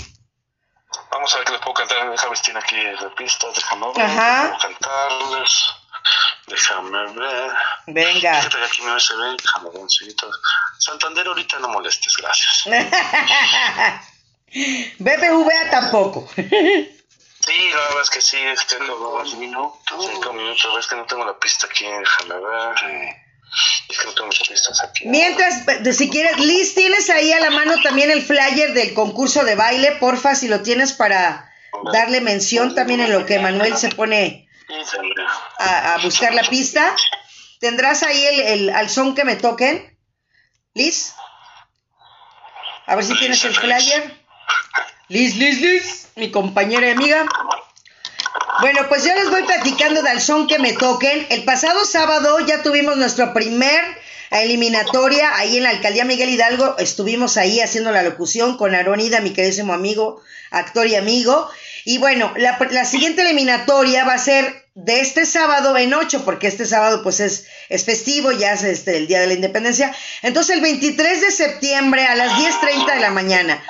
Vamos 1.12 1.34
a 1.34 1.38
ver 1.38 1.46
qué 1.46 1.52
les 1.52 1.62
puedo 1.62 1.74
cantar. 1.74 2.10
Déjame 2.10 2.36
ver 2.36 2.58
aquí 2.58 2.76
de 2.76 3.10
pistas, 3.18 3.54
déjame 3.56 3.88
ver. 3.94 4.06
Ajá. 4.06 4.58
cantarles. 4.62 5.74
Déjame 6.48 7.14
ver. 7.14 7.52
Venga. 7.88 8.42
Fíjate 8.42 8.64
aquí 8.64 8.82
mi 8.82 8.92
USB, 8.92 9.38
déjame 9.38 9.70
ver 9.70 9.82
un. 9.82 9.90
Santander 10.80 11.28
ahorita 11.28 11.60
no 11.60 11.68
molestes, 11.70 12.16
gracias. 12.18 12.64
BBVA 15.00 15.70
tampoco. 15.70 16.28
Sí, 16.36 17.70
la 17.72 17.78
verdad 17.78 18.02
es 18.04 18.10
que 18.10 18.22
sí, 18.22 18.38
tengo 18.70 18.96
dos 18.96 19.34
minutos. 19.36 20.06
Cinco 20.12 20.34
minutos, 20.34 20.78
es 20.80 20.88
que 20.88 20.96
no 20.96 21.06
tengo 21.06 21.26
la 21.26 21.38
pista 21.40 21.68
aquí, 21.68 21.86
déjame 21.86 22.36
ver. 22.36 23.31
Pistas 24.48 24.84
aquí. 24.84 25.08
Mientras, 25.08 25.64
si 25.96 26.10
quieres, 26.10 26.40
Liz, 26.40 26.74
¿tienes 26.74 27.10
ahí 27.10 27.32
a 27.34 27.40
la 27.40 27.52
mano 27.52 27.82
también 27.82 28.10
el 28.12 28.22
flyer 28.22 28.74
del 28.74 28.94
concurso 28.94 29.44
de 29.44 29.56
baile? 29.56 29.94
Porfa, 29.94 30.36
si 30.36 30.48
lo 30.48 30.62
tienes 30.62 30.94
para 30.94 31.52
darle 31.92 32.22
mención 32.22 32.76
también 32.76 33.02
en 33.02 33.12
lo 33.12 33.26
que 33.26 33.40
Manuel 33.40 33.78
se 33.78 33.90
pone 33.90 34.48
a, 35.60 35.96
a 35.96 35.98
buscar 36.00 36.34
la 36.34 36.44
pista. 36.44 36.96
¿Tendrás 37.60 38.04
ahí 38.04 38.24
el, 38.26 38.40
el, 38.40 38.70
al 38.70 38.90
son 38.90 39.16
que 39.16 39.26
me 39.26 39.36
toquen? 39.36 39.98
Liz. 40.74 41.14
A 42.86 42.96
ver 42.96 43.06
si 43.06 43.18
tienes 43.20 43.44
el 43.46 43.56
flyer. 43.56 44.22
Liz, 45.10 45.36
Liz, 45.36 45.62
Liz, 45.62 46.08
mi 46.16 46.32
compañera 46.32 46.88
y 46.88 46.92
amiga. 46.92 47.26
Bueno, 48.62 48.82
pues 48.90 49.04
yo 49.04 49.16
les 49.16 49.32
voy 49.32 49.42
platicando 49.42 50.04
del 50.04 50.22
son 50.22 50.46
que 50.46 50.60
me 50.60 50.74
toquen. 50.74 51.26
El 51.32 51.44
pasado 51.46 51.84
sábado 51.84 52.40
ya 52.42 52.62
tuvimos 52.62 52.96
nuestra 52.96 53.34
primer 53.34 53.82
eliminatoria 54.30 55.36
ahí 55.36 55.58
en 55.58 55.64
la 55.64 55.72
alcaldía 55.72 56.06
Miguel 56.06 56.30
Hidalgo. 56.30 56.78
Estuvimos 56.78 57.38
ahí 57.38 57.60
haciendo 57.60 57.92
la 57.92 58.04
locución 58.04 58.58
con 58.58 58.76
Aronida, 58.76 59.20
mi 59.20 59.34
queridísimo 59.34 59.74
amigo, 59.74 60.22
actor 60.52 60.86
y 60.86 60.96
amigo. 60.96 61.50
Y 61.86 61.98
bueno, 61.98 62.34
la, 62.38 62.60
la 62.70 62.86
siguiente 62.86 63.24
eliminatoria 63.24 64.06
va 64.06 64.14
a 64.14 64.20
ser 64.20 64.61
de 64.74 65.02
este 65.02 65.26
sábado 65.26 65.78
en 65.78 65.94
8, 65.94 66.24
porque 66.24 66.48
este 66.48 66.66
sábado 66.66 67.04
pues 67.04 67.20
es, 67.20 67.46
es 67.68 67.84
festivo, 67.84 68.32
ya 68.32 68.54
es 68.54 68.64
este, 68.64 68.98
el 68.98 69.08
Día 69.08 69.20
de 69.20 69.28
la 69.28 69.34
Independencia. 69.34 69.94
Entonces 70.22 70.56
el 70.56 70.62
23 70.62 71.22
de 71.22 71.32
septiembre 71.32 72.06
a 72.06 72.16
las 72.16 72.32
10.30 72.34 72.94
de 72.94 73.00
la 73.02 73.12
mañana. 73.12 73.62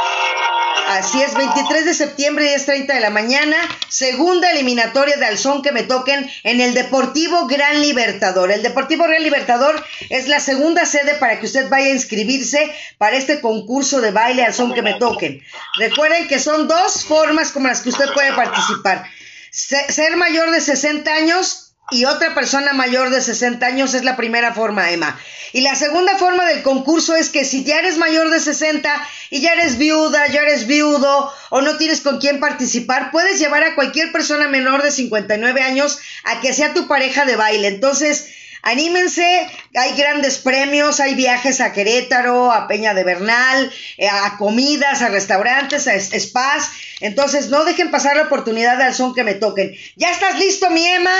Así 0.89 1.21
es, 1.21 1.33
23 1.33 1.85
de 1.85 1.93
septiembre, 1.93 2.53
10.30 2.55 2.93
de 2.93 2.99
la 2.99 3.09
mañana, 3.09 3.55
segunda 3.87 4.51
eliminatoria 4.51 5.15
de 5.15 5.25
Alzón 5.25 5.61
que 5.61 5.71
me 5.71 5.83
toquen 5.83 6.29
en 6.43 6.59
el 6.59 6.73
Deportivo 6.73 7.47
Gran 7.47 7.81
Libertador. 7.81 8.51
El 8.51 8.61
Deportivo 8.61 9.05
Gran 9.05 9.23
Libertador 9.23 9.83
es 10.09 10.27
la 10.27 10.39
segunda 10.39 10.85
sede 10.85 11.15
para 11.15 11.39
que 11.39 11.45
usted 11.45 11.69
vaya 11.69 11.87
a 11.87 11.95
inscribirse 11.95 12.75
para 12.97 13.15
este 13.15 13.39
concurso 13.39 14.01
de 14.01 14.11
baile 14.11 14.43
Alzón 14.43 14.73
que 14.73 14.81
me 14.81 14.95
toquen. 14.95 15.41
Recuerden 15.77 16.27
que 16.27 16.39
son 16.39 16.67
dos 16.67 17.05
formas 17.05 17.51
como 17.51 17.69
las 17.69 17.81
que 17.81 17.89
usted 17.89 18.11
puede 18.13 18.33
participar 18.33 19.05
ser 19.51 20.15
mayor 20.17 20.51
de 20.51 20.61
60 20.61 21.13
años 21.13 21.73
y 21.91 22.05
otra 22.05 22.33
persona 22.33 22.71
mayor 22.71 23.09
de 23.09 23.21
60 23.21 23.65
años 23.65 23.93
es 23.93 24.05
la 24.05 24.15
primera 24.15 24.53
forma, 24.53 24.91
Emma. 24.91 25.19
Y 25.51 25.61
la 25.61 25.75
segunda 25.75 26.17
forma 26.17 26.45
del 26.45 26.63
concurso 26.63 27.15
es 27.15 27.29
que 27.29 27.43
si 27.43 27.65
ya 27.65 27.79
eres 27.79 27.97
mayor 27.97 28.29
de 28.29 28.39
60 28.39 29.07
y 29.29 29.41
ya 29.41 29.51
eres 29.51 29.77
viuda, 29.77 30.27
ya 30.27 30.41
eres 30.41 30.65
viudo 30.65 31.33
o 31.49 31.61
no 31.61 31.77
tienes 31.77 31.99
con 31.99 32.19
quién 32.19 32.39
participar, 32.39 33.11
puedes 33.11 33.39
llevar 33.39 33.65
a 33.65 33.75
cualquier 33.75 34.13
persona 34.13 34.47
menor 34.47 34.81
de 34.83 34.91
59 34.91 35.61
años 35.61 35.99
a 36.23 36.39
que 36.39 36.53
sea 36.53 36.73
tu 36.73 36.87
pareja 36.87 37.25
de 37.25 37.35
baile. 37.35 37.67
Entonces, 37.67 38.29
Anímense, 38.63 39.49
hay 39.75 39.95
grandes 39.95 40.37
premios, 40.37 40.99
hay 40.99 41.15
viajes 41.15 41.61
a 41.61 41.73
Querétaro, 41.73 42.51
a 42.51 42.67
Peña 42.67 42.93
de 42.93 43.03
Bernal, 43.03 43.71
eh, 43.97 44.07
a 44.07 44.37
comidas, 44.37 45.01
a 45.01 45.09
restaurantes, 45.09 45.87
a 45.87 45.99
spas. 45.99 46.69
Entonces, 46.99 47.49
no 47.49 47.65
dejen 47.65 47.89
pasar 47.89 48.17
la 48.17 48.23
oportunidad 48.23 48.79
al 48.79 48.93
son 48.93 49.15
que 49.15 49.23
me 49.23 49.33
toquen. 49.33 49.75
¿Ya 49.95 50.11
estás 50.11 50.37
listo, 50.37 50.69
mi 50.69 50.85
Emma? 50.85 51.15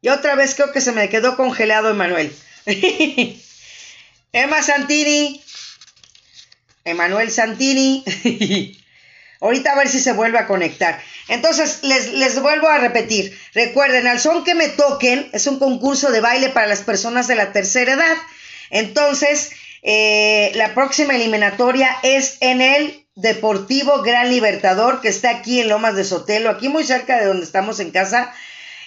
Y 0.00 0.10
otra 0.10 0.34
vez 0.34 0.54
creo 0.54 0.72
que 0.72 0.80
se 0.80 0.92
me 0.92 1.08
quedó 1.08 1.36
congelado 1.36 1.90
Emanuel. 1.90 2.34
Emma 4.32 4.62
Santini. 4.62 5.42
Emanuel 6.84 7.30
Santini. 7.30 8.04
Ahorita 9.40 9.72
a 9.72 9.76
ver 9.76 9.88
si 9.88 10.00
se 10.00 10.12
vuelve 10.12 10.38
a 10.38 10.46
conectar. 10.46 11.00
Entonces, 11.28 11.80
les, 11.82 12.12
les, 12.14 12.40
vuelvo 12.40 12.68
a 12.68 12.78
repetir. 12.78 13.38
Recuerden, 13.54 14.06
al 14.06 14.18
son 14.18 14.44
que 14.44 14.54
me 14.54 14.68
toquen 14.68 15.28
es 15.32 15.46
un 15.46 15.58
concurso 15.58 16.10
de 16.10 16.20
baile 16.20 16.48
para 16.48 16.66
las 16.66 16.80
personas 16.80 17.28
de 17.28 17.34
la 17.34 17.52
tercera 17.52 17.92
edad. 17.92 18.16
Entonces, 18.70 19.50
eh, 19.82 20.52
la 20.54 20.74
próxima 20.74 21.14
eliminatoria 21.14 21.96
es 22.02 22.38
en 22.40 22.60
el 22.60 23.06
Deportivo 23.14 24.02
Gran 24.02 24.30
Libertador, 24.30 25.00
que 25.00 25.08
está 25.08 25.30
aquí 25.30 25.60
en 25.60 25.68
Lomas 25.68 25.96
de 25.96 26.04
Sotelo, 26.04 26.50
aquí 26.50 26.68
muy 26.68 26.84
cerca 26.84 27.18
de 27.18 27.26
donde 27.26 27.44
estamos 27.44 27.80
en 27.80 27.90
casa. 27.90 28.32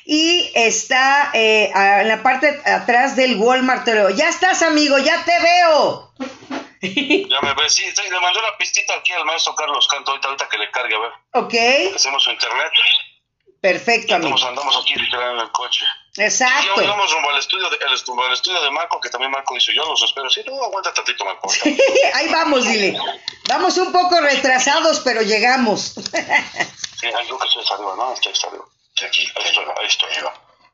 Y 0.04 0.50
está 0.56 1.30
eh, 1.34 1.72
en 1.76 2.08
la 2.08 2.24
parte 2.24 2.60
atrás 2.66 3.16
del 3.16 3.36
Walmart. 3.36 3.88
Ya 4.16 4.30
estás, 4.30 4.64
amigo, 4.64 4.98
ya 4.98 5.24
te 5.26 5.34
veo. 5.42 6.12
Ya 7.30 7.42
me 7.42 7.54
ves, 7.54 7.74
sí, 7.76 7.84
le 7.84 8.20
mandó 8.20 8.40
una 8.40 8.58
pistita 8.58 8.96
aquí 8.96 9.12
al 9.12 9.26
maestro 9.26 9.54
Carlos 9.56 9.88
Canto, 9.88 10.12
ahorita, 10.12 10.28
ahorita 10.28 10.50
que 10.50 10.58
le 10.58 10.72
cargue, 10.72 10.96
a 10.96 11.00
ver. 11.00 11.12
Ok. 11.34 11.96
Hacemos 11.96 12.24
su 12.24 12.32
internet. 12.32 12.72
Perfecto, 13.62 14.16
amigo. 14.16 14.36
Andamos 14.44 14.76
aquí 14.82 14.96
literal 14.96 15.36
en 15.36 15.42
el 15.42 15.52
coche. 15.52 15.86
Exacto. 16.18 16.82
Y 16.82 16.88
vamos 16.88 17.14
rumbo 17.14 17.30
al 17.30 17.38
estudio, 17.38 17.70
de, 17.70 17.78
al, 17.86 17.94
estudio 17.94 18.62
de 18.62 18.72
Marco, 18.72 19.00
que 19.00 19.10
también 19.10 19.32
Marco 19.32 19.54
dice, 19.54 19.74
yo 19.76 19.86
los 19.86 20.02
espero. 20.02 20.30
Sí, 20.32 20.42
no, 20.48 20.64
aguanta 20.64 20.92
tantito, 20.92 21.24
Marco. 21.24 21.48
Ahí 22.16 22.28
vamos, 22.30 22.68
dile. 22.68 22.98
Vamos 23.48 23.78
un 23.78 23.92
poco 23.92 24.20
retrasados, 24.20 25.02
pero 25.02 25.22
llegamos. 25.22 25.94
sí, 25.94 27.08
creo 27.08 27.38
que 27.38 27.48
estoy 27.48 27.64
arriba, 27.72 27.96
¿no? 27.96 28.14
Estoy 28.14 28.34
arriba. 28.50 28.66
Sí, 28.96 29.06
aquí, 29.06 29.22
ahí 29.36 29.46
estoy, 29.46 29.66
ahí 29.80 29.86
estoy. 29.86 30.10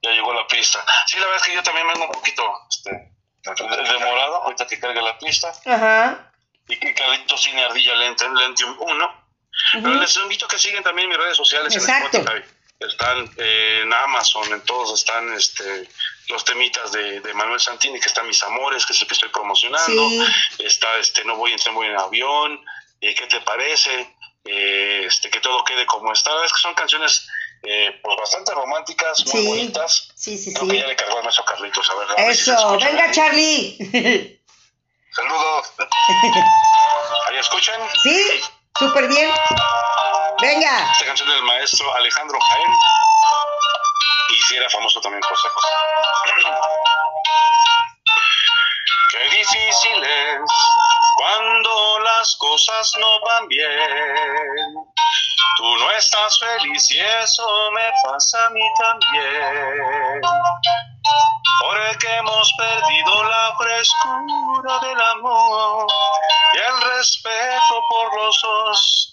Ya 0.01 0.11
llegó 0.11 0.33
la 0.33 0.47
pista. 0.47 0.83
Sí, 1.07 1.19
la 1.19 1.25
verdad 1.25 1.41
es 1.41 1.47
que 1.47 1.55
yo 1.55 1.63
también 1.63 1.87
vengo 1.87 2.05
un 2.05 2.11
poquito, 2.11 2.43
este, 2.69 3.16
demorado, 3.43 4.43
ahorita 4.43 4.67
que 4.67 4.79
cargue 4.79 5.01
la 5.01 5.17
pista. 5.17 5.51
Ajá. 5.65 6.31
Y 6.67 6.77
que 6.77 6.93
Carlitos 6.93 7.41
tiene 7.43 7.63
ardilla 7.63 7.95
Lentium 7.95 8.75
1. 8.79 9.27
Pero 9.73 9.93
les 9.95 10.15
invito 10.17 10.45
a 10.45 10.49
que 10.49 10.59
sigan 10.59 10.83
también 10.83 11.09
mis 11.09 11.17
redes 11.17 11.37
sociales 11.37 11.75
Exacto. 11.75 12.17
en 12.17 12.27
Spotify. 12.27 12.53
Están 12.79 13.29
eh, 13.37 13.79
en 13.83 13.91
Amazon, 13.91 14.53
en 14.53 14.61
todos 14.61 14.99
están 14.99 15.33
este, 15.33 15.89
los 16.29 16.45
temitas 16.45 16.91
de, 16.91 17.21
de, 17.21 17.33
Manuel 17.33 17.59
Santini, 17.59 17.99
que 17.99 18.07
están 18.07 18.27
Mis 18.27 18.43
Amores, 18.43 18.85
que 18.85 18.93
es 18.93 19.01
el 19.01 19.07
que 19.07 19.15
estoy 19.15 19.29
promocionando. 19.29 20.09
Está 20.59 20.97
este 20.99 21.25
No 21.25 21.37
voy 21.37 21.53
en 21.53 21.59
tren, 21.59 21.73
voy 21.73 21.87
en 21.87 21.97
avión. 21.97 22.63
Eh, 23.01 23.15
¿Qué 23.15 23.25
te 23.25 23.41
parece? 23.41 24.15
Eh, 24.45 25.05
este, 25.07 25.29
que 25.29 25.39
todo 25.39 25.63
quede 25.63 25.87
como 25.87 26.13
está. 26.13 26.31
Es 26.45 26.53
que 26.53 26.59
son 26.59 26.75
canciones 26.75 27.27
eh, 27.63 27.99
pues 28.01 28.17
bastante 28.17 28.53
románticas, 28.53 29.25
muy 29.33 29.45
bonitas. 29.47 30.09
Sí, 30.15 30.37
sí, 30.37 30.53
Creo 30.53 30.65
sí. 30.65 30.71
que 30.71 30.79
ya 30.79 30.87
le 30.87 30.95
cargó 30.95 31.17
el 31.17 31.23
maestro 31.23 31.45
Carlitos. 31.45 31.89
A 31.89 31.95
ver, 31.95 32.29
Eso, 32.29 32.77
venga, 32.77 33.11
Charlie. 33.11 34.39
Saludos. 35.11 35.73
¿Ahí 37.27 37.37
escuchan? 37.39 37.81
Sí, 38.03 38.41
súper 38.77 39.07
bien. 39.07 39.31
Venga. 40.39 40.91
Esta 40.91 41.05
canción 41.05 41.29
del 41.29 41.43
maestro 41.43 41.93
Alejandro 41.95 42.39
Jaén. 42.39 42.71
Y 44.29 44.41
si 44.43 44.55
era 44.57 44.69
famoso 44.69 45.01
también 45.01 45.21
por 45.21 45.33
esa 45.33 45.49
cosa. 45.49 45.67
Qué 49.11 49.37
difícil 49.37 50.03
es 50.03 50.41
cuando 51.15 51.99
las 52.01 52.35
cosas 52.35 52.91
no 52.99 53.19
van 53.21 53.47
bien 53.47 54.75
Tú 55.57 55.77
no 55.77 55.91
estás 55.91 56.39
feliz 56.39 56.91
y 56.91 56.99
eso 56.99 57.47
me 57.71 57.91
pasa 58.03 58.45
a 58.45 58.49
mí 58.51 58.61
también. 58.79 60.21
Porque 61.61 62.15
hemos 62.15 62.53
perdido 62.53 63.23
la 63.23 63.55
frescura 63.57 64.79
del 64.79 65.01
amor 65.01 65.87
y 66.53 66.57
el 66.57 66.81
respeto 66.95 67.81
por 67.89 68.15
los 68.15 68.41
dos, 68.41 69.11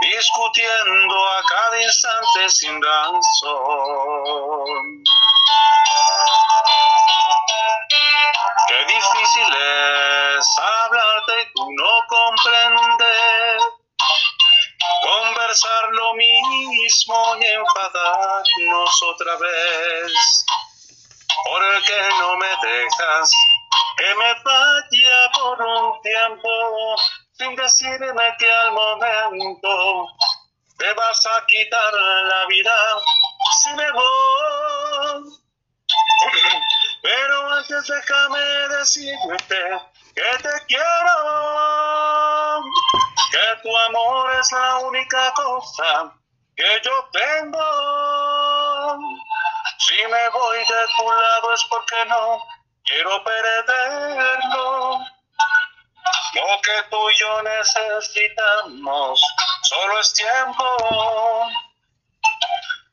discutiendo 0.00 1.28
a 1.30 1.42
cada 1.42 1.82
instante 1.82 2.48
sin 2.48 2.80
razón. 2.82 4.02
Otra 19.00 19.36
vez. 19.36 20.44
¿Por 21.44 21.62
qué 21.84 22.08
no 22.18 22.36
me 22.36 22.48
dejas 22.62 23.30
que 23.96 24.14
me 24.14 24.34
vaya 24.44 25.30
por 25.34 25.62
un 25.62 26.02
tiempo 26.02 26.96
sin 27.32 27.56
decirme 27.56 28.36
que 28.38 28.52
al 28.52 28.72
momento 28.72 30.08
te 30.78 30.92
vas 30.94 31.26
a 31.26 31.46
quitar 31.46 31.92
la 31.92 32.46
vida 32.46 32.74
si 33.62 33.74
me 33.74 33.90
voy? 33.92 35.42
Pero 37.02 37.52
antes 37.52 37.86
déjame 37.86 38.40
decirte 38.78 39.80
que 40.14 40.38
te 40.42 40.66
quiero 40.68 41.18
que 43.32 43.62
tu 43.62 43.76
amor 43.76 44.32
es 44.38 44.52
la 44.52 44.78
única 44.78 45.32
cosa 45.34 46.12
que 46.54 46.80
yo 46.84 47.08
tengo. 47.12 48.31
Si 49.78 49.94
me 50.08 50.28
voy 50.30 50.58
de 50.58 50.86
tu 50.96 51.10
lado 51.10 51.54
es 51.54 51.64
porque 51.64 52.04
no 52.06 52.42
quiero 52.84 53.22
perderlo. 53.24 55.00
Lo 56.34 56.60
que 56.62 56.82
tú 56.90 57.10
y 57.10 57.14
yo 57.14 57.42
necesitamos 57.42 59.20
solo 59.62 60.00
es 60.00 60.12
tiempo. 60.14 60.64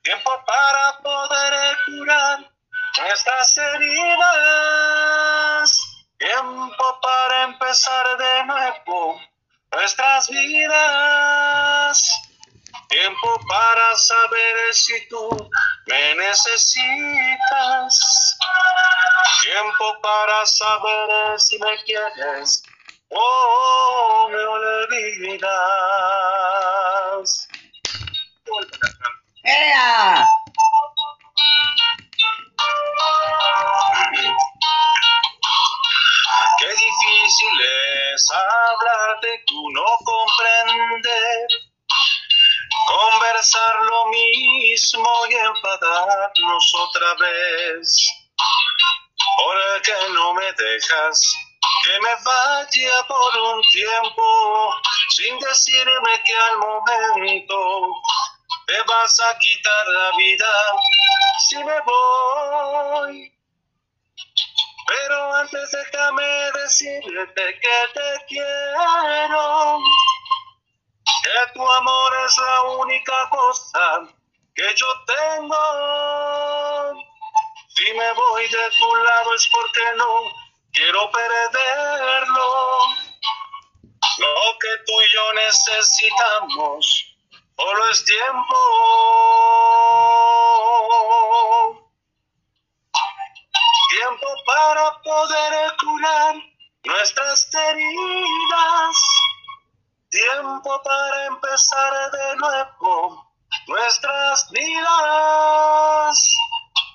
Tiempo 0.04 0.44
para 0.46 0.98
poder 1.00 1.78
curar 1.86 2.40
nuestras 3.00 3.58
heridas. 3.58 4.60
Tiempo 6.18 7.00
para 7.02 7.44
empezar 7.44 8.18
de 8.18 8.46
nuevo 8.46 9.22
nuestras 9.72 10.28
vidas. 10.30 12.12
Tiempo 12.90 13.40
para 13.48 13.96
saber 13.96 14.74
si 14.74 15.08
tú 15.08 15.30
me 15.90 16.16
necesitas. 16.16 17.94
Tiempo 19.42 19.98
para 20.02 20.46
saber 20.46 21.40
si 21.40 21.58
me 21.60 21.84
quieres 21.84 22.62
o 23.10 24.30
me 24.30 24.46
olvidas. 24.46 25.48
¡Ea! 29.44 30.28
Qué 36.60 36.68
difícil 36.68 37.62
es 38.14 38.32
hablarte, 38.32 39.44
tú 39.48 39.70
no 39.72 39.86
comprender. 40.04 41.69
Conversar 42.90 43.76
lo 43.84 44.08
mismo 44.08 45.08
y 45.30 45.36
enfadarnos 45.36 46.74
otra 46.74 47.14
vez. 47.20 48.08
¿Por 49.38 49.82
qué 49.84 49.94
no 50.12 50.34
me 50.34 50.52
dejas 50.54 51.36
que 51.84 52.00
me 52.00 52.16
vaya 52.26 53.04
por 53.08 53.38
un 53.38 53.62
tiempo 53.72 54.74
sin 55.10 55.38
decirme 55.38 56.24
que 56.26 56.34
al 56.34 56.58
momento 56.58 58.02
te 58.66 58.82
vas 58.88 59.20
a 59.20 59.38
quitar 59.38 59.88
la 59.90 60.12
vida 60.18 60.52
si 61.48 61.58
me 61.64 61.80
voy? 61.82 63.32
Pero 64.88 65.36
antes 65.36 65.72
déjame 65.72 66.52
decirte 66.54 67.60
que 67.60 67.88
te 67.94 68.26
quiero, 68.30 69.80
que 71.30 71.54
tu 71.54 71.62
amor 71.62 72.12
es 72.26 72.38
la 72.38 72.62
única 72.62 73.30
cosa 73.30 74.02
que 74.56 74.76
yo 74.76 74.88
tengo. 75.06 75.64
Si 77.68 77.94
me 77.94 78.14
voy 78.14 78.48
de 78.48 78.70
tu 78.78 78.96
lado 78.96 79.36
es 79.36 79.50
porque 79.52 79.84
no 79.98 80.24
quiero 80.72 81.12
perderlo. 81.12 82.48
Lo 84.18 84.58
que 84.60 84.78
tú 84.86 85.02
y 85.02 85.14
yo 85.14 85.34
necesitamos 85.34 87.16
solo 87.58 87.90
es 87.90 88.06
tiempo. 88.06 88.56
Tiempo 93.90 94.28
para 94.46 95.02
poder 95.02 95.74
curar 95.80 96.36
nuestras 96.86 97.50
heridas. 97.54 99.09
Tiempo 100.10 100.82
para 100.82 101.26
empezar 101.28 101.94
de 102.12 102.36
nuevo 102.38 103.32
nuestras 103.68 104.50
vidas. 104.50 106.36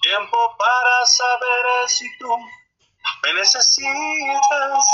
Tiempo 0.03 0.57
para 0.59 1.07
saber 1.07 1.89
si 1.89 2.05
tú 2.19 2.37
me 3.23 3.35
necesitas. 3.35 4.87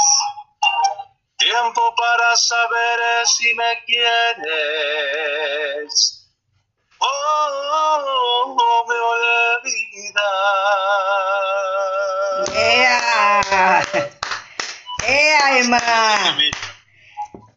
Tiempo 1.39 1.95
para 1.97 2.37
saber 2.37 3.27
si 3.27 3.55
me 3.55 3.85
quieres. 3.87 4.31
Oh, 6.99 8.57
oh 8.59 8.85
me 8.87 9.01
olvida. 9.15 10.31
¡Ea! 12.55 13.83
¡Ea, 15.07 15.59
Emma! 15.59 15.81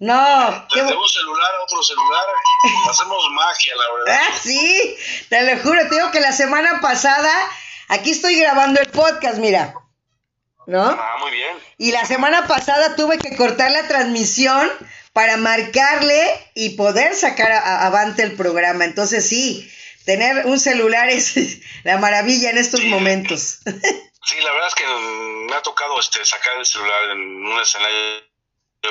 No. 0.03 0.67
Desde 0.75 0.97
un 0.97 1.07
celular 1.07 1.51
a 1.61 1.63
otro 1.63 1.81
celular, 1.81 2.25
hacemos 2.89 3.23
magia, 3.31 3.73
la 3.73 3.83
verdad. 3.93 4.21
Ah, 4.21 4.37
sí, 4.37 4.97
te 5.29 5.43
lo 5.43 5.61
juro, 5.61 5.79
te 5.87 5.95
digo 5.95 6.11
que 6.11 6.19
la 6.19 6.33
semana 6.33 6.81
pasada, 6.81 7.31
aquí 7.87 8.11
estoy 8.11 8.37
grabando 8.37 8.81
el 8.81 8.87
podcast, 8.87 9.37
mira. 9.37 9.73
¿No? 10.67 10.83
Ah, 10.83 11.15
muy 11.21 11.31
bien. 11.31 11.57
Y 11.77 11.93
la 11.93 12.05
semana 12.05 12.47
pasada 12.47 12.97
tuve 12.97 13.17
que 13.17 13.37
cortar 13.37 13.71
la 13.71 13.87
transmisión 13.87 14.69
para 15.13 15.37
marcarle 15.37 16.51
y 16.53 16.71
poder 16.71 17.15
sacar 17.15 17.53
avante 17.53 18.23
el 18.23 18.35
programa. 18.35 18.83
Entonces 18.83 19.25
sí, 19.29 19.71
tener 20.05 20.47
un 20.47 20.59
celular 20.59 21.07
es 21.07 21.35
la 21.85 21.97
maravilla 21.97 22.49
en 22.49 22.57
estos 22.57 22.83
momentos. 22.83 23.59
Sí, 24.25 24.39
la 24.39 24.53
verdad 24.53 24.69
es 24.69 24.75
que 24.75 24.85
me 24.85 25.53
ha 25.53 25.61
tocado 25.61 25.99
este 25.99 26.23
sacar 26.23 26.55
el 26.57 26.65
celular 26.65 27.11
en 27.11 27.45
un 27.45 27.59
escenario 27.59 28.23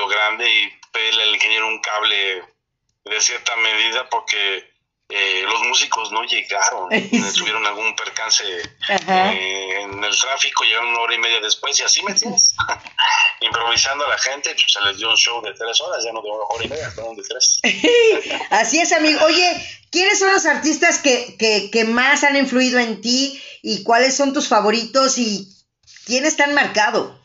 grande 0.07 0.49
y 0.49 0.69
pedirle 0.91 1.23
al 1.23 1.35
ingeniero 1.35 1.67
un 1.67 1.81
cable 1.81 2.43
de 3.05 3.21
cierta 3.21 3.55
medida 3.57 4.09
porque 4.09 4.73
eh, 5.09 5.43
los 5.43 5.61
músicos 5.67 6.11
no 6.11 6.23
llegaron, 6.23 6.89
tuvieron 7.37 7.65
algún 7.65 7.95
percance 7.95 8.43
eh, 8.89 9.81
en 9.81 10.03
el 10.03 10.19
tráfico, 10.19 10.63
llegaron 10.63 10.89
una 10.89 11.01
hora 11.01 11.13
y 11.13 11.19
media 11.19 11.39
después 11.39 11.77
y 11.79 11.83
así 11.83 12.01
me 12.03 12.13
tienes, 12.13 12.55
improvisando 13.41 14.05
a 14.05 14.09
la 14.09 14.17
gente, 14.17 14.51
pues 14.53 14.65
se 14.71 14.81
les 14.81 14.97
dio 14.97 15.09
un 15.09 15.17
show 15.17 15.41
de 15.43 15.53
tres 15.53 15.79
horas, 15.81 16.03
ya 16.03 16.11
no 16.13 16.21
de 16.21 16.29
una 16.29 16.43
hora 16.45 16.65
y 16.65 16.69
media, 16.69 16.89
fueron 16.91 17.15
de 17.15 17.23
tres. 17.23 17.59
así 18.49 18.79
es, 18.79 18.91
amigo. 18.93 19.23
Oye, 19.25 19.79
¿quiénes 19.91 20.17
son 20.17 20.33
los 20.33 20.45
artistas 20.45 20.99
que, 20.99 21.35
que, 21.37 21.69
que 21.69 21.83
más 21.83 22.23
han 22.23 22.35
influido 22.35 22.79
en 22.79 23.01
ti 23.01 23.39
y 23.61 23.83
cuáles 23.83 24.15
son 24.15 24.33
tus 24.33 24.47
favoritos 24.47 25.17
y 25.17 25.47
quiénes 26.05 26.37
te 26.37 26.43
han 26.43 26.55
marcado? 26.55 27.22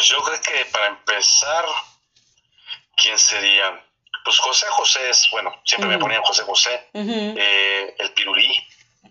Pues 0.00 0.08
yo 0.08 0.22
creo 0.22 0.40
que 0.40 0.64
para 0.72 0.86
empezar, 0.86 1.62
¿quién 2.96 3.18
sería? 3.18 3.84
Pues 4.24 4.38
José 4.38 4.64
José 4.70 5.10
es, 5.10 5.28
bueno, 5.30 5.54
siempre 5.62 5.90
me 5.90 5.98
ponían 5.98 6.22
José 6.22 6.42
José, 6.44 6.88
eh, 6.94 7.94
el 7.98 8.10
Pirulí. 8.12 8.50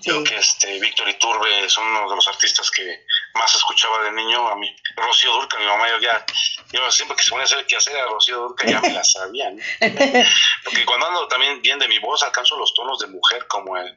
Creo 0.01 0.23
que 0.23 0.37
este 0.37 0.79
Víctor 0.79 1.07
Iturbe 1.07 1.65
es 1.65 1.77
uno 1.77 2.09
de 2.09 2.15
los 2.15 2.27
artistas 2.27 2.71
que 2.71 3.05
más 3.35 3.53
escuchaba 3.53 4.01
de 4.01 4.13
niño. 4.13 4.47
A 4.47 4.55
mí, 4.55 4.75
Rocío 4.95 5.31
Durca, 5.33 5.59
mi 5.59 5.65
mamá, 5.65 5.89
yo 5.89 5.99
ya, 5.99 6.25
yo 6.71 6.89
siempre 6.89 7.15
que 7.15 7.21
se 7.21 7.29
ponía 7.29 7.43
a 7.43 7.45
hacer 7.45 7.67
qué 7.67 7.75
hacer 7.75 7.95
a 7.95 8.05
Rocío 8.05 8.39
Durca, 8.39 8.65
ya 8.65 8.81
me 8.81 8.91
la 8.91 9.03
sabía. 9.03 9.51
Porque 10.63 10.85
cuando 10.87 11.05
ando 11.05 11.27
también 11.27 11.61
bien 11.61 11.77
de 11.77 11.87
mi 11.87 11.99
voz, 11.99 12.23
alcanzo 12.23 12.57
los 12.57 12.73
tonos 12.73 12.97
de 12.97 13.07
mujer, 13.07 13.45
como 13.45 13.77
el 13.77 13.95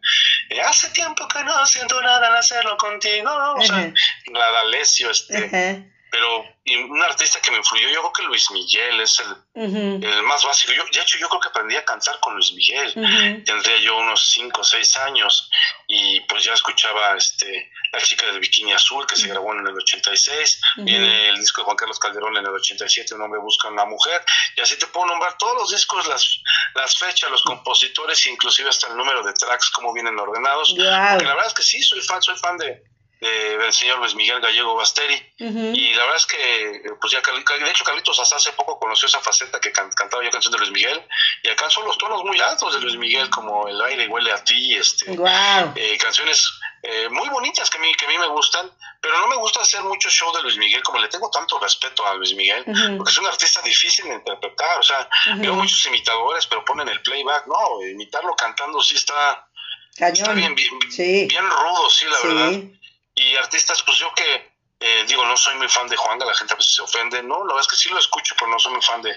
eh, 0.51 0.61
hace 0.61 0.91
tiempo 0.91 1.27
que 1.27 1.43
no 1.43 1.65
siento 1.65 2.03
nada 2.03 2.29
al 2.29 2.37
hacerlo 2.37 2.77
contigo. 2.77 3.31
O 3.57 3.63
sea, 3.63 3.91
la 4.27 4.51
D'Alessio, 4.51 5.11
este 5.11 5.91
pero 6.13 6.45
un 6.91 7.03
artista 7.03 7.41
que 7.41 7.51
me 7.51 7.57
influyó, 7.57 7.89
yo 7.89 8.01
creo 8.01 8.13
que 8.13 8.23
Luis 8.25 8.51
Miguel 8.51 9.01
es 9.01 9.19
el, 9.21 10.05
el 10.05 10.23
más 10.25 10.45
básico. 10.45 10.75
Yo, 10.75 10.85
de 10.85 11.01
hecho, 11.01 11.17
yo 11.17 11.27
creo 11.27 11.41
que 11.41 11.49
aprendí 11.49 11.75
a 11.75 11.87
cantar 11.87 12.21
con 12.21 12.35
Luis 12.35 12.53
Miguel. 12.53 12.93
Tendría 13.47 13.79
yo 13.79 13.97
unos 13.97 14.31
5 14.33 14.61
o 14.61 14.63
6 14.63 14.97
años 14.99 15.51
y 15.89 16.21
pues 16.21 16.45
ya 16.45 16.53
escuchaba 16.53 17.17
este 17.17 17.73
La 17.95 18.01
chica 18.03 18.27
del 18.27 18.41
bikini 18.41 18.75
azul 18.75 19.07
que 19.07 19.17
se 19.17 19.27
grabó 19.27 19.55
en 19.55 19.67
el 19.67 19.75
86. 19.75 20.61
Viene 20.85 21.31
el 21.31 21.39
disco 21.39 21.63
de 21.63 21.65
Juan 21.65 21.77
Carlos 21.79 21.99
Calderón 21.99 22.37
en 22.37 22.45
el 22.45 22.53
87, 22.53 23.15
Un 23.15 23.23
hombre 23.23 23.41
busca 23.41 23.69
una 23.69 23.87
mujer. 23.87 24.23
Y 24.55 24.61
así 24.61 24.77
te 24.77 24.89
puedo 24.89 25.07
nombrar 25.07 25.39
todos 25.39 25.57
los 25.57 25.71
discos, 25.71 26.07
las, 26.09 26.43
las 26.75 26.95
fechas, 26.95 27.31
los 27.31 27.43
compositores, 27.43 28.27
inclusive 28.27 28.69
hasta 28.69 28.89
el 28.89 28.99
número 28.99 29.23
de 29.23 29.33
tracks, 29.33 29.71
cómo 29.71 29.95
vienen 29.95 30.19
ordenados. 30.19 30.75
la 30.77 31.17
verdad 31.17 31.47
es 31.47 31.55
que 31.55 31.63
sí, 31.63 31.83
soy 31.83 32.03
fan, 32.03 32.21
soy 32.21 32.37
fan 32.37 32.59
de, 32.59 32.83
del 33.23 33.73
señor 33.73 33.99
Luis 33.99 34.17
Miguel 34.17 34.41
Gallego 34.41 34.75
Basteri. 34.75 35.15
Y 35.39 35.95
la 35.95 36.03
verdad 36.03 36.17
es 36.17 36.27
que, 36.27 36.83
pues 37.01 37.13
ya, 37.13 37.21
de 37.21 37.71
hecho, 37.71 37.85
Carlitos 37.85 38.19
hasta 38.19 38.37
hace 38.37 38.53
poco 38.53 38.81
conoció 38.81 39.07
esa 39.07 39.21
faceta 39.21 39.61
que 39.61 39.73
cantaba 39.73 40.25
yo 40.25 40.31
canción 40.31 40.53
de 40.53 40.59
Luis 40.59 40.73
Miguel 40.73 41.01
y 41.43 41.49
alcanzó 41.49 41.83
los 41.83 41.97
tonos 41.99 42.25
muy 42.25 42.41
altos 42.41 42.75
de 42.75 42.81
Luis 42.81 42.97
Miguel, 42.97 43.31
como 43.31 43.69
El 43.69 43.81
aire 43.83 44.09
huele 44.09 44.33
a 44.33 44.43
ti, 44.43 44.75
este, 44.75 45.07
eh, 45.77 45.99
canciones 45.99 46.53
eh, 46.83 47.09
muy 47.11 47.29
bonitas 47.29 47.71
que 47.71 47.79
a, 47.79 47.81
mí, 47.81 47.95
que 47.95 48.07
a 48.07 48.09
mí 48.09 48.19
me 48.19 48.27
gustan, 48.29 48.69
pero 49.01 49.21
no 49.21 49.29
me 49.29 49.37
gusta 49.37 49.61
hacer 49.61 49.83
mucho 49.85 50.11
show 50.11 50.35
de 50.35 50.43
Luis 50.43 50.57
Miguel, 50.57 50.83
como 50.83 50.99
le 50.99 51.07
tengo 51.07 51.31
tanto 51.31 51.61
respeto 51.61 52.05
a 52.05 52.15
Luis 52.15 52.35
Miguel, 52.35 52.65
porque 52.97 53.13
es 53.13 53.19
un 53.19 53.27
artista 53.27 53.63
difícil 53.63 54.07
de 54.07 54.15
interpretar, 54.15 54.81
o 54.81 54.83
sea, 54.83 55.09
veo 55.37 55.55
muchos 55.55 55.87
imitadores, 55.87 56.47
pero 56.47 56.65
ponen 56.65 56.89
el 56.89 57.01
playback, 57.03 57.47
no, 57.47 57.83
imitarlo 57.83 58.35
cantando 58.35 58.83
sí 58.83 58.97
está... 58.97 59.47
bien, 60.35 60.55
bien, 60.55 61.29
bien 61.29 61.51
rudo, 61.51 61.91
sí, 61.91 62.07
la 62.07 62.29
verdad 62.29 62.63
y 63.15 63.37
artistas, 63.37 63.83
pues 63.83 63.99
yo 63.99 64.13
que 64.15 64.53
eh, 64.85 65.05
digo, 65.07 65.25
no 65.25 65.37
soy 65.37 65.55
muy 65.55 65.69
fan 65.69 65.87
de 65.87 65.97
Juan, 65.97 66.19
la 66.19 66.35
gente 66.35 66.55
a 66.55 66.57
veces 66.57 66.75
se 66.75 66.83
ofende, 66.83 67.23
no, 67.23 67.39
la 67.39 67.55
verdad 67.55 67.61
es 67.61 67.69
que 67.69 67.77
sí 67.77 67.89
lo 67.89 68.01
escucho, 68.01 68.35
pero 68.37 68.51
no 68.51 68.59
soy 68.59 68.73
muy 68.73 68.83
fan 68.83 69.01
de, 69.01 69.17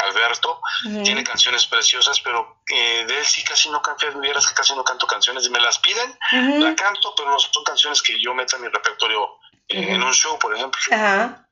Alberto, 0.00 0.60
tiene 1.04 1.22
canciones 1.22 1.64
preciosas, 1.66 2.18
pero 2.20 2.62
eh, 2.68 3.04
de 3.06 3.18
él 3.18 3.24
sí 3.24 3.44
casi 3.44 3.70
no 3.70 3.80
canto, 3.82 4.18
vieras 4.18 4.48
que 4.48 4.54
casi 4.54 4.74
no 4.74 4.82
canto 4.82 5.06
canciones, 5.06 5.46
y 5.46 5.50
me 5.50 5.60
las 5.60 5.78
piden, 5.78 6.18
la 6.32 6.74
canto, 6.74 7.14
pero 7.16 7.30
no 7.30 7.38
son 7.38 7.62
canciones 7.62 8.02
que 8.02 8.20
yo 8.20 8.34
meta 8.34 8.56
en 8.56 8.62
mi 8.62 8.68
repertorio 8.68 9.38
eh, 9.68 9.92
en 9.92 10.02
un 10.02 10.12
show, 10.12 10.36
por 10.40 10.56
ejemplo. 10.56 10.80
Ajá. 10.90 11.46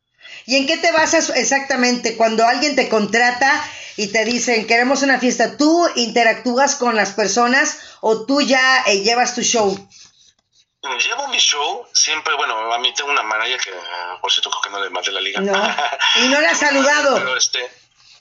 ¿Y 0.45 0.57
en 0.57 0.66
qué 0.66 0.77
te 0.79 0.91
basas 0.91 1.31
exactamente 1.31 2.16
cuando 2.16 2.45
alguien 2.45 2.75
te 2.75 2.89
contrata 2.89 3.64
y 3.97 4.09
te 4.09 4.25
dicen 4.25 4.66
queremos 4.66 5.03
una 5.03 5.21
fiesta? 5.21 5.57
¿Tú 5.57 5.89
interactúas 5.95 6.75
con 6.75 6.97
las 6.97 7.12
personas 7.12 7.79
o 8.01 8.27
tú 8.27 8.41
ya 8.41 8.85
llevas 8.87 9.37
tu 9.37 9.43
show? 9.43 9.89
Llevo 10.97 11.28
mi 11.28 11.39
show 11.39 11.86
siempre, 11.93 12.34
bueno, 12.34 12.72
a 12.72 12.78
mí 12.78 12.93
tengo 12.95 13.11
una 13.11 13.22
manager 13.22 13.61
que, 13.61 13.72
por 14.20 14.30
cierto, 14.30 14.51
creo 14.51 14.62
que 14.62 14.70
no 14.70 14.80
le 14.80 14.91
maté 14.91 15.12
la 15.12 15.20
liga. 15.20 15.41
No. 15.41 15.53
Y 16.16 16.28
no 16.28 16.41
le 16.41 16.47
ha 16.47 16.55
saludado. 16.55 17.16
Pero 17.16 17.36
este, 17.36 17.70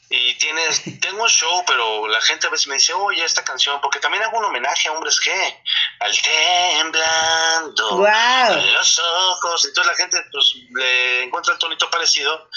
y 0.09 0.35
tienes, 0.35 0.83
tengo 1.01 1.23
un 1.23 1.29
show, 1.29 1.63
pero 1.67 2.07
la 2.07 2.21
gente 2.21 2.47
a 2.47 2.49
veces 2.49 2.67
me 2.67 2.75
dice, 2.75 2.93
oye, 2.93 3.25
esta 3.25 3.43
canción, 3.43 3.81
porque 3.81 3.99
también 3.99 4.23
hago 4.23 4.37
un 4.37 4.45
homenaje 4.45 4.87
a 4.87 4.93
hombres 4.93 5.19
que, 5.19 5.63
al 5.99 6.13
temblando, 6.21 7.97
wow. 7.97 8.73
los 8.73 8.99
ojos, 8.99 9.65
entonces 9.65 9.91
la 9.91 9.97
gente 9.97 10.17
pues 10.31 10.55
le 10.73 11.23
encuentra 11.23 11.53
el 11.53 11.59
tonito 11.59 11.89
parecido 11.89 12.49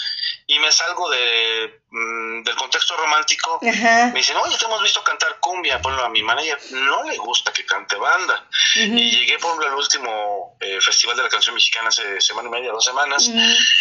y 0.51 0.59
me 0.59 0.69
salgo 0.69 1.09
de, 1.09 1.81
mm, 1.89 2.43
del 2.43 2.55
contexto 2.55 2.97
romántico, 2.97 3.59
me 3.61 4.11
dicen, 4.13 4.35
oye, 4.35 4.57
te 4.57 4.65
hemos 4.65 4.83
visto 4.83 5.01
cantar 5.01 5.39
cumbia, 5.39 5.81
ponlo 5.81 6.03
a 6.03 6.09
mi 6.09 6.21
manager, 6.23 6.59
no 6.71 7.03
le 7.03 7.15
gusta 7.15 7.53
que 7.53 7.65
cante 7.65 7.95
banda, 7.95 8.49
y 8.75 9.11
llegué, 9.11 9.39
por 9.39 9.51
ejemplo, 9.51 9.69
al 9.69 9.75
último 9.75 10.57
eh, 10.59 10.81
festival 10.81 11.15
de 11.15 11.23
la 11.23 11.29
canción 11.29 11.55
mexicana 11.55 11.87
hace 11.87 12.19
semana 12.19 12.49
y 12.49 12.51
media, 12.51 12.71
dos 12.71 12.83
semanas, 12.83 13.31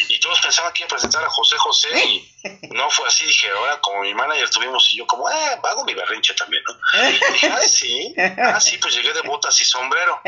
y 0.08 0.20
todos 0.20 0.40
pensaban 0.40 0.72
que 0.72 0.82
iba 0.82 0.86
a 0.86 0.90
presentar 0.90 1.24
a 1.24 1.28
José 1.28 1.56
José, 1.58 2.04
y 2.04 2.36
no 2.70 2.88
fue 2.88 3.08
así, 3.08 3.26
dije, 3.26 3.48
ahora 3.50 3.80
como 3.80 4.02
mi 4.02 4.14
manager 4.14 4.48
tuvimos 4.50 4.92
y 4.92 4.98
yo 4.98 5.06
como, 5.08 5.28
eh, 5.28 5.58
hago 5.64 5.84
mi 5.84 5.94
berrinche 5.94 6.34
también, 6.34 6.62
¿no? 6.68 7.08
Y 7.08 7.32
dije, 7.32 7.48
ah, 7.48 7.60
sí, 7.66 8.14
ah, 8.38 8.60
sí, 8.60 8.78
pues 8.78 8.94
llegué 8.94 9.12
de 9.12 9.22
botas 9.22 9.60
y 9.60 9.64
sombrero. 9.64 10.20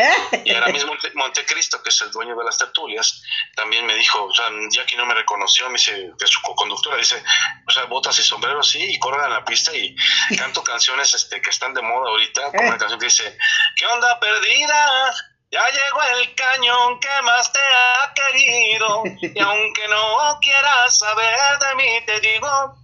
Y 0.45 0.53
ahora 0.53 0.69
mismo 0.69 0.93
Montecristo, 1.15 1.81
que 1.83 1.91
es 1.91 2.01
el 2.01 2.11
dueño 2.11 2.37
de 2.37 2.45
las 2.45 2.59
tertulias, 2.59 3.23
también 3.55 3.87
me 3.87 3.95
dijo, 3.95 4.25
o 4.25 4.35
sea, 4.35 4.47
ya 4.71 4.85
que 4.85 4.97
no 4.97 5.07
me 5.07 5.15
reconoció, 5.15 5.67
me 5.69 5.75
dice, 5.75 6.11
que 6.19 6.32
su 6.33 6.41
co-conductora 6.43 6.97
dice, 6.97 7.23
o 7.67 7.71
sea, 7.71 7.85
botas 7.85 8.19
y 8.19 8.23
sombrero, 8.23 8.63
sí, 8.63 8.79
y 8.81 8.99
corren 8.99 9.21
a 9.21 9.29
la 9.29 9.45
pista 9.45 9.75
y 9.77 9.95
canto 10.37 10.65
canciones 10.65 11.13
este, 11.15 11.41
que 11.41 11.51
están 11.51 11.75
de 11.75 11.83
moda 11.83 12.11
ahorita, 12.11 12.51
como 12.51 12.69
una 12.69 12.79
canción 12.79 12.99
que 12.99 13.07
dice, 13.07 13.39
¿qué 13.77 13.87
onda 13.87 14.19
perdida? 14.19 15.15
Ya 15.51 15.69
llegó 15.69 16.03
el 16.19 16.35
cañón 16.35 16.99
que 16.99 17.23
más 17.25 17.53
te 17.53 17.61
ha 17.61 18.15
querido 18.15 19.03
y 19.21 19.39
aunque 19.41 19.89
no 19.89 20.39
quieras 20.41 20.99
saber 20.99 21.59
de 21.59 21.75
mí 21.75 22.07
te 22.07 22.21
digo. 22.21 22.79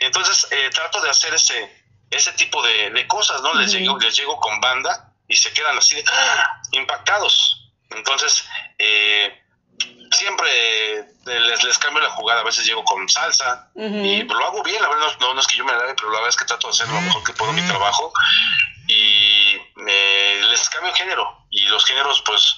Entonces 0.00 0.46
eh, 0.50 0.68
trato 0.70 1.00
de 1.00 1.08
hacer 1.08 1.32
ese, 1.32 1.84
ese 2.10 2.32
tipo 2.32 2.62
de, 2.62 3.06
cosas, 3.06 3.40
¿no? 3.40 3.54
Les, 3.54 3.72
llego, 3.72 3.98
les 3.98 4.14
llego 4.14 4.38
con 4.38 4.60
banda 4.60 5.14
y 5.26 5.36
se 5.36 5.52
quedan 5.54 5.78
así 5.78 5.94
de, 5.94 6.04
¡ah! 6.12 6.60
impactados. 6.72 7.72
Entonces, 7.90 8.44
eh, 8.78 9.42
siempre 10.10 11.06
les, 11.24 11.64
les 11.64 11.78
cambio 11.78 12.02
la 12.02 12.10
jugada, 12.10 12.40
a 12.40 12.44
veces 12.44 12.64
llego 12.64 12.84
con 12.84 13.08
salsa 13.08 13.70
y 13.74 14.22
lo 14.22 14.46
hago 14.46 14.62
bien, 14.62 14.82
la 14.82 14.88
verdad 14.88 15.06
no, 15.20 15.34
no, 15.34 15.40
es 15.40 15.46
que 15.46 15.56
yo 15.56 15.64
me 15.64 15.72
lave, 15.72 15.94
pero 15.94 16.08
la 16.10 16.16
verdad 16.16 16.30
es 16.30 16.36
que 16.36 16.44
trato 16.44 16.68
de 16.68 16.72
hacer 16.72 16.88
lo 16.88 17.00
mejor 17.00 17.24
que 17.24 17.32
puedo 17.32 17.52
mi 17.52 17.62
trabajo 17.62 18.12
y 18.86 19.56
eh, 19.86 20.42
les 20.50 20.68
cambio 20.68 20.92
género 20.94 21.46
y 21.50 21.62
los 21.66 21.84
géneros 21.84 22.22
pues 22.26 22.56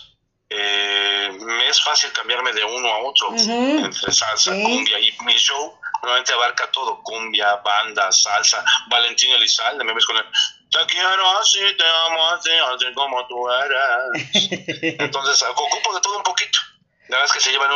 eh, 0.48 1.30
me 1.40 1.68
es 1.68 1.82
fácil 1.82 2.12
cambiarme 2.12 2.52
de 2.52 2.64
uno 2.64 2.88
a 2.88 2.98
otro 2.98 3.34
entre 3.34 4.12
salsa, 4.12 4.52
cumbia 4.52 4.98
y 4.98 5.14
mi 5.24 5.34
show 5.34 5.78
normalmente 6.02 6.32
abarca 6.32 6.70
todo, 6.72 7.00
cumbia, 7.02 7.56
banda, 7.56 8.10
salsa, 8.10 8.64
Valentino 8.88 9.36
Elizalde, 9.36 9.84
me 9.84 9.94
ves 9.94 10.04
con 10.04 10.16
el 10.16 10.24
te 10.72 10.86
quiero 10.86 11.38
así, 11.38 11.60
te 11.76 11.84
amo 11.84 12.28
así, 12.30 12.50
así 12.50 12.94
como 12.94 13.26
tú 13.26 13.46
eres. 13.50 14.82
Entonces 14.98 15.42
ocupo 15.42 15.94
de 15.94 16.00
todo 16.00 16.16
un 16.16 16.22
poquito. 16.22 16.58
La 17.12 17.18
verdad 17.18 17.36
es 17.36 17.42
que 17.44 17.50
se 17.50 17.52
llevan 17.52 17.70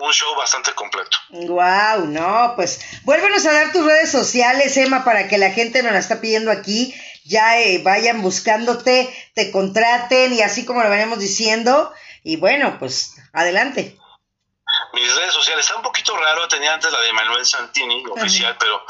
un, 0.00 0.12
show 0.12 0.34
bastante 0.36 0.74
completo. 0.74 1.16
Wow, 1.30 2.08
no, 2.08 2.52
pues 2.56 2.78
vuélvenos 3.04 3.46
a 3.46 3.52
dar 3.52 3.72
tus 3.72 3.86
redes 3.86 4.12
sociales, 4.12 4.76
Emma, 4.76 5.02
para 5.02 5.28
que 5.28 5.38
la 5.38 5.50
gente 5.50 5.82
nos 5.82 5.92
la 5.92 5.98
está 5.98 6.20
pidiendo 6.20 6.50
aquí, 6.50 6.94
ya 7.24 7.58
eh, 7.58 7.80
vayan 7.82 8.20
buscándote, 8.20 9.08
te 9.34 9.50
contraten 9.50 10.34
y 10.34 10.42
así 10.42 10.66
como 10.66 10.82
lo 10.82 10.90
veníamos 10.90 11.20
diciendo. 11.20 11.90
Y 12.22 12.36
bueno, 12.36 12.76
pues 12.78 13.16
adelante. 13.32 13.96
Mis 14.92 15.16
redes 15.16 15.32
sociales, 15.32 15.64
está 15.64 15.76
un 15.76 15.82
poquito 15.82 16.14
raro, 16.14 16.46
tenía 16.48 16.74
antes 16.74 16.92
la 16.92 17.00
de 17.00 17.14
Manuel 17.14 17.46
Santini, 17.46 18.04
oficial, 18.10 18.58
pero 18.60 18.84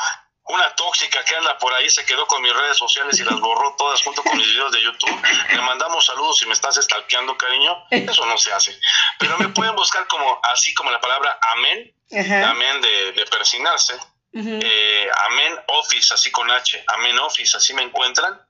una 0.45 0.75
tóxica 0.75 1.25
que 1.25 1.37
anda 1.37 1.57
por 1.59 1.73
ahí 1.75 1.89
se 1.89 2.05
quedó 2.05 2.27
con 2.27 2.43
mis 2.43 2.53
redes 2.53 2.77
sociales 2.77 3.19
y 3.21 3.25
las 3.25 3.39
borró 3.39 3.75
todas 3.77 4.03
junto 4.03 4.23
con 4.23 4.37
mis 4.37 4.47
videos 4.49 4.73
de 4.73 4.83
YouTube. 4.83 5.23
Le 5.51 5.63
mandamos 5.63 6.05
saludos 6.05 6.39
si 6.39 6.47
me 6.47 6.53
estás 6.53 6.77
stalkeando, 6.77 7.37
cariño. 7.37 7.85
Eso 7.91 8.27
no 8.27 8.37
se 8.37 8.53
hace. 8.53 8.79
Pero 9.19 9.39
me 9.39 9.49
pueden 9.49 9.77
buscar 9.77 10.07
como 10.09 10.41
así 10.53 10.75
como 10.75 10.91
la 10.91 11.01
palabra 11.01 11.39
amén, 11.55 11.95
amén 12.45 12.81
de, 12.81 13.13
de 13.13 13.27
persinarse. 13.27 13.95
Eh, 14.35 15.11
amén 15.29 15.59
Office, 15.69 16.15
así 16.15 16.31
con 16.31 16.51
H, 16.51 16.83
Amén 16.87 17.19
Office, 17.19 17.55
así 17.55 17.75
me 17.75 17.83
encuentran 17.83 18.41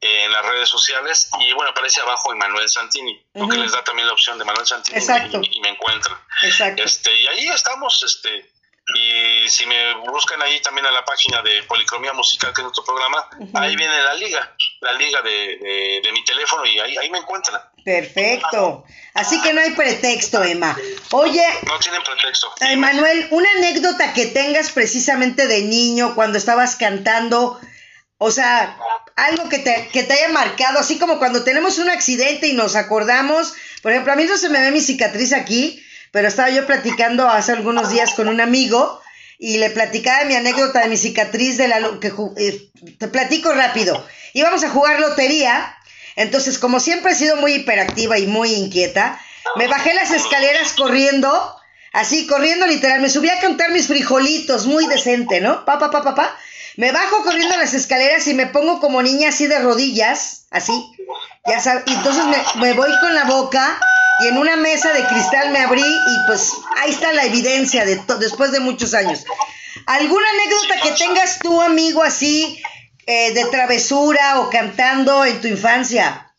eh, 0.00 0.24
en 0.24 0.32
las 0.32 0.46
redes 0.46 0.68
sociales. 0.68 1.28
Y 1.40 1.52
bueno, 1.52 1.72
aparece 1.72 2.00
abajo 2.00 2.32
Emanuel 2.32 2.68
Santini, 2.68 3.26
lo 3.34 3.48
que 3.48 3.56
les 3.56 3.72
da 3.72 3.82
también 3.82 4.06
la 4.06 4.14
opción 4.14 4.38
de 4.38 4.44
Manuel 4.44 4.66
Santini 4.66 4.98
Y, 4.98 5.56
y, 5.56 5.60
me 5.60 5.70
encuentran. 5.70 6.16
Exacto. 6.42 6.82
Este, 6.82 7.12
y 7.12 7.26
ahí 7.26 7.48
estamos, 7.48 8.02
este 8.04 8.55
y 8.94 9.48
si 9.48 9.66
me 9.66 9.94
buscan 9.94 10.40
ahí 10.42 10.60
también 10.60 10.86
a 10.86 10.92
la 10.92 11.04
página 11.04 11.42
de 11.42 11.64
Policromía 11.64 12.12
Musical, 12.12 12.52
que 12.54 12.60
es 12.60 12.64
nuestro 12.64 12.84
programa, 12.84 13.28
ahí 13.54 13.74
viene 13.74 14.00
la 14.00 14.14
liga, 14.14 14.54
la 14.80 14.92
liga 14.92 15.22
de, 15.22 16.00
de, 16.04 16.12
mi 16.12 16.24
teléfono 16.24 16.64
y 16.64 16.78
ahí, 16.78 16.96
ahí 16.96 17.10
me 17.10 17.18
encuentran. 17.18 17.60
Perfecto. 17.84 18.84
Así 19.14 19.42
que 19.42 19.52
no 19.52 19.60
hay 19.60 19.72
pretexto, 19.72 20.42
Emma. 20.42 20.76
Oye. 21.10 21.44
No 21.66 21.78
tienen 21.80 22.02
pretexto. 22.02 22.52
Emanuel, 22.60 23.26
una 23.32 23.50
anécdota 23.56 24.12
que 24.12 24.26
tengas 24.26 24.70
precisamente 24.70 25.48
de 25.48 25.62
niño 25.62 26.14
cuando 26.14 26.38
estabas 26.38 26.76
cantando, 26.76 27.60
o 28.18 28.30
sea, 28.30 28.78
algo 29.16 29.48
que 29.48 29.58
te, 29.58 29.88
que 29.92 30.04
te 30.04 30.12
haya 30.12 30.28
marcado, 30.28 30.78
así 30.78 30.98
como 30.98 31.18
cuando 31.18 31.42
tenemos 31.42 31.78
un 31.78 31.90
accidente 31.90 32.46
y 32.46 32.52
nos 32.52 32.76
acordamos, 32.76 33.54
por 33.82 33.90
ejemplo, 33.90 34.12
a 34.12 34.16
mí 34.16 34.24
no 34.24 34.36
se 34.36 34.48
me 34.48 34.60
ve 34.60 34.70
mi 34.70 34.80
cicatriz 34.80 35.32
aquí, 35.32 35.82
pero 36.16 36.28
estaba 36.28 36.48
yo 36.48 36.64
platicando 36.64 37.28
hace 37.28 37.52
algunos 37.52 37.90
días 37.90 38.14
con 38.14 38.28
un 38.28 38.40
amigo 38.40 39.02
y 39.38 39.58
le 39.58 39.68
platicaba 39.68 40.24
mi 40.24 40.34
anécdota 40.34 40.80
de 40.80 40.88
mi 40.88 40.96
cicatriz 40.96 41.58
de 41.58 41.68
la 41.68 41.78
que 42.00 42.10
eh, 42.38 42.70
te 42.98 43.08
platico 43.08 43.52
rápido. 43.52 44.02
Íbamos 44.32 44.64
a 44.64 44.70
jugar 44.70 44.98
lotería, 44.98 45.76
entonces 46.16 46.58
como 46.58 46.80
siempre 46.80 47.12
he 47.12 47.14
sido 47.14 47.36
muy 47.36 47.52
hiperactiva 47.52 48.18
y 48.18 48.26
muy 48.26 48.54
inquieta, 48.54 49.20
me 49.56 49.68
bajé 49.68 49.92
las 49.92 50.10
escaleras 50.10 50.72
corriendo, 50.72 51.54
así 51.92 52.26
corriendo 52.26 52.66
literal, 52.66 53.02
me 53.02 53.10
subí 53.10 53.28
a 53.28 53.38
cantar 53.38 53.72
mis 53.72 53.86
frijolitos, 53.86 54.64
muy 54.64 54.86
decente, 54.86 55.42
¿no? 55.42 55.66
Pa 55.66 55.78
pa 55.78 55.90
pa 55.90 56.02
pa 56.02 56.14
pa. 56.14 56.34
Me 56.78 56.92
bajo 56.92 57.24
corriendo 57.24 57.58
las 57.58 57.74
escaleras 57.74 58.26
y 58.26 58.32
me 58.32 58.46
pongo 58.46 58.80
como 58.80 59.02
niña 59.02 59.28
así 59.28 59.48
de 59.48 59.58
rodillas, 59.58 60.46
así. 60.50 60.72
Ya 61.46 61.60
sabes, 61.60 61.82
y 61.84 61.92
entonces 61.92 62.24
me, 62.24 62.38
me 62.62 62.72
voy 62.72 62.90
con 63.02 63.14
la 63.14 63.24
boca 63.24 63.78
y 64.20 64.28
en 64.28 64.38
una 64.38 64.56
mesa 64.56 64.92
de 64.92 65.06
cristal 65.06 65.50
me 65.50 65.58
abrí 65.58 65.82
y 65.82 66.26
pues 66.26 66.52
ahí 66.78 66.90
está 66.90 67.12
la 67.12 67.24
evidencia 67.24 67.84
de 67.84 68.00
después 68.18 68.52
de 68.52 68.60
muchos 68.60 68.94
años. 68.94 69.24
¿Alguna 69.86 70.26
anécdota 70.30 70.80
que 70.82 70.92
tengas 70.92 71.38
tú, 71.38 71.60
amigo, 71.60 72.02
así 72.02 72.60
eh, 73.06 73.32
de 73.34 73.44
travesura 73.46 74.40
o 74.40 74.50
cantando 74.50 75.24
en 75.24 75.40
tu 75.40 75.48
infancia? 75.48 76.34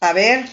A 0.00 0.12
ver. 0.12 0.48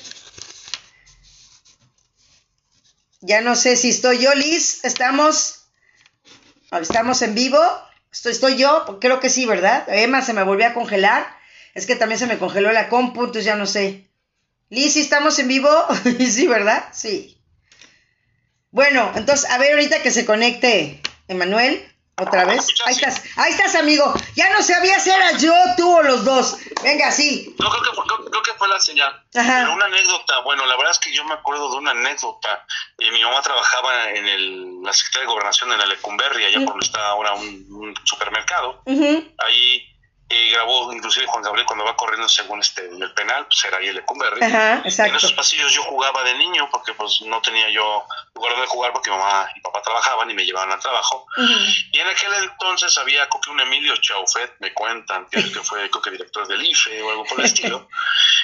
Ya 3.22 3.42
no 3.42 3.56
sé 3.56 3.76
si 3.76 3.90
estoy 3.90 4.20
yo, 4.20 4.34
Liz. 4.34 4.84
¿Estamos? 4.84 5.68
¿Estamos 6.72 7.22
en 7.22 7.36
vivo? 7.36 7.60
¿Estoy, 8.12 8.32
estoy 8.32 8.58
yo? 8.58 9.00
Creo 9.00 9.20
que 9.20 9.30
sí, 9.30 9.46
¿verdad? 9.46 9.86
Emma 9.88 10.22
se 10.22 10.34
me 10.34 10.44
volvió 10.44 10.68
a 10.68 10.74
congelar. 10.74 11.37
Es 11.78 11.86
que 11.86 11.96
también 11.96 12.18
se 12.18 12.26
me 12.26 12.40
congeló 12.40 12.72
la 12.72 12.90
compu, 12.90 13.20
entonces 13.20 13.46
ya 13.46 13.56
no 13.56 13.68
sé. 13.68 14.10
Liz, 14.72 14.98
¿estamos 14.98 15.38
en 15.38 15.48
vivo? 15.48 15.70
sí, 16.28 16.48
¿verdad? 16.48 16.90
Sí. 16.92 17.38
Bueno, 18.72 19.12
entonces, 19.14 19.48
a 19.52 19.60
ver 19.60 19.74
ahorita 19.74 20.02
que 20.02 20.10
se 20.10 20.26
conecte 20.26 21.00
Emanuel, 21.28 21.88
otra 22.20 22.46
vez. 22.46 22.66
Ahí 22.84 22.96
estás, 22.96 23.24
ahí 23.36 23.52
estás, 23.52 23.76
amigo. 23.76 24.12
Ya 24.36 24.52
no 24.54 24.64
sabía 24.64 25.00
si 25.00 25.12
era 25.12 25.38
yo, 25.38 25.54
tú 25.78 25.98
o 25.98 26.02
los 26.02 26.26
dos. 26.26 26.58
Venga, 26.82 27.12
sí. 27.12 27.56
No, 27.60 27.70
creo 27.70 27.84
que 27.84 27.96
fue, 27.96 28.06
creo, 28.28 28.42
que 28.42 28.54
fue 28.54 28.68
la 28.70 28.80
señal. 28.80 29.14
Ajá. 29.36 29.60
Pero 29.60 29.74
una 29.74 29.86
anécdota, 29.86 30.40
bueno, 30.40 30.66
la 30.66 30.78
verdad 30.78 30.94
es 30.94 31.00
que 31.00 31.14
yo 31.14 31.24
me 31.26 31.36
acuerdo 31.36 31.70
de 31.70 31.78
una 31.78 31.92
anécdota. 31.92 32.66
Eh, 32.98 33.12
mi 33.12 33.22
mamá 33.22 33.40
trabajaba 33.44 34.10
en 34.10 34.28
el, 34.28 34.82
la 34.82 34.94
Secretaría 34.94 35.28
de 35.28 35.34
Gobernación 35.34 35.72
en 35.74 35.78
la 35.78 35.86
Lecumberri, 35.86 36.44
allá 36.44 36.58
por 36.58 36.70
donde 36.70 36.88
está 36.88 37.08
ahora 37.10 37.34
un, 37.36 37.94
supermercado. 38.04 38.82
Ahí 39.38 39.97
y 40.30 40.50
grabó 40.52 40.92
inclusive 40.92 41.26
Juan 41.26 41.44
Gabriel 41.44 41.66
cuando 41.66 41.86
va 41.86 41.96
corriendo 41.96 42.28
según 42.28 42.60
este 42.60 42.86
en 42.86 43.02
el 43.02 43.14
penal, 43.14 43.46
pues 43.46 43.64
era 43.64 43.78
ahí 43.78 43.88
el 43.88 43.96
Lecumberri. 43.96 44.42
En 44.44 45.16
esos 45.16 45.32
pasillos 45.32 45.72
yo 45.74 45.82
jugaba 45.84 46.22
de 46.24 46.34
niño 46.34 46.68
porque 46.70 46.94
pues 46.94 47.22
no 47.22 47.42
tenía 47.42 47.70
yo 47.70 48.04
lugar 48.36 48.54
donde 48.54 48.68
jugar 48.68 48.92
porque 48.92 49.10
mamá 49.10 49.48
y 49.56 49.62
papá 49.62 49.82
trabajaban 49.82 50.30
y 50.30 50.34
me 50.34 50.44
llevaban 50.44 50.72
al 50.72 50.80
trabajo. 50.80 51.26
Y 51.92 52.00
en 52.00 52.08
aquel 52.08 52.34
entonces 52.44 52.98
había 52.98 53.28
creo 53.30 53.42
que 53.42 53.52
un 53.52 53.62
Emilio 53.62 53.96
Chaufet, 53.98 54.56
me 54.60 54.74
cuentan, 54.74 55.28
que, 55.28 55.42
fue 55.42 55.90
creo 55.90 56.02
que 56.02 56.12
director 56.12 56.46
del 56.46 56.66
IFE 56.66 57.02
o 57.04 57.10
algo 57.12 57.24
por 57.24 57.40
el 57.40 57.46
estilo. 57.52 57.88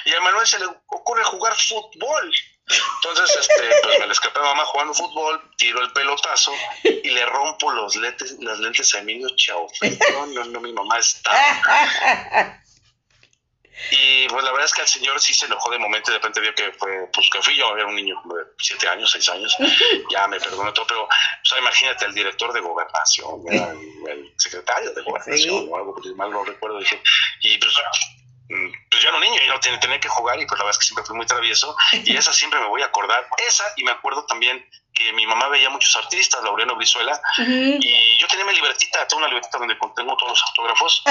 Y 0.06 0.14
a 0.14 0.20
Manuel 0.20 0.46
se 0.46 0.58
le 0.58 0.66
ocurre 0.66 1.22
jugar 1.24 1.54
fútbol. 1.54 2.34
Entonces, 2.66 3.36
este, 3.36 3.70
pues 3.82 3.98
me 3.98 4.06
le 4.06 4.12
escapé 4.12 4.40
a 4.40 4.42
mamá 4.42 4.64
jugando 4.64 4.94
fútbol, 4.94 5.50
tiro 5.56 5.82
el 5.82 5.92
pelotazo 5.92 6.52
y 6.82 7.10
le 7.10 7.26
rompo 7.26 7.70
los 7.72 7.94
lentes, 7.96 8.36
las 8.40 8.58
lentes 8.58 8.94
a 8.94 9.00
Emilio 9.00 9.28
Chao. 9.36 9.66
No, 10.12 10.26
no, 10.26 10.44
no, 10.44 10.60
mi 10.60 10.72
mamá 10.72 10.98
está. 10.98 11.30
Y 13.90 14.28
pues 14.28 14.44
la 14.44 14.52
verdad 14.52 14.66
es 14.66 14.72
que 14.72 14.82
el 14.82 14.88
señor 14.88 15.20
sí 15.20 15.34
se 15.34 15.46
enojó 15.46 15.70
de 15.70 15.78
momento 15.78 16.10
y 16.10 16.14
de 16.14 16.18
repente 16.18 16.40
vio 16.40 16.54
que 16.54 16.72
fue, 16.72 17.10
pues 17.12 17.28
que 17.30 17.42
fui 17.42 17.56
yo, 17.56 17.76
era 17.76 17.86
un 17.86 17.94
niño 17.94 18.20
de 18.24 18.44
siete 18.58 18.88
años, 18.88 19.10
seis 19.10 19.28
años, 19.28 19.56
ya 20.10 20.28
me 20.28 20.38
perdonó 20.38 20.72
todo, 20.72 20.86
pero 20.86 21.04
o 21.04 21.08
sea, 21.42 21.58
imagínate 21.58 22.04
el 22.06 22.14
director 22.14 22.52
de 22.52 22.60
gobernación, 22.60 23.42
el, 24.08 24.32
secretario 24.38 24.92
de 24.92 25.02
gobernación 25.02 25.68
o 25.68 25.76
algo, 25.76 25.94
porque 25.94 26.10
mal 26.14 26.30
no 26.30 26.44
recuerdo, 26.44 26.78
dije, 26.78 27.02
y 27.40 27.58
pues 27.58 27.74
pues 28.48 29.02
yo 29.02 29.08
era 29.08 29.16
un 29.16 29.22
niño 29.22 29.40
y 29.42 29.48
no 29.48 29.58
tenía, 29.60 30.00
que 30.00 30.08
jugar 30.08 30.38
y 30.40 30.46
pues 30.46 30.58
la 30.58 30.64
verdad 30.64 30.72
es 30.72 30.78
que 30.78 30.84
siempre 30.84 31.04
fui 31.04 31.16
muy 31.16 31.26
travieso 31.26 31.76
y 31.92 32.16
esa 32.16 32.32
siempre 32.32 32.60
me 32.60 32.66
voy 32.66 32.82
a 32.82 32.86
acordar. 32.86 33.26
Esa 33.46 33.64
y 33.76 33.84
me 33.84 33.92
acuerdo 33.92 34.24
también 34.26 34.66
que 34.92 35.12
mi 35.12 35.26
mamá 35.26 35.48
veía 35.48 35.70
muchos 35.70 35.96
artistas, 35.96 36.42
Laureano 36.44 36.76
Brizuela, 36.76 37.20
y 37.38 38.16
yo 38.18 38.28
tenía 38.28 38.44
mi 38.44 38.54
libretita, 38.54 39.06
tengo 39.08 39.18
una 39.18 39.28
libretita 39.28 39.58
donde 39.58 39.76
contengo 39.76 40.16
todos 40.16 40.32
los 40.32 40.42
autógrafos. 40.48 41.02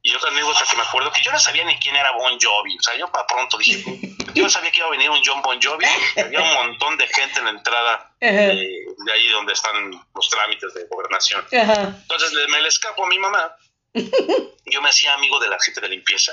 Y 0.00 0.14
otra 0.14 0.30
anécdota 0.30 0.64
que 0.70 0.76
me 0.76 0.82
acuerdo 0.82 1.12
que 1.12 1.20
yo 1.22 1.32
no 1.32 1.38
sabía 1.40 1.64
ni 1.64 1.76
quién 1.78 1.96
era 1.96 2.12
Bon 2.12 2.38
Jovi, 2.40 2.78
o 2.78 2.82
sea, 2.82 2.96
yo 2.96 3.10
para 3.10 3.26
pronto 3.26 3.58
dije, 3.58 3.82
yo 4.34 4.44
no 4.44 4.48
sabía 4.48 4.70
que 4.70 4.78
iba 4.78 4.86
a 4.86 4.90
venir 4.90 5.10
un 5.10 5.20
John 5.22 5.42
Bon 5.42 5.60
Jovi, 5.60 5.84
había 6.16 6.40
un 6.40 6.54
montón 6.54 6.96
de 6.96 7.06
gente 7.08 7.40
en 7.40 7.44
la 7.44 7.50
entrada 7.50 8.14
de, 8.20 9.12
ahí 9.12 9.28
donde 9.28 9.52
están 9.52 9.90
los 10.14 10.30
trámites 10.30 10.72
de 10.72 10.86
gobernación. 10.86 11.44
Entonces 11.50 12.32
me 12.48 12.62
le 12.62 12.68
escapo 12.68 13.04
a 13.04 13.08
mi 13.08 13.18
mamá, 13.18 13.52
yo 14.66 14.80
me 14.80 14.88
hacía 14.88 15.14
amigo 15.14 15.38
de 15.40 15.48
la 15.48 15.58
gente 15.60 15.80
de 15.80 15.88
limpieza 15.88 16.32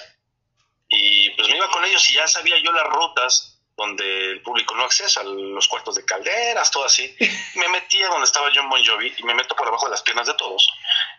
y 0.96 1.30
pues 1.32 1.48
me 1.50 1.58
iba 1.58 1.70
con 1.70 1.84
ellos 1.86 2.10
y 2.10 2.14
ya 2.14 2.28
sabía 2.28 2.58
yo 2.60 2.72
las 2.72 2.88
rutas 2.88 3.56
donde 3.78 4.32
el 4.32 4.42
público 4.42 4.74
no 4.76 4.84
accesa, 4.84 5.22
los 5.24 5.68
cuartos 5.68 5.96
de 5.96 6.06
calderas, 6.06 6.72
todo 6.72 6.86
así. 6.86 7.14
Me 7.56 7.68
metía 7.70 8.08
donde 8.08 8.26
estaba 8.26 8.50
John 8.54 8.70
Bon 8.70 8.84
Jovi 8.84 9.14
y 9.18 9.24
me 9.24 9.34
meto 9.34 9.56
por 9.56 9.66
debajo 9.66 9.86
de 9.86 9.92
las 9.92 10.02
piernas 10.02 10.28
de 10.28 10.34
todos. 10.36 10.68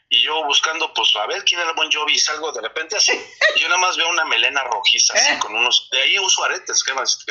Y 0.08 0.22
yo 0.22 0.44
buscando, 0.44 0.92
pues, 0.94 1.14
a 1.16 1.26
ver 1.26 1.44
quién 1.44 1.60
era 1.60 1.72
Bon 1.72 1.90
Jovi 1.90 2.14
y 2.14 2.18
salgo 2.18 2.52
de 2.52 2.60
repente 2.60 2.96
así. 2.96 3.12
Y 3.56 3.60
yo 3.60 3.68
nada 3.68 3.80
más 3.80 3.96
veo 3.96 4.08
una 4.08 4.24
melena 4.24 4.62
rojiza, 4.64 5.14
así, 5.14 5.38
con 5.40 5.54
unos... 5.54 5.88
De 5.90 6.00
ahí 6.00 6.18
uso 6.18 6.44
aretes, 6.44 6.82
¿qué 6.84 6.94
más? 6.94 7.24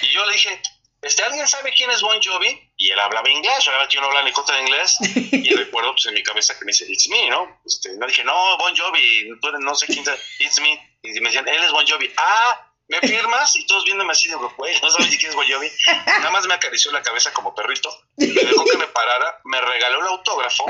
Y 0.00 0.06
yo 0.08 0.24
le 0.24 0.32
dije, 0.32 0.62
este, 1.02 1.22
¿alguien 1.22 1.46
sabe 1.46 1.72
quién 1.76 1.90
es 1.90 2.00
Bon 2.00 2.20
Jovi? 2.22 2.72
y 2.82 2.90
él 2.90 2.98
hablaba 2.98 3.30
inglés, 3.30 3.64
yo 3.90 4.00
no 4.00 4.06
hablaba 4.08 4.26
ni 4.26 4.32
contra 4.32 4.56
de 4.56 4.62
inglés, 4.62 4.96
y 5.30 5.54
recuerdo 5.54 5.92
pues 5.92 6.06
en 6.06 6.14
mi 6.14 6.22
cabeza 6.24 6.58
que 6.58 6.64
me 6.64 6.72
dice, 6.72 6.84
it's 6.88 7.08
me, 7.08 7.30
¿no? 7.30 7.60
Este, 7.64 7.96
no 7.96 8.06
dije, 8.08 8.24
no, 8.24 8.58
Bon 8.58 8.74
Jovi, 8.76 9.30
no 9.60 9.74
sé 9.76 9.86
quién, 9.86 10.04
it's 10.40 10.60
me, 10.60 10.98
y 11.02 11.20
me 11.20 11.28
decían, 11.28 11.46
él 11.46 11.62
es 11.62 11.70
Bon 11.70 11.86
Jovi, 11.86 12.12
ah, 12.16 12.72
¿me 12.88 12.98
firmas? 12.98 13.54
Y 13.54 13.64
todos 13.66 13.84
viéndome 13.84 14.10
así, 14.10 14.26
digo, 14.26 14.52
güey, 14.56 14.74
no 14.80 14.90
sabes 14.90 15.16
quién 15.16 15.30
es 15.30 15.36
Bon 15.36 15.46
Jovi, 15.48 15.68
nada 16.06 16.30
más 16.30 16.44
me 16.48 16.54
acarició 16.54 16.90
la 16.90 17.02
cabeza 17.02 17.32
como 17.32 17.54
perrito, 17.54 17.88
me 18.16 18.26
dejó 18.26 18.64
que 18.64 18.78
me 18.78 18.88
parara, 18.88 19.40
me 19.44 19.60
regaló 19.60 20.00
el 20.00 20.06
autógrafo, 20.08 20.66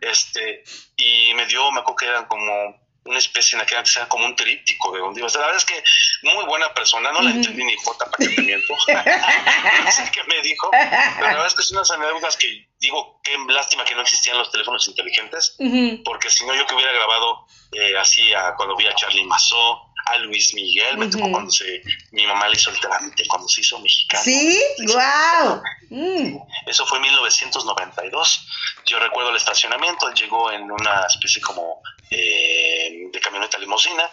este, 0.00 0.62
y 0.96 1.34
me 1.34 1.44
dio, 1.46 1.72
me 1.72 1.80
acuerdo 1.80 1.96
que 1.96 2.06
eran 2.06 2.26
como 2.26 2.87
una 3.04 3.18
especie 3.18 3.56
en 3.56 3.60
la 3.60 3.66
que 3.66 3.74
era 3.74 4.08
como 4.08 4.26
un 4.26 4.36
tríptico 4.36 4.92
de 4.92 5.00
donde 5.00 5.20
iba. 5.20 5.28
la 5.28 5.38
verdad 5.38 5.56
es 5.56 5.64
que 5.64 5.82
muy 6.22 6.44
buena 6.44 6.72
persona, 6.74 7.10
no 7.12 7.22
la 7.22 7.30
entendí 7.30 7.64
ni 7.64 7.76
jota 7.76 8.04
para 8.04 8.28
que 8.28 8.34
te 8.34 8.42
miento. 8.42 8.74
no 9.84 9.90
sé 9.90 10.10
qué 10.12 10.22
me 10.24 10.40
dijo, 10.42 10.70
pero 10.70 11.20
la 11.20 11.28
verdad 11.28 11.46
es 11.46 11.54
que 11.54 11.62
son 11.62 11.78
unas 11.78 11.90
anécdotas 11.90 12.36
que 12.36 12.68
digo, 12.78 13.20
qué 13.24 13.36
lástima 13.48 13.84
que 13.84 13.94
no 13.94 14.02
existían 14.02 14.38
los 14.38 14.50
teléfonos 14.50 14.86
inteligentes, 14.88 15.56
porque 16.04 16.30
si 16.30 16.44
no 16.44 16.54
yo 16.54 16.66
que 16.66 16.74
hubiera 16.74 16.92
grabado 16.92 17.46
eh, 17.72 17.96
así 17.98 18.32
a, 18.34 18.54
cuando 18.54 18.76
vi 18.76 18.86
a 18.86 18.94
Charlie 18.94 19.24
Mazó, 19.24 19.88
a 20.06 20.18
Luis 20.18 20.54
Miguel, 20.54 20.96
me 20.96 21.08
tocó 21.08 21.30
cuando 21.30 21.50
se, 21.50 21.82
mi 22.12 22.26
mamá 22.26 22.48
le 22.48 22.56
hizo 22.56 22.70
el 22.70 22.80
trámite, 22.80 23.26
cuando 23.26 23.48
se 23.48 23.60
hizo 23.60 23.78
mexicano. 23.78 24.22
¿Sí? 24.24 24.60
¡Wow! 24.86 25.62
Mm. 25.90 26.38
Eso 26.66 26.86
fue 26.86 26.98
en 26.98 27.02
1992. 27.02 28.46
Yo 28.86 28.98
recuerdo 28.98 29.30
el 29.30 29.36
estacionamiento, 29.36 30.08
él 30.08 30.14
llegó 30.14 30.50
en 30.50 30.70
una 30.70 31.06
especie 31.06 31.42
como 31.42 31.82
eh, 32.10 33.08
de 33.12 33.20
camioneta 33.20 33.58
limosina, 33.58 34.10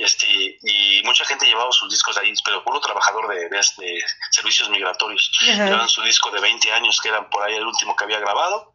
este, 0.00 0.58
y 0.62 1.02
mucha 1.04 1.24
gente 1.24 1.46
llevaba 1.46 1.72
sus 1.72 1.90
discos 1.90 2.16
ahí, 2.18 2.32
pero 2.44 2.62
puro 2.64 2.80
trabajador 2.80 3.28
de, 3.28 3.48
de, 3.48 3.62
servicios 4.30 4.68
migratorios. 4.70 5.30
Llevaban 5.42 5.88
su 5.88 6.02
disco 6.02 6.30
de 6.30 6.40
20 6.40 6.72
años, 6.72 7.00
que 7.02 7.08
eran 7.08 7.28
por 7.30 7.42
ahí 7.42 7.54
el 7.54 7.66
último 7.66 7.94
que 7.96 8.04
había 8.04 8.20
grabado. 8.20 8.74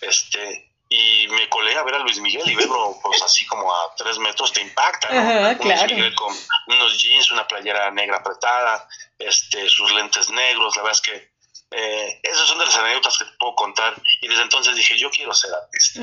Este, 0.00 0.70
y 0.88 1.26
me 1.28 1.48
colé 1.48 1.76
a 1.76 1.82
ver 1.82 1.94
a 1.94 1.98
Luis 1.98 2.18
Miguel 2.20 2.48
y 2.48 2.54
verlo 2.54 2.98
pues 3.02 3.22
así 3.22 3.46
como 3.46 3.72
a 3.72 3.94
tres 3.96 4.18
metros 4.18 4.52
te 4.52 4.60
impacta, 4.60 5.08
¿no? 5.10 5.64
Luis 5.64 5.82
Miguel 5.86 6.14
con 6.14 6.34
unos 6.68 7.02
jeans, 7.02 7.30
una 7.32 7.46
playera 7.46 7.90
negra 7.90 8.18
apretada, 8.18 8.86
este, 9.18 9.68
sus 9.68 9.92
lentes 9.92 10.30
negros, 10.30 10.76
la 10.76 10.82
verdad 10.82 11.00
es 11.02 11.10
que 11.10 11.34
eh, 11.70 12.20
esas 12.22 12.46
son 12.46 12.58
de 12.58 12.66
las 12.66 12.76
anécdotas 12.76 13.18
que 13.18 13.24
te 13.24 13.32
puedo 13.38 13.54
contar 13.54 13.94
y 14.20 14.28
desde 14.28 14.42
entonces 14.42 14.76
dije 14.76 14.96
yo 14.96 15.10
quiero 15.10 15.34
ser 15.34 15.52
artista. 15.52 16.00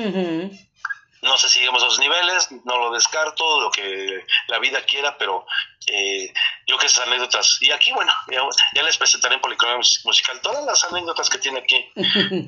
No 1.22 1.36
sé 1.38 1.48
si 1.48 1.60
llegamos 1.60 1.82
a 1.82 1.86
esos 1.86 2.00
niveles, 2.00 2.48
no 2.64 2.78
lo 2.78 2.92
descarto, 2.92 3.60
lo 3.60 3.70
que 3.70 4.24
la 4.48 4.58
vida 4.58 4.84
quiera, 4.84 5.16
pero 5.16 5.46
eh, 5.86 6.32
yo 6.66 6.76
que 6.78 6.86
esas 6.86 7.06
anécdotas, 7.06 7.58
y 7.60 7.70
aquí 7.70 7.92
bueno, 7.92 8.12
ya, 8.28 8.82
les 8.82 8.96
presentaré 8.96 9.36
en 9.36 9.40
Policromia 9.40 9.76
Musical 9.76 10.40
todas 10.40 10.64
las 10.64 10.82
anécdotas 10.84 11.30
que 11.30 11.38
tiene 11.38 11.60
aquí 11.60 11.90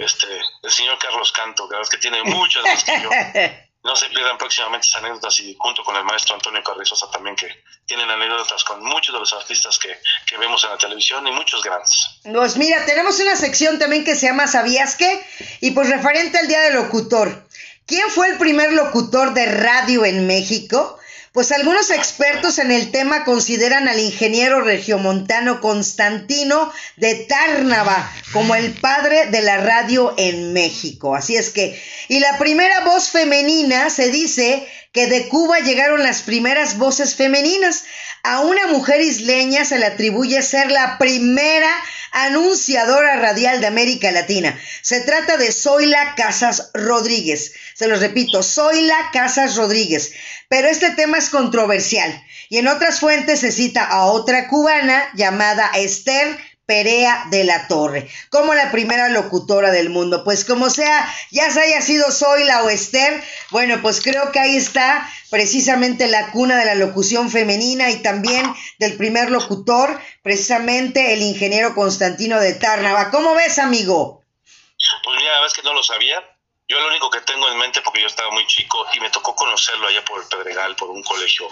este 0.00 0.26
el 0.62 0.70
señor 0.70 0.98
Carlos 0.98 1.30
Canto, 1.30 1.68
que 1.68 1.76
que 1.88 1.98
tiene 1.98 2.22
muchas 2.24 2.64
más 2.64 2.84
que 2.84 3.00
yo. 3.00 3.10
No 3.84 3.94
se 3.94 4.08
pierdan 4.08 4.38
próximamente 4.38 4.86
esas 4.86 5.02
anécdotas 5.02 5.38
y 5.40 5.54
junto 5.58 5.84
con 5.84 5.94
el 5.94 6.04
maestro 6.04 6.34
Antonio 6.34 6.62
Carrizosa 6.64 7.10
también 7.10 7.36
que 7.36 7.64
tienen 7.84 8.08
anécdotas 8.08 8.64
con 8.64 8.82
muchos 8.82 9.12
de 9.12 9.20
los 9.20 9.30
artistas 9.34 9.78
que, 9.78 9.94
que 10.24 10.38
vemos 10.38 10.64
en 10.64 10.70
la 10.70 10.78
televisión 10.78 11.26
y 11.26 11.30
muchos 11.30 11.62
grandes. 11.62 12.18
Pues 12.22 12.56
mira, 12.56 12.86
tenemos 12.86 13.20
una 13.20 13.36
sección 13.36 13.78
también 13.78 14.02
que 14.02 14.14
se 14.14 14.24
llama 14.24 14.46
¿Sabías 14.46 14.96
qué? 14.96 15.22
Y 15.60 15.72
pues 15.72 15.90
referente 15.90 16.38
al 16.38 16.48
Día 16.48 16.62
del 16.62 16.76
Locutor. 16.76 17.46
¿Quién 17.86 18.08
fue 18.08 18.28
el 18.28 18.38
primer 18.38 18.72
locutor 18.72 19.34
de 19.34 19.44
radio 19.44 20.06
en 20.06 20.26
México? 20.26 20.98
Pues 21.32 21.52
algunos 21.52 21.90
expertos 21.90 22.58
en 22.58 22.70
el 22.70 22.90
tema 22.90 23.24
consideran 23.24 23.88
al 23.88 24.00
ingeniero 24.00 24.62
regiomontano 24.62 25.60
Constantino 25.60 26.72
de 26.96 27.26
Tárnava 27.28 28.10
como 28.32 28.54
el 28.54 28.72
padre 28.72 29.26
de 29.26 29.42
la 29.42 29.58
radio 29.58 30.14
en 30.16 30.54
México. 30.54 31.14
Así 31.14 31.36
es 31.36 31.50
que, 31.50 31.78
y 32.08 32.20
la 32.20 32.38
primera 32.38 32.84
voz 32.84 33.10
femenina 33.10 33.90
se 33.90 34.10
dice 34.10 34.66
que 34.94 35.08
de 35.08 35.28
Cuba 35.28 35.58
llegaron 35.58 36.04
las 36.04 36.22
primeras 36.22 36.78
voces 36.78 37.16
femeninas. 37.16 37.84
A 38.22 38.40
una 38.40 38.68
mujer 38.68 39.00
isleña 39.00 39.64
se 39.64 39.78
le 39.78 39.86
atribuye 39.86 40.40
ser 40.40 40.70
la 40.70 40.98
primera 40.98 41.70
anunciadora 42.12 43.16
radial 43.16 43.60
de 43.60 43.66
América 43.66 44.12
Latina. 44.12 44.56
Se 44.82 45.00
trata 45.00 45.36
de 45.36 45.50
Zoila 45.50 46.14
Casas 46.14 46.70
Rodríguez. 46.72 47.54
Se 47.74 47.88
los 47.88 47.98
repito, 47.98 48.44
Zoila 48.44 48.96
Casas 49.12 49.56
Rodríguez. 49.56 50.12
Pero 50.48 50.68
este 50.68 50.92
tema 50.92 51.18
es 51.18 51.28
controversial. 51.28 52.24
Y 52.48 52.58
en 52.58 52.68
otras 52.68 53.00
fuentes 53.00 53.40
se 53.40 53.50
cita 53.50 53.84
a 53.84 54.04
otra 54.04 54.46
cubana 54.46 55.02
llamada 55.14 55.72
Esther 55.74 56.38
Perea 56.66 57.26
de 57.30 57.44
la 57.44 57.68
Torre, 57.68 58.08
como 58.30 58.54
la 58.54 58.70
primera 58.70 59.08
locutora 59.08 59.70
del 59.70 59.90
mundo. 59.90 60.24
Pues 60.24 60.44
como 60.44 60.70
sea, 60.70 61.12
ya 61.30 61.50
se 61.50 61.60
haya 61.60 61.82
sido 61.82 62.10
Zoila 62.10 62.62
o 62.62 62.70
Esther, 62.70 63.22
bueno, 63.50 63.80
pues 63.82 64.00
creo 64.00 64.32
que 64.32 64.40
ahí 64.40 64.56
está 64.56 65.08
precisamente 65.30 66.06
la 66.06 66.30
cuna 66.30 66.56
de 66.56 66.64
la 66.64 66.74
locución 66.74 67.30
femenina 67.30 67.90
y 67.90 68.02
también 68.02 68.54
del 68.78 68.96
primer 68.96 69.30
locutor, 69.30 70.00
precisamente 70.22 71.12
el 71.12 71.22
ingeniero 71.22 71.74
Constantino 71.74 72.40
de 72.40 72.54
Tárnava. 72.54 73.10
¿Cómo 73.10 73.34
ves, 73.34 73.58
amigo? 73.58 74.22
Pues 75.02 75.16
mira, 75.16 75.30
la 75.30 75.40
verdad 75.40 75.46
es 75.48 75.54
que 75.54 75.62
no 75.62 75.74
lo 75.74 75.82
sabía. 75.82 76.22
Yo 76.66 76.80
lo 76.80 76.88
único 76.88 77.10
que 77.10 77.20
tengo 77.20 77.46
en 77.50 77.58
mente, 77.58 77.82
porque 77.82 78.00
yo 78.00 78.06
estaba 78.06 78.30
muy 78.30 78.46
chico 78.46 78.86
y 78.94 79.00
me 79.00 79.10
tocó 79.10 79.34
conocerlo 79.34 79.86
allá 79.86 80.02
por 80.02 80.22
el 80.22 80.28
Pedregal, 80.28 80.74
por 80.76 80.88
un 80.88 81.02
colegio 81.02 81.46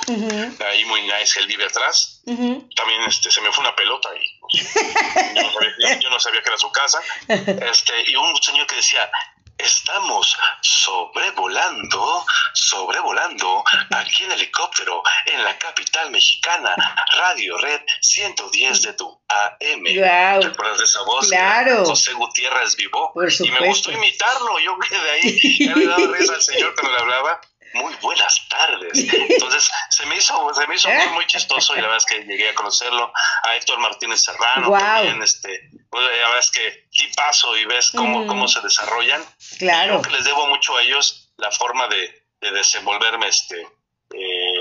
ahí 0.66 0.84
muy 0.86 1.02
nice, 1.02 1.38
él 1.38 1.46
vive 1.46 1.66
atrás. 1.66 2.22
También 2.24 3.02
este, 3.06 3.30
se 3.30 3.42
me 3.42 3.52
fue 3.52 3.60
una 3.62 3.76
pelota 3.76 4.08
y 4.16 4.32
yo, 4.51 6.11
no 6.11 6.20
sabía, 6.20 6.43
que 6.43 6.49
era 6.49 6.59
su 6.59 6.70
casa. 6.70 7.01
Este, 7.28 8.11
y 8.11 8.16
un 8.16 8.36
señor 8.43 8.66
que 8.66 8.76
decía, 8.76 9.11
Estamos 9.59 10.36
sobrevolando, 10.61 12.26
sobrevolando 12.53 13.62
aquí 13.90 14.24
en 14.24 14.32
helicóptero 14.32 15.03
en 15.26 15.45
la 15.45 15.57
capital 15.57 16.11
mexicana, 16.11 16.74
Radio 17.16 17.57
Red 17.59 17.80
110 18.01 18.82
de 18.82 18.93
tu 18.95 19.22
AM. 19.28 19.84
Wow. 19.84 20.43
¿Recuerdas 20.43 20.78
de 20.78 20.84
esa 20.84 21.03
voz? 21.03 21.28
Claro. 21.28 21.84
José 21.84 22.12
Gutiérrez 22.14 22.74
vivo. 22.74 23.12
y 23.14 23.51
me 23.53 23.68
gustó 23.68 23.93
imitarlo. 23.93 24.59
Yo 24.59 24.76
quedé 24.80 25.11
ahí, 25.11 25.59
ya 25.66 25.76
le 25.76 25.86
daba 25.86 26.07
risa 26.09 26.34
al 26.34 26.43
señor 26.43 26.74
que 26.74 26.82
me 26.82 26.97
hablaba 26.97 27.40
muy 27.75 27.95
buenas 28.01 28.49
tardes. 28.49 28.93
Entonces 28.95 29.70
se 29.91 30.07
me 30.07 30.16
hizo, 30.16 30.55
se 30.55 30.66
me 30.66 30.75
hizo 30.75 30.89
muy, 30.89 31.09
muy 31.14 31.27
chistoso 31.27 31.75
y 31.75 31.77
la 31.77 31.89
verdad 31.89 31.99
es 31.99 32.07
que 32.07 32.25
llegué 32.25 32.51
a 32.51 32.55
conocerlo, 32.55 33.12
a 33.43 33.57
Héctor 33.57 33.79
Martínez 33.79 34.23
Serrano 34.23 34.70
también, 34.70 35.23
este, 35.23 35.70
pues, 35.91 36.05
la 36.05 36.11
verdad 36.11 36.39
es 36.39 36.51
que 36.51 36.83
paso 37.16 37.57
y 37.57 37.64
ves 37.64 37.91
cómo, 37.91 38.27
cómo 38.27 38.49
se 38.49 38.61
desarrollan. 38.61 39.23
Claro. 39.59 40.01
Creo 40.01 40.03
que 40.03 40.18
les 40.18 40.25
debo 40.25 40.47
mucho 40.49 40.77
a 40.77 40.83
ellos 40.83 41.33
la 41.37 41.51
forma 41.51 41.89
de, 41.89 42.27
de 42.41 42.51
desenvolverme, 42.51 43.29
este, 43.29 43.61
eh, 43.61 44.53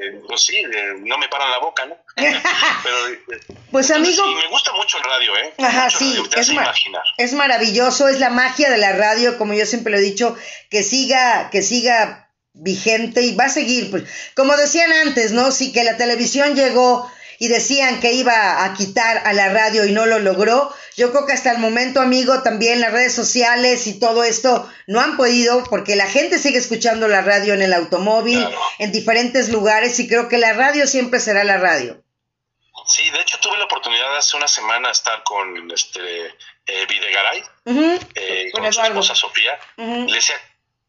eh, 0.00 0.22
pues 0.26 0.44
sí, 0.44 0.62
no 1.00 1.18
me 1.18 1.28
paran 1.28 1.50
la 1.50 1.58
boca, 1.58 1.84
¿no? 1.86 1.96
Pero, 2.16 3.08
eh, 3.08 3.20
pues 3.70 3.90
amigo. 3.90 4.24
Sí, 4.24 4.34
me 4.34 4.48
gusta 4.48 4.72
mucho 4.72 4.98
el 4.98 5.04
radio, 5.04 5.36
¿eh? 5.36 5.54
Ajá, 5.58 5.90
sí, 5.90 6.22
es, 6.36 6.50
es 7.16 7.32
maravilloso, 7.32 8.08
es 8.08 8.18
la 8.18 8.30
magia 8.30 8.70
de 8.70 8.78
la 8.78 8.92
radio, 8.92 9.36
como 9.38 9.54
yo 9.54 9.66
siempre 9.66 9.92
lo 9.92 9.98
he 9.98 10.02
dicho, 10.02 10.36
que 10.70 10.82
siga, 10.82 11.50
que 11.50 11.62
siga 11.62 12.27
vigente 12.52 13.22
y 13.22 13.34
va 13.34 13.44
a 13.44 13.50
seguir. 13.50 13.90
Pues, 13.90 14.04
como 14.34 14.56
decían 14.56 14.92
antes, 14.92 15.32
¿no? 15.32 15.50
Sí 15.50 15.72
que 15.72 15.84
la 15.84 15.96
televisión 15.96 16.54
llegó 16.54 17.10
y 17.38 17.48
decían 17.48 18.00
que 18.00 18.12
iba 18.12 18.64
a 18.64 18.74
quitar 18.74 19.22
a 19.24 19.32
la 19.32 19.48
radio 19.48 19.84
y 19.86 19.92
no 19.92 20.06
lo 20.06 20.18
logró. 20.18 20.74
Yo 20.96 21.12
creo 21.12 21.26
que 21.26 21.32
hasta 21.32 21.52
el 21.52 21.58
momento, 21.58 22.00
amigo, 22.00 22.42
también 22.42 22.80
las 22.80 22.92
redes 22.92 23.14
sociales 23.14 23.86
y 23.86 24.00
todo 24.00 24.24
esto 24.24 24.68
no 24.86 25.00
han 25.00 25.16
podido 25.16 25.62
porque 25.64 25.94
la 25.94 26.08
gente 26.08 26.38
sigue 26.38 26.58
escuchando 26.58 27.06
la 27.06 27.22
radio 27.22 27.54
en 27.54 27.62
el 27.62 27.72
automóvil, 27.72 28.44
en 28.78 28.90
diferentes 28.90 29.50
lugares 29.50 30.00
y 30.00 30.08
creo 30.08 30.28
que 30.28 30.38
la 30.38 30.52
radio 30.54 30.86
siempre 30.86 31.20
será 31.20 31.44
la 31.44 31.58
radio. 31.58 32.02
Sí, 32.86 33.08
de 33.10 33.20
hecho 33.20 33.38
tuve 33.38 33.58
la 33.58 33.64
oportunidad 33.64 34.16
hace 34.16 34.36
una 34.36 34.48
semana 34.48 34.90
estar 34.90 35.22
con 35.22 35.70
este 35.70 36.26
eh, 36.66 36.86
Videgaray, 36.88 37.44
eh, 38.14 38.50
con, 38.52 38.72
su 38.72 38.80
esposa 38.80 39.14
Sofía. 39.14 39.58
Le 39.76 40.12
decía, 40.12 40.36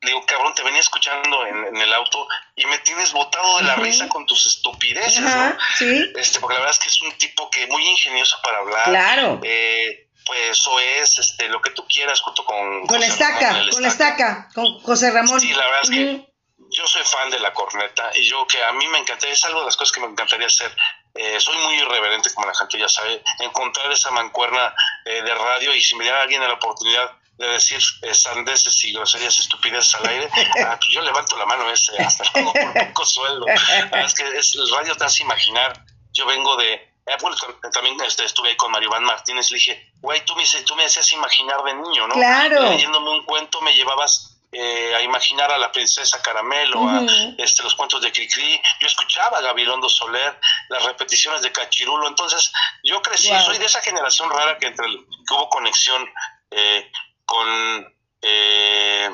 le 0.02 0.12
digo, 0.12 0.26
cabrón, 0.26 0.54
te 0.56 0.64
venía 0.64 0.80
escuchando 0.80 1.46
en, 1.46 1.76
el 1.76 1.94
auto 1.94 2.28
y 2.56 2.66
me 2.66 2.80
tienes 2.80 3.12
botado 3.12 3.58
de 3.58 3.64
la 3.64 3.76
risa 3.76 4.08
con 4.08 4.26
tus 4.26 4.46
estupideces, 4.46 5.22
¿no? 5.22 5.58
Sí. 5.78 6.12
Este, 6.16 6.40
porque 6.40 6.54
la 6.54 6.62
verdad 6.62 6.76
es 6.76 6.80
que 6.80 6.90
es 6.90 7.02
un 7.02 7.12
tipo 7.14 7.50
que 7.50 7.68
muy 7.68 7.86
ingenioso 7.86 8.38
para 8.42 8.60
hablar. 8.60 8.86
Claro. 8.86 9.40
Eh, 9.44 10.10
pues 10.26 10.40
eso 10.52 10.80
es, 10.80 11.20
este, 11.20 11.50
lo 11.50 11.62
que 11.62 11.72
tú 11.72 11.86
quieras 11.88 12.22
junto 12.22 12.46
con... 12.46 12.88
Con 12.88 13.04
estaca, 13.04 13.62
con 13.72 13.86
estaca, 13.86 14.50
con 14.54 14.80
José 14.80 15.12
Ramón. 15.12 15.40
Sí, 15.40 15.52
la 15.54 15.66
verdad 15.66 15.80
es 15.84 15.90
que 15.90 16.30
yo 16.72 16.88
soy 16.88 17.04
fan 17.04 17.30
de 17.32 17.40
la 17.40 17.54
corneta 17.54 18.12
y 18.16 18.26
yo 18.26 18.46
que 18.48 18.64
a 18.64 18.72
mí 18.74 18.88
me 18.88 19.00
encantaría, 19.00 19.34
es 19.34 19.44
algo 19.46 19.60
de 19.60 19.66
las 19.66 19.76
cosas 19.76 19.92
que 19.92 20.02
me 20.02 20.08
encantaría 20.08 20.48
hacer. 20.48 20.72
Eh, 21.16 21.40
soy 21.40 21.58
muy 21.58 21.76
irreverente, 21.76 22.30
como 22.34 22.48
la 22.48 22.56
gente 22.56 22.78
ya 22.78 22.88
sabe, 22.88 23.22
encontrar 23.40 23.92
esa 23.92 24.12
mancuerna 24.12 24.74
eh, 25.06 25.22
de 25.24 25.36
radio 25.36 25.74
y 25.74 25.82
si 25.82 25.96
me 25.96 26.04
diera 26.04 26.22
alguien 26.22 26.42
la 26.42 26.54
oportunidad 26.54 27.19
de 27.40 27.48
decir 27.48 27.82
sandeces 28.14 28.84
y 28.84 28.92
groserías 28.92 29.40
estupideces 29.40 29.96
al 29.96 30.08
aire, 30.08 30.30
ah, 30.66 30.78
pues 30.78 30.90
yo 30.92 31.02
levanto 31.02 31.38
la 31.38 31.46
mano 31.46 31.70
ese 31.72 31.98
hasta 32.04 32.26
luego 32.34 32.52
por 32.52 32.74
poco 32.74 33.06
sueldo. 33.06 33.46
Ah, 33.92 34.02
es 34.02 34.14
que 34.14 34.28
es, 34.38 34.56
el 34.56 34.70
radio 34.70 34.96
te 34.96 35.06
hace 35.06 35.24
imaginar. 35.24 35.86
Yo 36.12 36.26
vengo 36.26 36.58
de 36.58 36.74
eh, 36.74 37.18
bueno, 37.22 37.38
también 37.72 37.98
este, 38.06 38.26
estuve 38.26 38.50
ahí 38.50 38.58
con 38.58 38.72
Mario 38.72 38.90
Van 38.90 39.04
Martínez, 39.04 39.50
le 39.52 39.58
dije, 39.58 39.92
güey, 40.02 40.24
tú 40.26 40.36
me, 40.36 40.44
tú 40.66 40.76
me 40.76 40.86
hacías 40.86 41.12
imaginar 41.14 41.64
de 41.64 41.74
niño, 41.76 42.08
¿no? 42.08 42.14
Claro. 42.14 42.70
Leyéndome 42.72 43.10
un 43.10 43.24
cuento 43.24 43.62
me 43.62 43.74
llevabas 43.74 44.38
eh, 44.52 44.94
a 44.96 45.02
imaginar 45.02 45.50
a 45.52 45.58
la 45.58 45.72
princesa 45.72 46.22
Caramelo, 46.22 46.88
a 46.88 47.06
este, 47.38 47.64
los 47.64 47.74
cuentos 47.74 48.02
de 48.02 48.12
Cricri. 48.12 48.62
Yo 48.82 48.88
escuchaba 48.88 49.38
a 49.38 49.42
Gabilondo 49.42 49.88
Soler, 49.88 50.38
las 50.68 50.84
repeticiones 50.84 51.42
de 51.42 51.52
Cachirulo. 51.54 52.08
Entonces, 52.08 52.52
yo 52.84 53.02
crecí, 53.02 53.30
soy 53.46 53.58
de 53.58 53.66
esa 53.66 53.82
generación 53.82 54.30
rara 54.30 54.58
que, 54.58 54.68
entre 54.68 54.86
que 54.88 55.34
hubo 55.34 55.50
conexión 55.50 56.08
eh, 56.52 56.92
con 57.30 57.96
eh, 58.22 59.10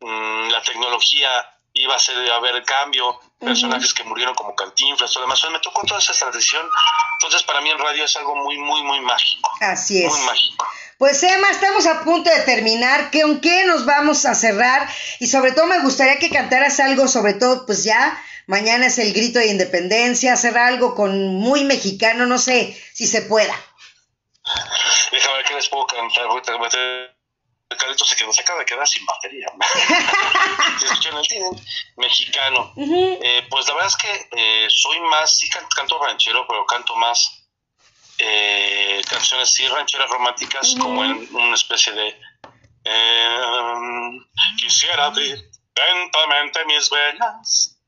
mm, 0.00 0.48
la 0.48 0.62
tecnología 0.62 1.28
iba 1.74 1.94
a 1.94 1.98
ser 1.98 2.16
a 2.30 2.36
haber 2.36 2.64
cambio, 2.64 3.20
personajes 3.38 3.94
que 3.94 4.02
murieron 4.02 4.34
como 4.34 4.54
Cantinflas, 4.54 5.12
todo 5.12 5.22
demás. 5.22 5.44
me 5.52 5.60
tocó 5.60 5.82
toda 5.86 6.00
esa 6.00 6.12
tradición. 6.12 6.66
Entonces, 7.18 7.42
para 7.44 7.60
mí 7.60 7.70
en 7.70 7.78
radio 7.78 8.04
es 8.04 8.16
algo 8.16 8.34
muy, 8.34 8.58
muy, 8.58 8.82
muy 8.82 9.00
mágico. 9.00 9.50
Así 9.60 10.02
es. 10.02 10.10
Muy 10.10 10.26
mágico. 10.26 10.66
Pues 10.98 11.22
Emma, 11.22 11.48
estamos 11.50 11.86
a 11.86 12.02
punto 12.02 12.28
de 12.30 12.40
terminar. 12.40 13.10
¿Con 13.10 13.40
qué 13.40 13.64
nos 13.66 13.84
vamos 13.84 14.26
a 14.26 14.34
cerrar? 14.34 14.88
Y 15.18 15.28
sobre 15.28 15.52
todo 15.52 15.66
me 15.66 15.80
gustaría 15.80 16.18
que 16.18 16.30
cantaras 16.30 16.80
algo, 16.80 17.08
sobre 17.08 17.34
todo, 17.34 17.66
pues 17.66 17.84
ya 17.84 18.20
mañana 18.46 18.86
es 18.86 18.98
el 18.98 19.12
grito 19.12 19.38
de 19.38 19.48
independencia, 19.48 20.32
hacer 20.32 20.58
algo 20.58 20.94
con 20.94 21.36
muy 21.36 21.64
mexicano, 21.64 22.26
no 22.26 22.38
sé 22.38 22.76
si 22.94 23.06
se 23.06 23.22
pueda. 23.22 23.54
Déjame 25.12 25.36
ver 25.36 25.46
qué 25.46 25.54
les 25.54 25.68
puedo 25.68 25.86
cantar. 25.86 27.19
Ahorita 27.70 27.84
Carlitos 27.84 28.08
se 28.08 28.16
quedó, 28.16 28.32
se 28.32 28.42
acaba 28.42 28.58
de 28.58 28.66
quedar 28.66 28.86
sin 28.86 29.06
batería. 29.06 29.46
se 31.00 31.08
el 31.08 31.28
tienen 31.28 31.52
mexicano. 31.96 32.72
eh, 32.76 33.46
pues 33.48 33.68
la 33.68 33.74
verdad 33.74 33.88
es 33.88 33.96
que 33.96 34.28
eh, 34.32 34.66
soy 34.68 35.00
más, 35.02 35.38
sí 35.38 35.48
canto 35.48 35.98
ranchero, 36.02 36.46
pero 36.48 36.66
canto 36.66 36.96
más 36.96 37.46
eh, 38.18 39.00
canciones 39.08 39.50
sí 39.50 39.66
rancheras 39.68 40.10
románticas, 40.10 40.74
como 40.80 41.04
en 41.04 41.34
una 41.34 41.54
especie 41.54 41.92
de 41.92 42.20
eh, 42.84 44.20
quisiera 44.58 45.06
abrir 45.06 45.38
lentamente 45.74 46.64
mis 46.66 46.90
venas, 46.90 47.78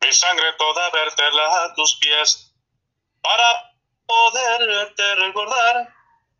mi 0.00 0.12
sangre 0.12 0.52
toda 0.56 0.90
verterla 0.90 1.64
a 1.64 1.74
tus 1.74 1.96
pies 1.96 2.54
para 3.20 3.74
poderte 4.06 5.14
recordar 5.16 5.93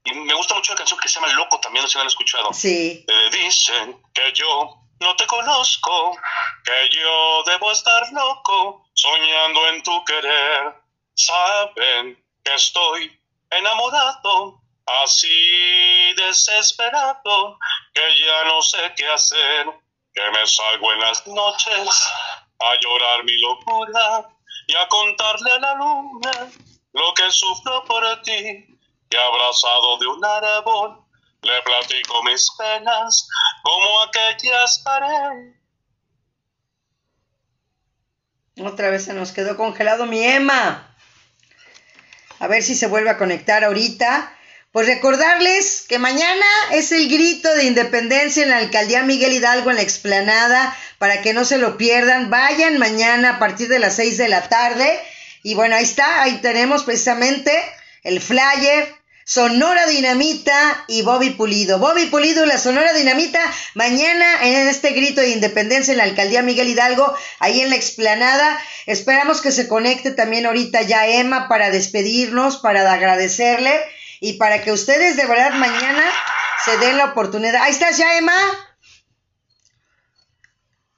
y 0.04 0.14
me 0.14 0.34
gusta 0.34 0.54
mucho 0.54 0.72
la 0.72 0.78
canción 0.78 1.00
que 1.00 1.08
se 1.08 1.18
llama 1.18 1.32
Loco, 1.32 1.58
también 1.60 1.82
no 1.82 1.88
sé 1.88 1.92
si 1.92 1.98
la 1.98 2.02
han 2.02 2.08
escuchado. 2.08 2.52
Sí. 2.52 3.04
Eh, 3.08 3.30
dicen 3.32 4.02
que 4.12 4.32
yo 4.34 4.84
no 5.00 5.16
te 5.16 5.26
conozco, 5.26 6.16
que 6.64 6.90
yo 6.90 7.42
debo 7.46 7.72
estar 7.72 8.12
loco, 8.12 8.86
soñando 8.92 9.68
en 9.68 9.82
tu 9.82 10.04
querer. 10.04 10.74
Saben 11.14 12.22
que 12.44 12.54
estoy 12.54 13.18
enamorado, 13.50 14.60
así 15.02 16.12
desesperado, 16.16 17.58
que 17.94 18.20
ya 18.20 18.44
no 18.44 18.60
sé 18.60 18.92
qué 18.96 19.06
hacer, 19.06 19.66
que 20.12 20.30
me 20.32 20.46
salgo 20.46 20.92
en 20.92 21.00
las 21.00 21.26
noches 21.26 22.08
a 22.60 22.74
llorar 22.80 23.24
mi 23.24 23.38
locura 23.40 24.28
y 24.66 24.74
a 24.74 24.86
contarle 24.88 25.50
a 25.50 25.58
la 25.60 25.74
luna 25.74 26.50
lo 26.92 27.14
que 27.14 27.30
sufro 27.30 27.84
por 27.84 28.22
ti 28.22 28.73
abrazado 29.16 29.98
de 29.98 30.06
un 30.06 30.24
árbol 30.24 31.04
le 31.42 31.62
platico 31.62 32.22
mis 32.24 32.48
penas 32.56 33.28
como 33.62 34.02
aquellas 34.02 34.80
paredes. 34.84 35.54
Otra 38.62 38.90
vez 38.90 39.04
se 39.04 39.14
nos 39.14 39.32
quedó 39.32 39.56
congelado 39.56 40.06
mi 40.06 40.22
Emma. 40.22 40.96
A 42.38 42.46
ver 42.46 42.62
si 42.62 42.74
se 42.74 42.86
vuelve 42.86 43.10
a 43.10 43.18
conectar 43.18 43.64
ahorita. 43.64 44.30
Pues 44.72 44.86
recordarles 44.86 45.84
que 45.88 45.98
mañana 45.98 46.46
es 46.72 46.90
el 46.90 47.08
grito 47.08 47.54
de 47.54 47.64
independencia 47.64 48.42
en 48.42 48.50
la 48.50 48.58
alcaldía 48.58 49.02
Miguel 49.02 49.32
Hidalgo 49.32 49.70
en 49.70 49.76
la 49.76 49.82
explanada 49.82 50.76
para 50.98 51.22
que 51.22 51.32
no 51.32 51.44
se 51.44 51.58
lo 51.58 51.76
pierdan. 51.76 52.30
Vayan 52.30 52.78
mañana 52.78 53.36
a 53.36 53.38
partir 53.38 53.68
de 53.68 53.78
las 53.78 53.96
6 53.96 54.18
de 54.18 54.28
la 54.28 54.48
tarde. 54.48 55.00
Y 55.42 55.54
bueno, 55.54 55.76
ahí 55.76 55.84
está, 55.84 56.22
ahí 56.22 56.38
tenemos 56.38 56.84
precisamente 56.84 57.52
el 58.02 58.20
flyer 58.20 59.03
Sonora 59.24 59.86
Dinamita 59.86 60.84
y 60.86 61.02
Bobby 61.02 61.30
Pulido. 61.30 61.78
Bobby 61.78 62.06
Pulido 62.06 62.44
y 62.44 62.48
la 62.48 62.58
Sonora 62.58 62.92
Dinamita 62.92 63.40
mañana 63.74 64.26
en 64.42 64.68
este 64.68 64.90
grito 64.90 65.22
de 65.22 65.30
independencia 65.30 65.92
en 65.92 65.98
la 65.98 66.04
alcaldía 66.04 66.42
Miguel 66.42 66.68
Hidalgo, 66.68 67.16
ahí 67.38 67.62
en 67.62 67.70
la 67.70 67.76
explanada. 67.76 68.60
Esperamos 68.86 69.40
que 69.40 69.50
se 69.50 69.66
conecte 69.66 70.10
también 70.10 70.44
ahorita 70.44 70.82
ya 70.82 71.06
Emma 71.06 71.48
para 71.48 71.70
despedirnos, 71.70 72.58
para 72.58 72.92
agradecerle 72.92 73.80
y 74.20 74.34
para 74.34 74.62
que 74.62 74.72
ustedes 74.72 75.16
de 75.16 75.24
verdad 75.24 75.54
mañana 75.54 76.04
se 76.64 76.76
den 76.76 76.98
la 76.98 77.06
oportunidad. 77.06 77.62
Ahí 77.62 77.72
estás 77.72 77.96
ya 77.96 78.18
Emma. 78.18 78.36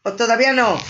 ¿O 0.02 0.12
todavía 0.12 0.52
no? 0.52 0.80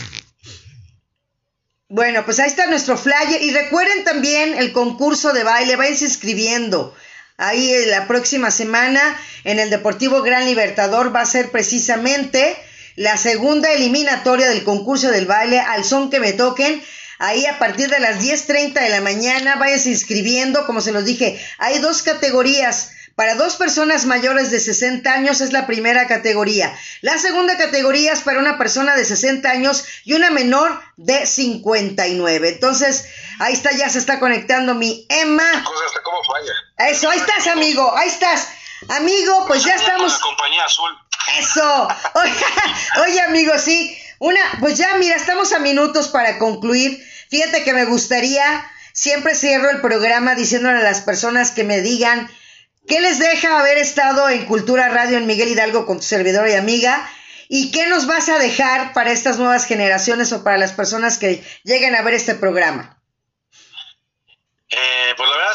Bueno, 1.88 2.24
pues 2.24 2.40
ahí 2.40 2.48
está 2.48 2.66
nuestro 2.66 2.96
flyer 2.96 3.42
y 3.42 3.52
recuerden 3.52 4.04
también 4.04 4.54
el 4.54 4.72
concurso 4.72 5.32
de 5.32 5.44
baile, 5.44 5.76
váyanse 5.76 6.06
inscribiendo. 6.06 6.96
Ahí 7.38 7.84
la 7.86 8.06
próxima 8.06 8.50
semana 8.50 9.18
en 9.44 9.58
el 9.58 9.68
Deportivo 9.68 10.22
Gran 10.22 10.46
Libertador 10.46 11.14
va 11.14 11.20
a 11.20 11.26
ser 11.26 11.50
precisamente 11.50 12.56
la 12.96 13.18
segunda 13.18 13.72
eliminatoria 13.72 14.48
del 14.48 14.64
concurso 14.64 15.10
del 15.10 15.26
baile 15.26 15.60
al 15.60 15.84
son 15.84 16.08
que 16.10 16.18
me 16.18 16.32
toquen. 16.32 16.82
Ahí 17.18 17.44
a 17.46 17.58
partir 17.58 17.90
de 17.90 18.00
las 18.00 18.22
10.30 18.22 18.72
de 18.80 18.88
la 18.88 19.02
mañana 19.02 19.56
váyanse 19.56 19.90
inscribiendo, 19.90 20.66
como 20.66 20.80
se 20.80 20.92
los 20.92 21.04
dije, 21.04 21.38
hay 21.58 21.78
dos 21.78 22.02
categorías. 22.02 22.92
Para 23.14 23.34
dos 23.34 23.56
personas 23.56 24.04
mayores 24.04 24.50
de 24.50 24.60
60 24.60 25.10
años 25.10 25.40
es 25.40 25.50
la 25.50 25.66
primera 25.66 26.06
categoría. 26.06 26.76
La 27.00 27.16
segunda 27.16 27.56
categoría 27.56 28.12
es 28.12 28.20
para 28.20 28.38
una 28.38 28.58
persona 28.58 28.94
de 28.94 29.06
60 29.06 29.50
años 29.50 29.86
y 30.04 30.12
una 30.12 30.30
menor 30.30 30.78
de 30.98 31.24
59. 31.24 32.48
Entonces, 32.48 33.06
ahí 33.38 33.54
está, 33.54 33.72
ya 33.72 33.88
se 33.88 34.00
está 34.00 34.20
conectando 34.20 34.74
mi 34.74 35.06
Emma. 35.08 35.64
¿Cómo 36.04 36.22
falla? 36.24 36.52
Eso, 36.78 37.10
ahí 37.10 37.18
estás, 37.18 37.46
amigo, 37.46 37.96
ahí 37.96 38.08
estás. 38.08 38.48
Amigo, 38.88 39.46
pues 39.46 39.64
ya 39.64 39.74
estamos. 39.74 40.12
La 40.12 40.20
compañía 40.20 40.64
azul. 40.64 40.90
Eso. 41.38 41.88
Oye, 42.14 42.32
oye, 43.06 43.20
amigo, 43.22 43.58
sí. 43.58 43.98
Una, 44.18 44.40
pues 44.60 44.78
ya, 44.78 44.94
mira, 44.94 45.16
estamos 45.16 45.52
a 45.52 45.58
minutos 45.58 46.08
para 46.08 46.38
concluir. 46.38 47.02
Fíjate 47.30 47.64
que 47.64 47.72
me 47.72 47.84
gustaría, 47.84 48.70
siempre 48.92 49.34
cierro 49.34 49.70
el 49.70 49.80
programa 49.80 50.34
diciéndole 50.34 50.78
a 50.78 50.82
las 50.82 51.00
personas 51.00 51.50
que 51.50 51.64
me 51.64 51.80
digan 51.80 52.30
¿Qué 52.86 53.00
les 53.00 53.18
deja 53.18 53.58
haber 53.58 53.78
estado 53.78 54.28
en 54.28 54.46
Cultura 54.46 54.88
Radio 54.88 55.18
en 55.18 55.26
Miguel 55.26 55.48
Hidalgo 55.48 55.86
con 55.86 55.96
tu 55.98 56.04
servidora 56.04 56.48
y 56.50 56.54
amiga? 56.54 57.08
¿Y 57.48 57.72
qué 57.72 57.86
nos 57.88 58.06
vas 58.06 58.28
a 58.28 58.38
dejar 58.38 58.92
para 58.92 59.10
estas 59.10 59.38
nuevas 59.38 59.66
generaciones 59.66 60.32
o 60.32 60.44
para 60.44 60.56
las 60.56 60.72
personas 60.72 61.18
que 61.18 61.42
lleguen 61.64 61.96
a 61.96 62.02
ver 62.02 62.14
este 62.14 62.36
programa? 62.36 63.00
Eh, 64.68 65.05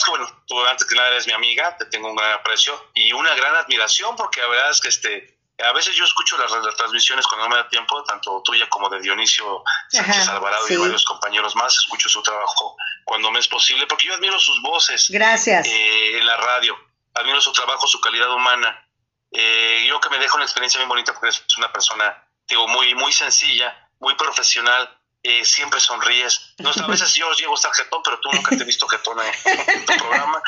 es 0.01 0.05
que, 0.05 0.11
bueno, 0.11 0.43
tú 0.47 0.59
antes 0.65 0.87
que 0.87 0.95
nada 0.95 1.09
eres 1.09 1.27
mi 1.27 1.33
amiga, 1.33 1.77
te 1.77 1.85
tengo 1.85 2.09
un 2.09 2.15
gran 2.15 2.33
aprecio 2.33 2.89
y 2.95 3.13
una 3.13 3.35
gran 3.35 3.55
admiración 3.55 4.15
porque 4.15 4.41
la 4.41 4.47
verdad 4.47 4.71
es 4.71 4.81
que 4.81 4.87
este, 4.89 5.39
a 5.63 5.71
veces 5.73 5.95
yo 5.95 6.03
escucho 6.03 6.37
las, 6.37 6.51
transmisiones 6.75 7.27
cuando 7.27 7.47
no 7.47 7.55
me 7.55 7.61
da 7.61 7.69
tiempo, 7.69 8.03
tanto 8.03 8.41
tuya 8.43 8.67
como 8.69 8.89
de 8.89 8.99
Dionisio 8.99 9.63
Sánchez 9.89 10.27
Alvarado 10.29 10.67
y 10.67 10.75
varios 10.75 11.05
compañeros 11.05 11.55
más, 11.55 11.77
escucho 11.77 12.09
su 12.09 12.23
trabajo 12.23 12.75
cuando 13.05 13.31
me 13.31 13.39
es 13.39 13.47
posible 13.47 13.85
porque 13.85 14.07
yo 14.07 14.15
admiro 14.15 14.39
sus 14.39 14.59
voces. 14.61 15.09
Gracias. 15.11 15.67
Eh, 15.67 16.17
en 16.17 16.25
la 16.25 16.37
radio 16.37 16.77
admiro 17.13 17.39
su 17.41 17.51
trabajo, 17.51 17.87
su 17.87 18.01
calidad 18.01 18.33
humana. 18.33 18.87
Eh, 19.31 19.85
yo 19.87 19.99
que 19.99 20.09
me 20.09 20.17
dejo 20.17 20.35
una 20.35 20.45
experiencia 20.45 20.79
muy 20.79 20.87
bonita 20.87 21.13
porque 21.13 21.29
es 21.29 21.57
una 21.57 21.71
persona, 21.71 22.27
digo, 22.47 22.67
muy, 22.67 22.95
muy 22.95 23.13
sencilla, 23.13 23.89
muy 23.99 24.15
profesional, 24.15 24.89
eh, 25.23 25.45
siempre 25.45 25.79
sonríes. 25.79 26.53
No, 26.57 26.71
a 26.71 26.87
veces 26.87 27.13
yo 27.13 27.31
llego 27.33 27.53
a 27.53 27.55
estar 27.55 27.71
jetón, 27.73 28.01
pero 28.03 28.19
tú 28.19 28.29
nunca 28.31 28.55
te 28.55 28.63
he 28.63 28.65
visto 28.65 28.87
jetón 28.87 29.17
en, 29.19 29.85
tu 29.85 29.97
programa. 29.97 30.41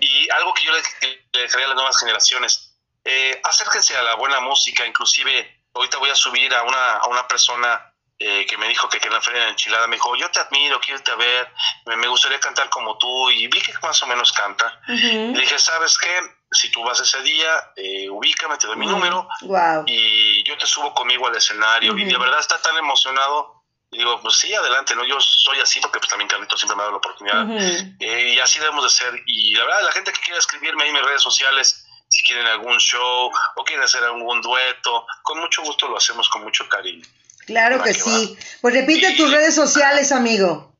Y 0.00 0.30
algo 0.30 0.54
que 0.54 0.64
yo 0.64 0.72
le, 0.72 0.82
le 1.32 1.42
dejaría 1.42 1.66
a 1.66 1.68
las 1.68 1.76
nuevas 1.76 1.98
generaciones, 1.98 2.74
eh, 3.04 3.40
acérquense 3.44 3.96
a 3.96 4.02
la 4.02 4.14
buena 4.16 4.40
música, 4.40 4.86
inclusive 4.86 5.62
ahorita 5.74 5.98
voy 5.98 6.10
a 6.10 6.14
subir 6.14 6.52
a 6.54 6.62
una, 6.62 6.96
a 6.96 7.06
una 7.08 7.26
persona 7.26 7.90
eh, 8.18 8.44
que 8.44 8.58
me 8.58 8.68
dijo 8.68 8.86
que, 8.88 9.00
que 9.00 9.08
en 9.08 9.14
la 9.14 9.22
feria 9.22 9.44
de 9.44 9.50
enchilada 9.50 9.86
me 9.86 9.96
dijo, 9.96 10.14
yo 10.14 10.30
te 10.30 10.40
admiro, 10.40 10.78
quiero 10.80 10.98
irte 10.98 11.10
a 11.10 11.16
ver, 11.16 11.50
me, 11.86 12.06
gustaría 12.06 12.38
cantar 12.38 12.68
como 12.68 12.98
tú, 12.98 13.30
y 13.30 13.46
vi 13.46 13.62
que 13.62 13.72
más 13.82 14.02
o 14.02 14.06
menos 14.06 14.32
canta. 14.32 14.78
Le 14.86 15.40
dije, 15.40 15.58
¿sabes 15.58 15.96
qué? 15.96 16.20
Si 16.52 16.70
tú 16.70 16.82
vas 16.82 17.00
ese 17.00 17.22
día, 17.22 17.72
eh, 17.76 18.10
ubícame, 18.10 18.58
te 18.58 18.66
doy 18.66 18.76
mi 18.76 18.86
número, 18.86 19.26
y 19.86 20.42
yo 20.44 20.58
te 20.58 20.66
subo 20.66 20.92
conmigo 20.92 21.28
al 21.28 21.36
escenario, 21.36 21.96
y 21.96 22.04
de 22.04 22.18
verdad 22.18 22.40
está 22.40 22.60
tan 22.60 22.76
emocionado. 22.76 23.59
Y 23.92 23.98
digo, 23.98 24.20
pues 24.20 24.36
sí, 24.36 24.54
adelante, 24.54 24.94
¿no? 24.94 25.04
Yo 25.04 25.20
soy 25.20 25.58
así 25.60 25.80
porque 25.80 25.98
pues, 25.98 26.08
también 26.08 26.28
Carlito 26.28 26.56
siempre 26.56 26.76
me 26.76 26.82
ha 26.82 26.84
dado 26.84 26.92
la 26.92 26.98
oportunidad. 26.98 27.46
Eh, 27.98 28.34
y 28.34 28.38
así 28.38 28.60
debemos 28.60 28.84
de 28.84 28.90
ser. 28.90 29.20
Y 29.26 29.54
la 29.54 29.64
verdad, 29.64 29.82
la 29.84 29.92
gente 29.92 30.12
que 30.12 30.20
quiera 30.20 30.38
escribirme 30.38 30.84
ahí 30.84 30.90
en 30.90 30.94
mis 30.94 31.04
redes 31.04 31.22
sociales, 31.22 31.84
si 32.08 32.22
quieren 32.22 32.46
algún 32.46 32.78
show 32.78 33.30
o 33.56 33.64
quieren 33.64 33.84
hacer 33.84 34.04
algún 34.04 34.40
dueto, 34.42 35.06
con 35.22 35.40
mucho 35.40 35.62
gusto 35.62 35.88
lo 35.88 35.96
hacemos 35.96 36.28
con 36.28 36.42
mucho 36.42 36.68
cariño. 36.68 37.04
Claro 37.46 37.82
que, 37.82 37.92
sí. 37.92 38.38
Pues 38.60 38.74
repite 38.74 39.16
tus 39.16 39.30
redes 39.30 39.56
sociales, 39.56 40.12
amigo. 40.12 40.70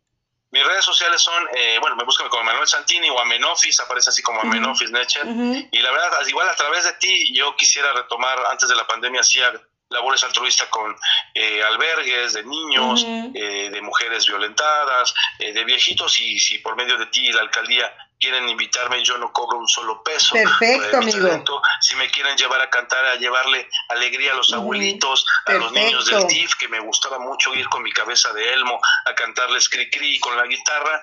Mis 0.53 0.65
redes 0.65 0.85
sociales 0.85 1.21
son, 1.21 1.49
eh, 1.55 1.79
bueno, 1.81 1.97
me 1.97 2.05
buscan 2.05 2.29
como 2.29 2.43
Manuel 2.43 2.67
Santini 2.67 3.09
o 3.09 3.19
Amenofis, 3.21 3.79
aparece 3.81 4.11
así 4.11 4.23
como 4.23 4.41
Amenofis 4.41 4.91
Necher. 4.91 5.27
Y 5.27 5.79
la 5.79 5.91
verdad, 5.91 6.27
igual 6.27 6.49
a 6.49 6.57
través 6.57 6.85
de 6.85 6.93
ti, 6.95 7.33
yo 7.35 7.55
quisiera 7.57 7.93
retomar, 7.93 8.39
antes 8.51 8.69
de 8.69 8.75
la 8.75 8.87
pandemia, 8.87 9.21
hacía 9.21 9.53
labores 9.91 10.23
altruistas 10.25 10.69
con 10.69 10.97
eh, 11.35 11.63
albergues 11.63 12.33
de 12.33 12.45
niños, 12.45 13.05
eh, 13.07 13.69
de 13.71 13.83
mujeres 13.83 14.27
violentadas, 14.27 15.15
de 15.39 15.65
viejitos, 15.65 16.19
y 16.21 16.39
si 16.39 16.59
por 16.59 16.77
medio 16.77 16.97
de 16.97 17.07
ti 17.07 17.31
la 17.33 17.43
alcaldía 17.43 17.93
quieren 18.21 18.49
invitarme, 18.49 19.03
yo 19.03 19.17
no 19.17 19.33
cobro 19.33 19.59
un 19.59 19.67
solo 19.67 20.03
peso. 20.03 20.35
Perfecto, 20.35 20.99
amigo. 20.99 21.63
Si 21.81 21.97
me 21.97 22.09
quieren 22.11 22.37
llevar 22.37 22.61
a 22.61 22.69
cantar, 22.69 23.05
a 23.07 23.17
llevarle 23.17 23.69
alegría 23.89 24.33
a 24.33 24.37
los 24.37 24.53
abuelitos, 24.53 25.27
a 25.47 25.55
los 25.55 25.73
niños 25.73 26.07
del 26.07 26.27
DIF, 26.27 26.55
que 26.57 26.69
me 26.69 26.79
gustaba 26.81 27.19
mucho 27.19 27.55
ir 27.55 27.69
con 27.69 27.83
mi 27.83 27.91
cabeza 27.91 28.33
de 28.35 28.53
elmo 28.53 28.79
a 29.07 29.15
cantarles 29.15 29.69
cri 29.69 29.91
cri 29.91 30.21
con 30.21 30.37
la 30.37 30.45
guitarra, 30.47 30.99